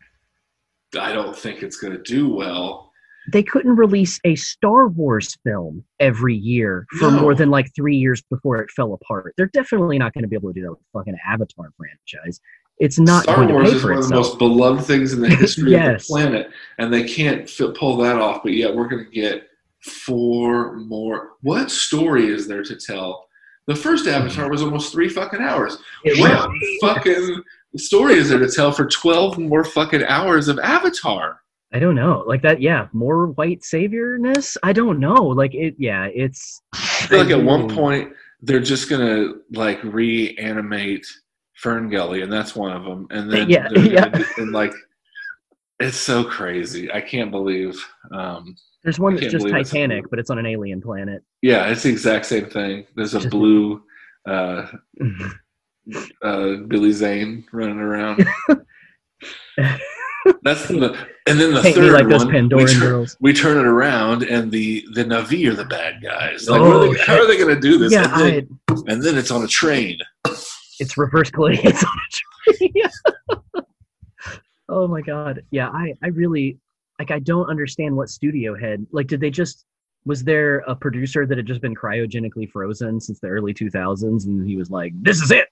[0.99, 2.88] I don't think it's going to do well.
[3.33, 7.21] They couldn't release a Star Wars film every year for No.
[7.21, 9.35] more than like three years before it fell apart.
[9.37, 12.41] They're definitely not going to be able to do that with fucking Avatar franchise.
[12.79, 15.13] It's not Star going to Wars pay is for one of the most beloved things
[15.13, 16.03] in the history Yes.
[16.03, 18.43] of the planet, and they can't fi- pull that off.
[18.43, 19.49] But yet, we're going to get
[19.83, 21.31] four more.
[21.43, 23.27] What story is there to tell?
[23.67, 24.13] The first mm.
[24.13, 25.77] Avatar was almost three fucking hours.
[26.05, 26.51] It What
[26.81, 27.43] fucking
[27.77, 31.41] story is there to tell for twelve more fucking hours of Avatar?
[31.73, 32.62] I don't know, like that.
[32.62, 34.57] Yeah, more white saviorness.
[34.62, 35.23] I don't know.
[35.23, 35.74] Like it.
[35.78, 36.62] Yeah, it's.
[36.73, 41.07] I feel like at one point they're just gonna like reanimate
[41.62, 43.07] FernGully, and that's one of them.
[43.11, 44.09] And then Yeah, yeah.
[44.09, 44.73] gonna and like
[45.81, 46.90] it's so crazy.
[46.90, 47.78] I can't believe.
[48.12, 51.23] Um, There's one that's just believe it's Titanic, but it's on an alien planet.
[51.43, 52.86] yeah, it's the exact same thing.
[52.97, 53.82] There's a blue
[54.27, 54.66] uh,
[56.23, 58.27] uh, Billy Zane running around.
[60.43, 60.97] That's the
[61.27, 62.49] and then the Paint third like one.
[62.49, 66.49] we turn, we turn it around, and the the Na'vi are the bad guys.
[66.49, 67.93] Like, Oh, are they, how are they going to do this?
[67.93, 69.99] Yeah, and, then, I, and then it's on a train.
[70.81, 71.67] it's reverse collision.
[71.69, 71.97] It's on
[72.49, 72.85] a tree.
[74.69, 75.43] oh my god.
[75.51, 76.59] Yeah, I, I really
[76.99, 79.65] like I don't understand what studio head like did they just
[80.05, 84.49] was there a producer that had just been cryogenically frozen since the early 2000s and
[84.49, 85.47] he was like this is it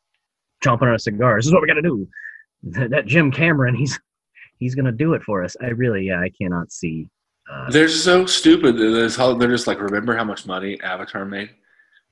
[0.64, 2.08] chomping on a cigar this is what we got to do
[2.62, 3.98] that, that jim cameron he's
[4.58, 7.08] he's gonna do it for us i really yeah i cannot see
[7.50, 8.76] uh, They're so stupid.
[8.76, 11.50] They're just like, remember how much money Avatar made?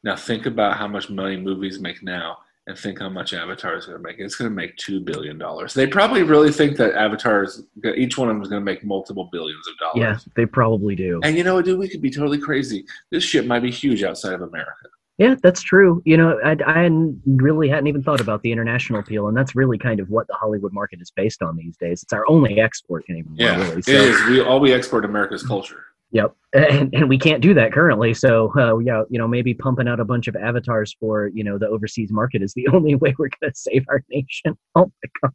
[0.03, 3.87] Now think about how much money movies make now, and think how much Avatar is
[3.87, 4.17] going to make.
[4.19, 5.75] It's going to make two billion dollars.
[5.75, 7.65] They probably really think that Avatar is
[7.97, 10.25] each one of them is going to make multiple billions of dollars.
[10.27, 11.79] yeah they probably do And you know what, dude?
[11.79, 12.85] We could be totally crazy.
[13.11, 14.89] This shit might be huge outside of America.
[15.19, 16.03] Yeah, that's true.
[16.05, 16.91] You know, I, I
[17.27, 20.35] really hadn't even thought about the international appeal, and that's really kind of what the
[20.35, 22.03] Hollywood market is based on these days.
[22.03, 23.83] It's our only export anymore, Yeah, really.
[23.83, 24.25] So, is.
[24.27, 25.85] We all we export America's culture.
[26.11, 28.13] Yep, and, and we can't do that currently.
[28.13, 31.59] So, uh, yeah, you know, maybe pumping out a bunch of avatars for you know
[31.59, 34.57] the overseas market is the only way we're going to save our nation.
[34.75, 35.33] Oh my god,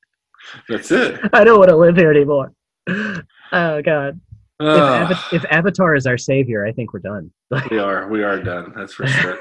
[0.68, 1.22] That's it.
[1.31, 2.51] I don't want to live here anymore.
[3.51, 4.19] Oh god,
[4.60, 7.31] if, Ah, Ava- if Avatar is our savior, I think we're done.
[7.72, 8.07] we are.
[8.10, 8.73] We are done.
[8.76, 9.39] That's for sure.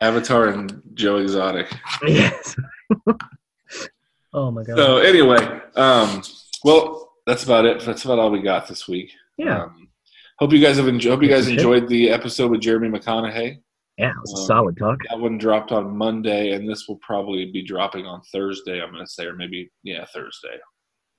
[0.00, 1.72] Avatar and Joe Exotic.
[2.06, 2.56] yes.
[4.34, 4.76] oh my god.
[4.76, 6.22] So anyway, um,
[6.64, 7.80] well, that's about it.
[7.80, 9.10] That's about all we got this week.
[9.38, 9.88] yeah, Um,
[10.38, 11.12] hope you guys have enjoyed.
[11.12, 13.58] Hope you guys enjoyed the episode with Jeremy McConaughey.
[13.98, 14.98] yeah, it was a um, solid talk.
[15.08, 18.80] That one dropped on Monday, and this will probably be dropping on Thursday.
[18.82, 20.56] I'm going to say, or maybe yeah, Thursday.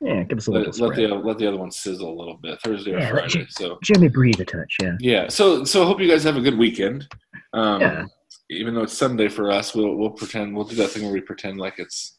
[0.01, 1.09] Yeah, give us a little Let, let spread.
[1.11, 2.59] the let the other one sizzle a little bit.
[2.61, 3.45] Thursday or Yeah, let Friday.
[3.49, 4.95] So Jimmy breathe a touch, yeah.
[4.99, 5.27] yeah.
[5.29, 7.07] So so hope you guys have a good weekend.
[7.53, 8.05] Um, Yeah.
[8.49, 11.21] Even though it's Sunday for us, we'll we'll pretend we'll do that thing where we
[11.21, 12.17] pretend like it's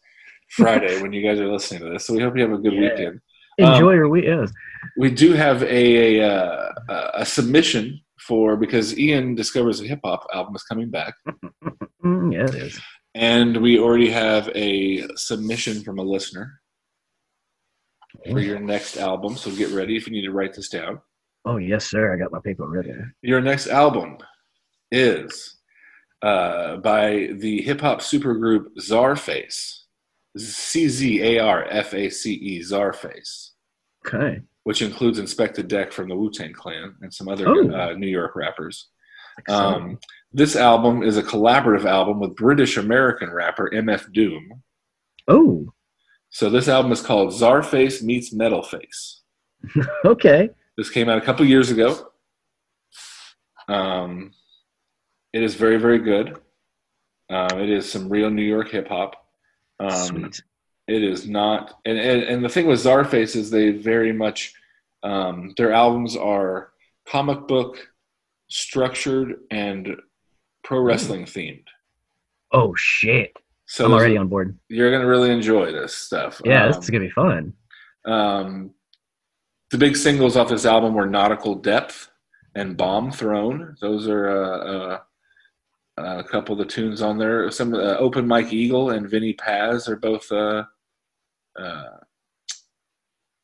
[0.51, 2.07] Friday when you guys are listening to this.
[2.07, 2.81] So we hope you have a good Yeah.
[2.91, 3.21] weekend.
[3.63, 4.25] Um, Enjoy your week.
[4.25, 4.51] Yes.
[4.97, 10.27] We do have a a, uh, a submission for because Ian discovers a hip hop
[10.33, 11.15] album is coming back,
[12.05, 12.81] Mm, yeah, it is.
[13.15, 16.61] and we already have a submission from a listener
[18.31, 19.37] for your next album.
[19.37, 21.01] So get ready if you need to write this down.
[21.45, 22.13] Oh yes, sir.
[22.13, 22.93] I got my paper ready.
[23.23, 24.19] Your next album
[24.91, 25.57] is
[26.25, 29.81] uh, by the hip hop supergroup Czarface,
[30.37, 33.51] C Z A R F A C E, Czarface,
[34.07, 34.41] Okay.
[34.65, 37.71] which includes Inspectah Deck from the Wu Tang Clan and some other Oh.
[37.71, 38.89] uh, New York rappers.
[39.49, 39.99] Um,
[40.33, 44.63] this album is a collaborative album with British American rapper MF Doom.
[45.29, 45.73] oh,
[46.31, 49.21] So this album is called Czarface meets Metalface.
[50.05, 50.51] okay.
[50.77, 52.11] This came out a couple years ago.
[53.69, 54.33] Um,
[55.35, 56.27] it is very, very good.
[57.29, 59.17] Um, it is some real New York hip hop.
[59.81, 60.43] Um, Sweet.
[60.89, 64.55] it is not, and, and and the thing with Czarface is they very much
[65.03, 66.71] um, their albums are
[67.07, 67.77] comic book
[68.49, 69.97] structured and
[70.63, 71.65] pro wrestling themed.
[72.53, 73.33] Oh shit.
[73.67, 74.57] So I'm already on board.
[74.69, 76.41] you're gonna really enjoy this stuff.
[76.45, 77.53] Yeah, Um, this is gonna be fun.
[78.05, 78.71] Um,
[79.71, 82.11] the big singles off this album were Nautical Depth
[82.55, 83.77] and Bomb Thrown.
[83.81, 84.99] Those are uh, uh,
[85.97, 87.51] a couple of the tunes on there.
[87.51, 90.65] Some uh, Open Mike Eagle and Vinnie Paz are both uh,
[91.59, 91.85] uh,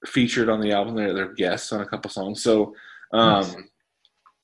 [0.07, 0.97] featured on the album.
[0.97, 2.43] They're, they're guests on a couple songs.
[2.43, 2.75] So
[3.13, 3.57] um, Nice.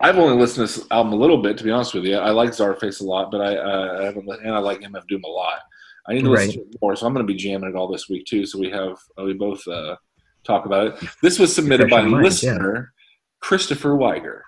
[0.00, 2.16] I've only listened to this album a little bit, to be honest with you.
[2.16, 5.24] I like Czarface a lot, but I, uh, I haven't, and I like MF Doom
[5.24, 5.60] a lot.
[6.08, 7.88] I need to listen to it more, so I'm going to be jamming it all
[7.88, 8.46] this week too.
[8.46, 9.96] So we have uh, we both uh,
[10.44, 11.08] talk about it.
[11.22, 12.52] This was submitted by minds, yeah.
[12.52, 12.92] listener
[13.40, 14.42] Christopher Weiger.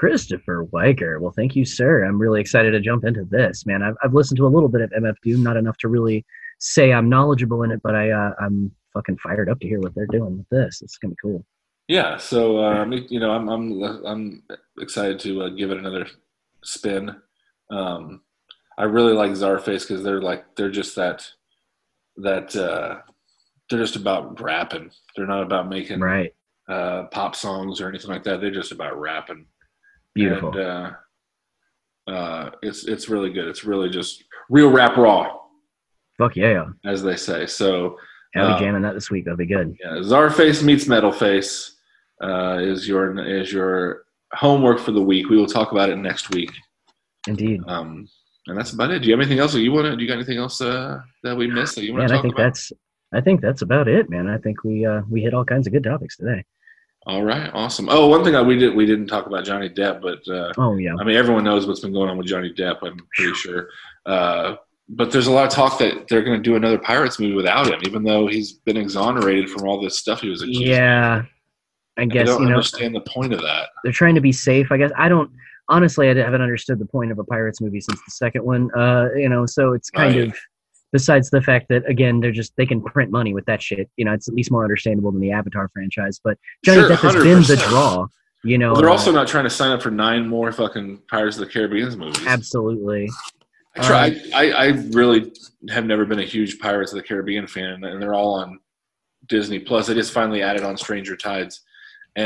[0.00, 1.20] Christopher Weiger.
[1.20, 2.04] Well, thank you, sir.
[2.04, 3.82] I'm really excited to jump into this, man.
[3.82, 6.24] I've, I've listened to a little bit of MF Doom, not enough to really
[6.58, 9.94] say I'm knowledgeable in it, but I uh, I'm fucking fired up to hear what
[9.94, 10.80] they're doing with this.
[10.80, 11.44] It's gonna be cool.
[11.86, 14.42] Yeah, so um, you know, I'm I'm I'm
[14.80, 16.06] excited to uh, give it another
[16.64, 17.14] spin.
[17.70, 18.22] Um,
[18.78, 21.28] I really like Czarface because they're like they're just that
[22.16, 23.00] that uh,
[23.68, 24.90] they're just about rapping.
[25.14, 26.32] They're not about making Right.
[26.70, 28.40] uh, pop songs or anything like that.
[28.40, 29.44] They're just about rapping.
[30.28, 30.50] Beautiful.
[30.56, 33.46] And, uh, uh, it's it's really good.
[33.48, 35.36] It's really just real rap raw,
[36.18, 36.66] Fuck yeah.
[36.84, 37.46] as they say.
[37.46, 37.96] So
[38.36, 39.24] I'll be Um, jamming that this week.
[39.24, 39.76] That'll be good.
[39.80, 41.70] yeah, Czarface meets Metalface
[42.22, 45.28] uh, is your is your homework for the week.
[45.28, 46.50] We will talk about it next week.
[47.28, 47.60] Indeed.
[47.66, 48.08] Um,
[48.46, 49.00] and that's about it.
[49.00, 49.96] Do you have anything else that you want to?
[49.96, 52.22] Do you got anything else uh, that we missed that you want Man, to I
[52.22, 52.42] think about?
[52.44, 52.72] that's
[53.12, 54.26] I think that's about it, man.
[54.28, 56.44] I think we uh we hit all kinds of good topics today.
[57.06, 57.88] All right, awesome.
[57.90, 60.76] Oh, one thing that we did we didn't talk about Johnny Depp, but uh, Oh
[60.76, 60.94] yeah.
[61.00, 62.78] I mean everyone knows what's been going on with Johnny Depp.
[62.82, 63.68] I'm pretty sure.
[64.06, 64.56] Uh,
[64.88, 67.68] but there's a lot of talk that they're going to do another Pirates movie without
[67.68, 70.62] him, even though he's been exonerated from all this stuff he was accused.
[70.62, 70.66] of.
[70.68, 71.22] Yeah.
[71.96, 73.68] I guess I don't you know understand the point of that.
[73.84, 74.70] they're trying to be safe.
[74.72, 75.30] I guess I don't
[75.68, 76.08] honestly.
[76.10, 78.70] I haven't understood the point of a pirates movie since the second one.
[78.74, 80.28] Uh, you know, so it's kind Right.
[80.28, 80.38] of
[80.92, 83.88] besides the fact that again they're just they can print money with that shit.
[83.96, 86.20] You know, it's at least more understandable than the Avatar franchise.
[86.22, 88.06] But Johnny Sure, Depp has been the draw.
[88.42, 91.02] You know, Well, they're uh, also not trying to sign up for nine more fucking
[91.08, 92.26] Pirates of the Caribbean movies.
[92.26, 93.08] absolutely.
[93.76, 94.20] I try.
[94.34, 95.32] I, I really
[95.68, 98.58] have never been a huge Pirates of the Caribbean fan, and they're all on
[99.28, 99.88] Disney Plus.
[99.88, 101.60] I just finally added on Stranger Tides,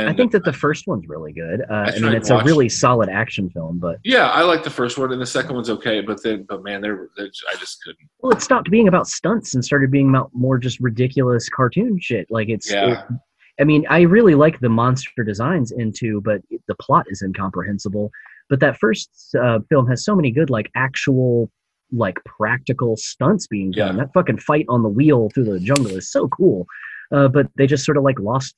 [0.00, 1.62] and I think that the first one's really good.
[1.62, 4.70] Uh, I, tried mean, it's a really solid action film, but yeah, I like the
[4.70, 6.00] first one, and the second one's okay.
[6.00, 8.08] But then, but man, they're, they're I just couldn't.
[8.20, 12.26] well, it stopped being about stunts and started being about more just ridiculous cartoon shit.
[12.30, 13.02] Like it's, Yeah.
[13.08, 13.14] it-
[13.60, 18.10] I mean, I really like the monster designs into, but the plot is incomprehensible.
[18.50, 21.50] But that first uh, film has so many good, like actual,
[21.92, 23.96] like practical stunts being done.
[23.96, 24.02] Yeah.
[24.06, 26.66] That fucking fight on the wheel through the jungle is so cool.
[27.12, 28.56] Uh, but they just sort of like lost,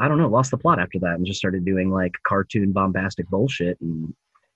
[0.00, 3.28] I don't know, lost the plot after that and just started doing like cartoon bombastic
[3.28, 3.80] bullshit.
[3.80, 4.14] And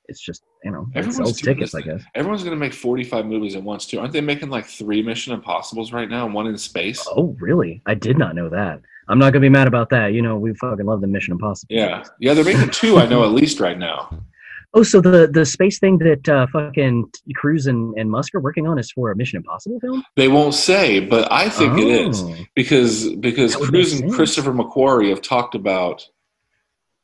[0.08, 2.02] it's just, you know, Everyone's sells tickets, I guess.
[2.14, 4.00] Everyone's going to make forty-five movies at once too.
[4.00, 7.06] Aren't they making like three Mission Impossible's right now, and one in space?
[7.08, 7.82] Oh, really?
[7.86, 8.80] I did not know that.
[9.08, 10.14] I'm not gonna be mad about that.
[10.14, 11.74] You know, we fucking love the Mission Impossible.
[11.74, 12.96] Yeah, yeah, they're making two.
[12.96, 14.18] I know at least right now.
[14.76, 18.66] Oh, so the the space thing that uh, fucking Cruise and, and Musk are working
[18.66, 20.02] on is for a Mission Impossible film.
[20.16, 22.22] They won't say, but I think it is.
[22.22, 22.34] Oh.
[22.56, 24.16] because because Cruise and sense.
[24.16, 26.04] Christopher McQuarrie have talked about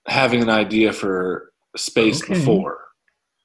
[0.07, 2.35] having an idea for space Okay.
[2.35, 2.79] before,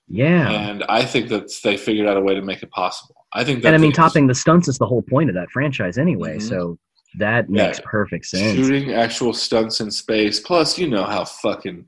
[0.07, 0.49] Yeah.
[0.49, 3.15] and I think that they figured out a way to make it possible.
[3.33, 5.51] I think that and I mean, topping the stunts is the whole point of that
[5.51, 6.37] franchise anyway.
[6.37, 6.41] Mhm.
[6.41, 6.79] So
[7.19, 7.67] that Yeah.
[7.67, 8.55] makes perfect sense.
[8.57, 10.39] shooting actual stunts in space.
[10.39, 11.85] Plus, you know how fucking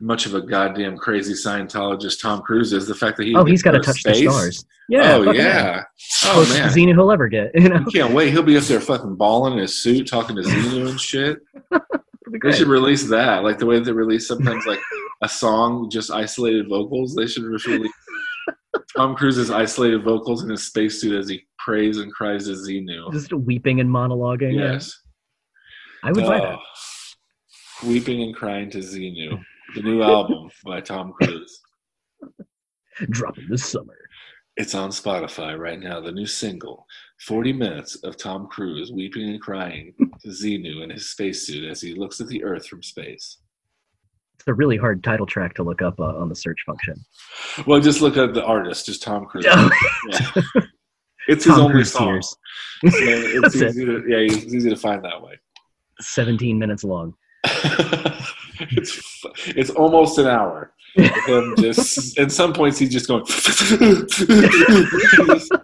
[0.00, 2.86] much of a goddamn crazy Scientologist Tom Cruise is.
[2.86, 4.20] The fact that he Oh, he's got to touch space.
[4.24, 4.64] the stars.
[4.88, 5.14] Yeah.
[5.16, 5.82] oh yeah.
[6.24, 6.68] Oh man.
[6.72, 7.50] to Xenu he'll ever get.
[7.60, 7.84] You know.
[7.92, 8.30] Can't wait.
[8.32, 11.38] He'll be up there fucking balling in his suit, talking to Xenu and shit.
[12.42, 14.78] They should release that, like the way they release sometimes like
[15.22, 17.14] a song, just isolated vocals.
[17.14, 17.66] They should release
[18.96, 23.12] Tom Cruise's isolated vocals in his spacesuit as he prays and cries to Xenu.
[23.12, 24.54] Just weeping and monologuing.
[24.54, 24.92] Yes.
[26.02, 26.58] I would buy that.
[27.84, 29.40] Weeping and Crying to Xenu,
[29.74, 31.60] the new album by Tom Cruise.
[33.10, 33.96] Dropping this summer.
[34.56, 36.86] It's on Spotify right now, the new single,
[37.20, 41.94] 40 minutes of Tom Cruise weeping and crying to Xenu in his spacesuit as he
[41.94, 43.38] looks at the Earth from space.
[44.34, 46.94] It's a really hard title track to look up uh, on the search function.
[47.66, 49.46] Well, just look at the artist, just Tom Cruise.
[50.10, 50.62] Yeah.
[51.30, 52.06] It's his only Cruise song.
[52.08, 52.28] tears.
[52.28, 52.36] So
[52.82, 53.84] it's That's it.
[53.84, 55.38] to, yeah, it's easy to find that way.
[56.00, 57.14] 17 minutes long.
[57.44, 60.72] it's it's almost an hour.
[60.94, 64.18] Him just at some points he's just going just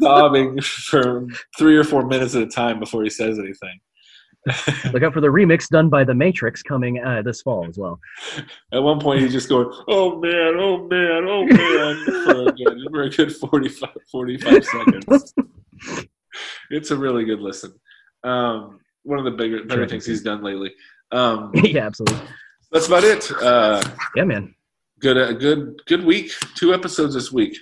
[0.00, 1.26] sobbing for
[1.58, 3.80] three or four minutes at a time before he says anything.
[4.92, 7.98] Look out for the remix done by The Matrix coming uh, this fall as well.
[8.72, 12.78] At one point he's just going, "Oh man, oh man, oh man," for a good,
[12.92, 15.34] for a good 45, 45 seconds.
[16.70, 17.72] It's a really good listen.
[18.24, 19.88] Um, one of the bigger better Sure.
[19.88, 20.74] things he's done lately.
[21.12, 22.18] Um, yeah, absolutely.
[22.72, 23.30] that's about it.
[23.40, 23.82] Uh,
[24.14, 24.54] Yeah, man.
[25.00, 26.32] good, uh, good, good week.
[26.56, 27.56] Two episodes this week.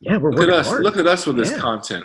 [0.00, 0.68] Yeah, we're Look at us.
[0.68, 0.82] hard.
[0.84, 1.58] Look at us with this Yeah.
[1.58, 2.04] content.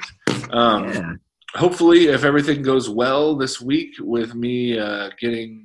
[0.50, 1.14] Um, yeah.
[1.54, 5.65] Hopefully, if everything goes well this week with me uh, getting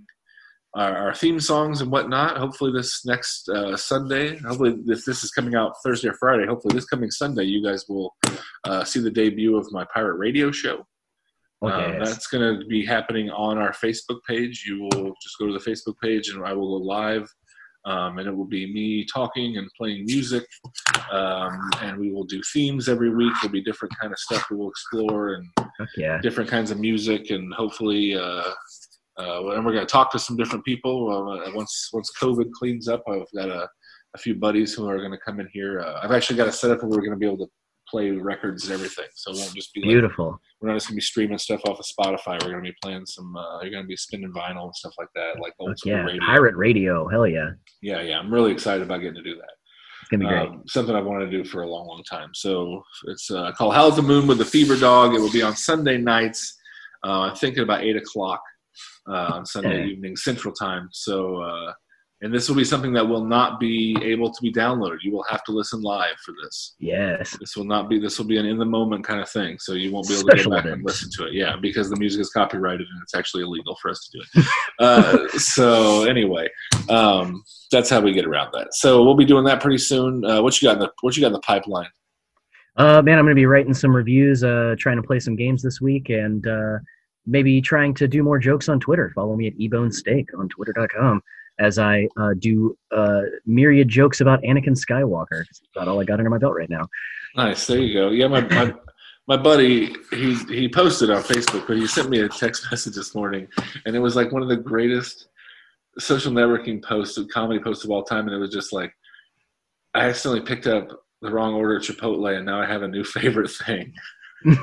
[0.74, 5.30] our, our theme songs and whatnot, hopefully this next uh, Sunday, hopefully if this is
[5.32, 8.14] coming out Thursday or Friday, hopefully this coming Sunday, you guys will
[8.64, 10.86] uh, see the debut of my pirate radio show.
[11.62, 12.08] Oh, Um, yes.
[12.08, 14.64] that's going to be happening on our Facebook page.
[14.66, 17.28] You will just go to the Facebook page and I will go live.
[17.86, 20.46] Um, and it will be me talking and playing music.
[21.10, 23.32] Um, and we will do themes every week.
[23.40, 25.46] There'll be different kind of stuff we will explore and
[25.96, 26.18] yeah.
[26.20, 27.30] different kinds of music.
[27.30, 28.52] And hopefully, uh,
[29.20, 31.10] uh, and we're going to talk to some different people.
[31.10, 33.68] Uh, once once COVID cleans up, I've got a,
[34.14, 35.80] a few buddies who are going to come in here.
[35.80, 37.50] Uh, I've actually got a setup where we're going to be able to
[37.90, 39.06] play records and everything.
[39.14, 40.38] So it won't just be like Beautiful.
[40.60, 42.42] we're not just gonna be streaming stuff off of Spotify.
[42.42, 43.36] We're gonna be playing some.
[43.36, 46.04] Uh, you're gonna be spinning vinyl and stuff like that, like old school yeah.
[46.04, 46.24] radio.
[46.24, 47.08] Pirate radio.
[47.08, 47.50] Hell yeah.
[47.82, 48.18] Yeah, yeah.
[48.18, 49.50] I'm really excited about getting to do that.
[50.00, 50.48] It's going to be great.
[50.48, 52.30] Um, something I've wanted to do for a long, long time.
[52.34, 55.14] So it's uh, called Howl's the Moon with the Fever Dog.
[55.14, 56.58] It will be on Sunday nights.
[57.04, 58.42] Uh, I'm thinking about eight o'clock
[59.14, 60.88] on Sunday evening Central Time.
[60.92, 61.42] So.
[61.42, 61.72] Uh,
[62.22, 64.98] and this will be something that will not be able to be downloaded.
[65.02, 66.74] You will have to listen live for this.
[66.78, 67.34] yes.
[67.40, 67.98] This will not be.
[67.98, 69.58] This will be an in the moment kind of thing.
[69.58, 71.32] So you won't be able to Special go back and listen to it.
[71.32, 74.46] Yeah, because the music is copyrighted and it's actually illegal for us to do it.
[74.80, 76.46] uh, so anyway,
[76.90, 77.42] um,
[77.72, 78.74] that's how we get around that.
[78.74, 80.22] So we'll be doing that pretty soon.
[80.22, 81.88] Uh, what you got in the What you got in the pipeline?
[82.76, 85.62] Uh, man, I'm going to be writing some reviews, uh, trying to play some games
[85.62, 86.78] this week, and uh,
[87.30, 89.12] maybe trying to do more jokes on Twitter.
[89.14, 91.22] Follow me at ebonesteak on twitter.com
[91.58, 95.44] as I uh, do uh, myriad jokes about Anakin Skywalker.
[95.46, 96.88] That's about all I got under my belt right now.
[97.36, 97.66] Nice.
[97.66, 98.10] There you go.
[98.10, 98.74] Yeah, my my,
[99.28, 103.14] my buddy he he posted on Facebook, but he sent me a text message this
[103.14, 103.46] morning,
[103.86, 105.28] and it was like one of the greatest
[105.98, 108.92] social networking posts, comedy posts of all time, and it was just like
[109.94, 110.88] I accidentally picked up
[111.22, 113.92] the wrong order at Chipotle, and now I have a new favorite thing.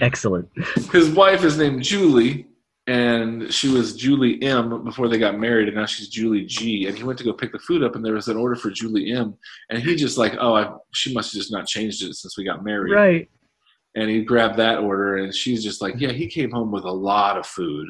[0.00, 0.48] Excellent.
[0.92, 2.46] His wife is named Julie,
[2.86, 6.86] and she was Julie M before they got married, and now she's Julie G.
[6.86, 8.70] And he went to go pick the food up, and there was an order for
[8.70, 9.34] Julie M.
[9.70, 12.44] And he just like, oh, I, she must have just not changed it since we
[12.44, 12.92] got married.
[12.92, 13.28] Right.
[13.96, 16.92] And he grabbed that order, and she's just like, yeah, he came home with a
[16.92, 17.88] lot of food,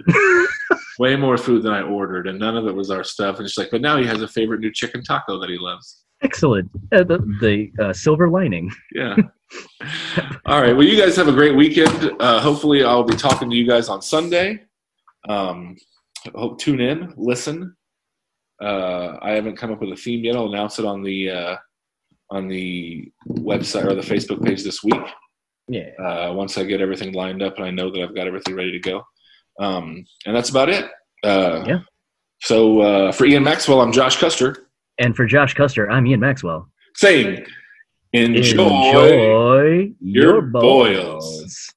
[0.98, 3.38] way more food than I ordered, and none of it was our stuff.
[3.38, 6.05] And she's like, but now he has a favorite new chicken taco that he loves.
[6.22, 6.70] Excellent.
[6.92, 8.70] Uh, the the uh, silver lining.
[8.94, 9.16] Yeah.
[10.46, 10.72] All right.
[10.76, 12.10] Well, you guys have a great weekend.
[12.20, 14.64] Uh, hopefully, I'll be talking to you guys on Sunday.
[15.28, 15.76] Um,
[16.34, 17.76] hope tune in, listen.
[18.60, 20.34] Uh, I haven't come up with a theme yet.
[20.34, 21.56] I'll announce it on the uh,
[22.30, 25.02] on the website or the Facebook page this week.
[25.68, 25.90] Yeah.
[26.02, 28.72] Uh, once I get everything lined up and I know that I've got everything ready
[28.72, 29.02] to go.
[29.60, 30.86] Um, and that's about it.
[31.24, 31.78] Uh, Yeah.
[32.42, 34.65] So uh, for Ian Maxwell, I'm Josh Custer
[34.98, 36.68] And for Josh Custer, I'm Ian Maxwell.
[36.94, 37.44] saying,
[38.12, 41.70] enjoy, Enjoy your boils.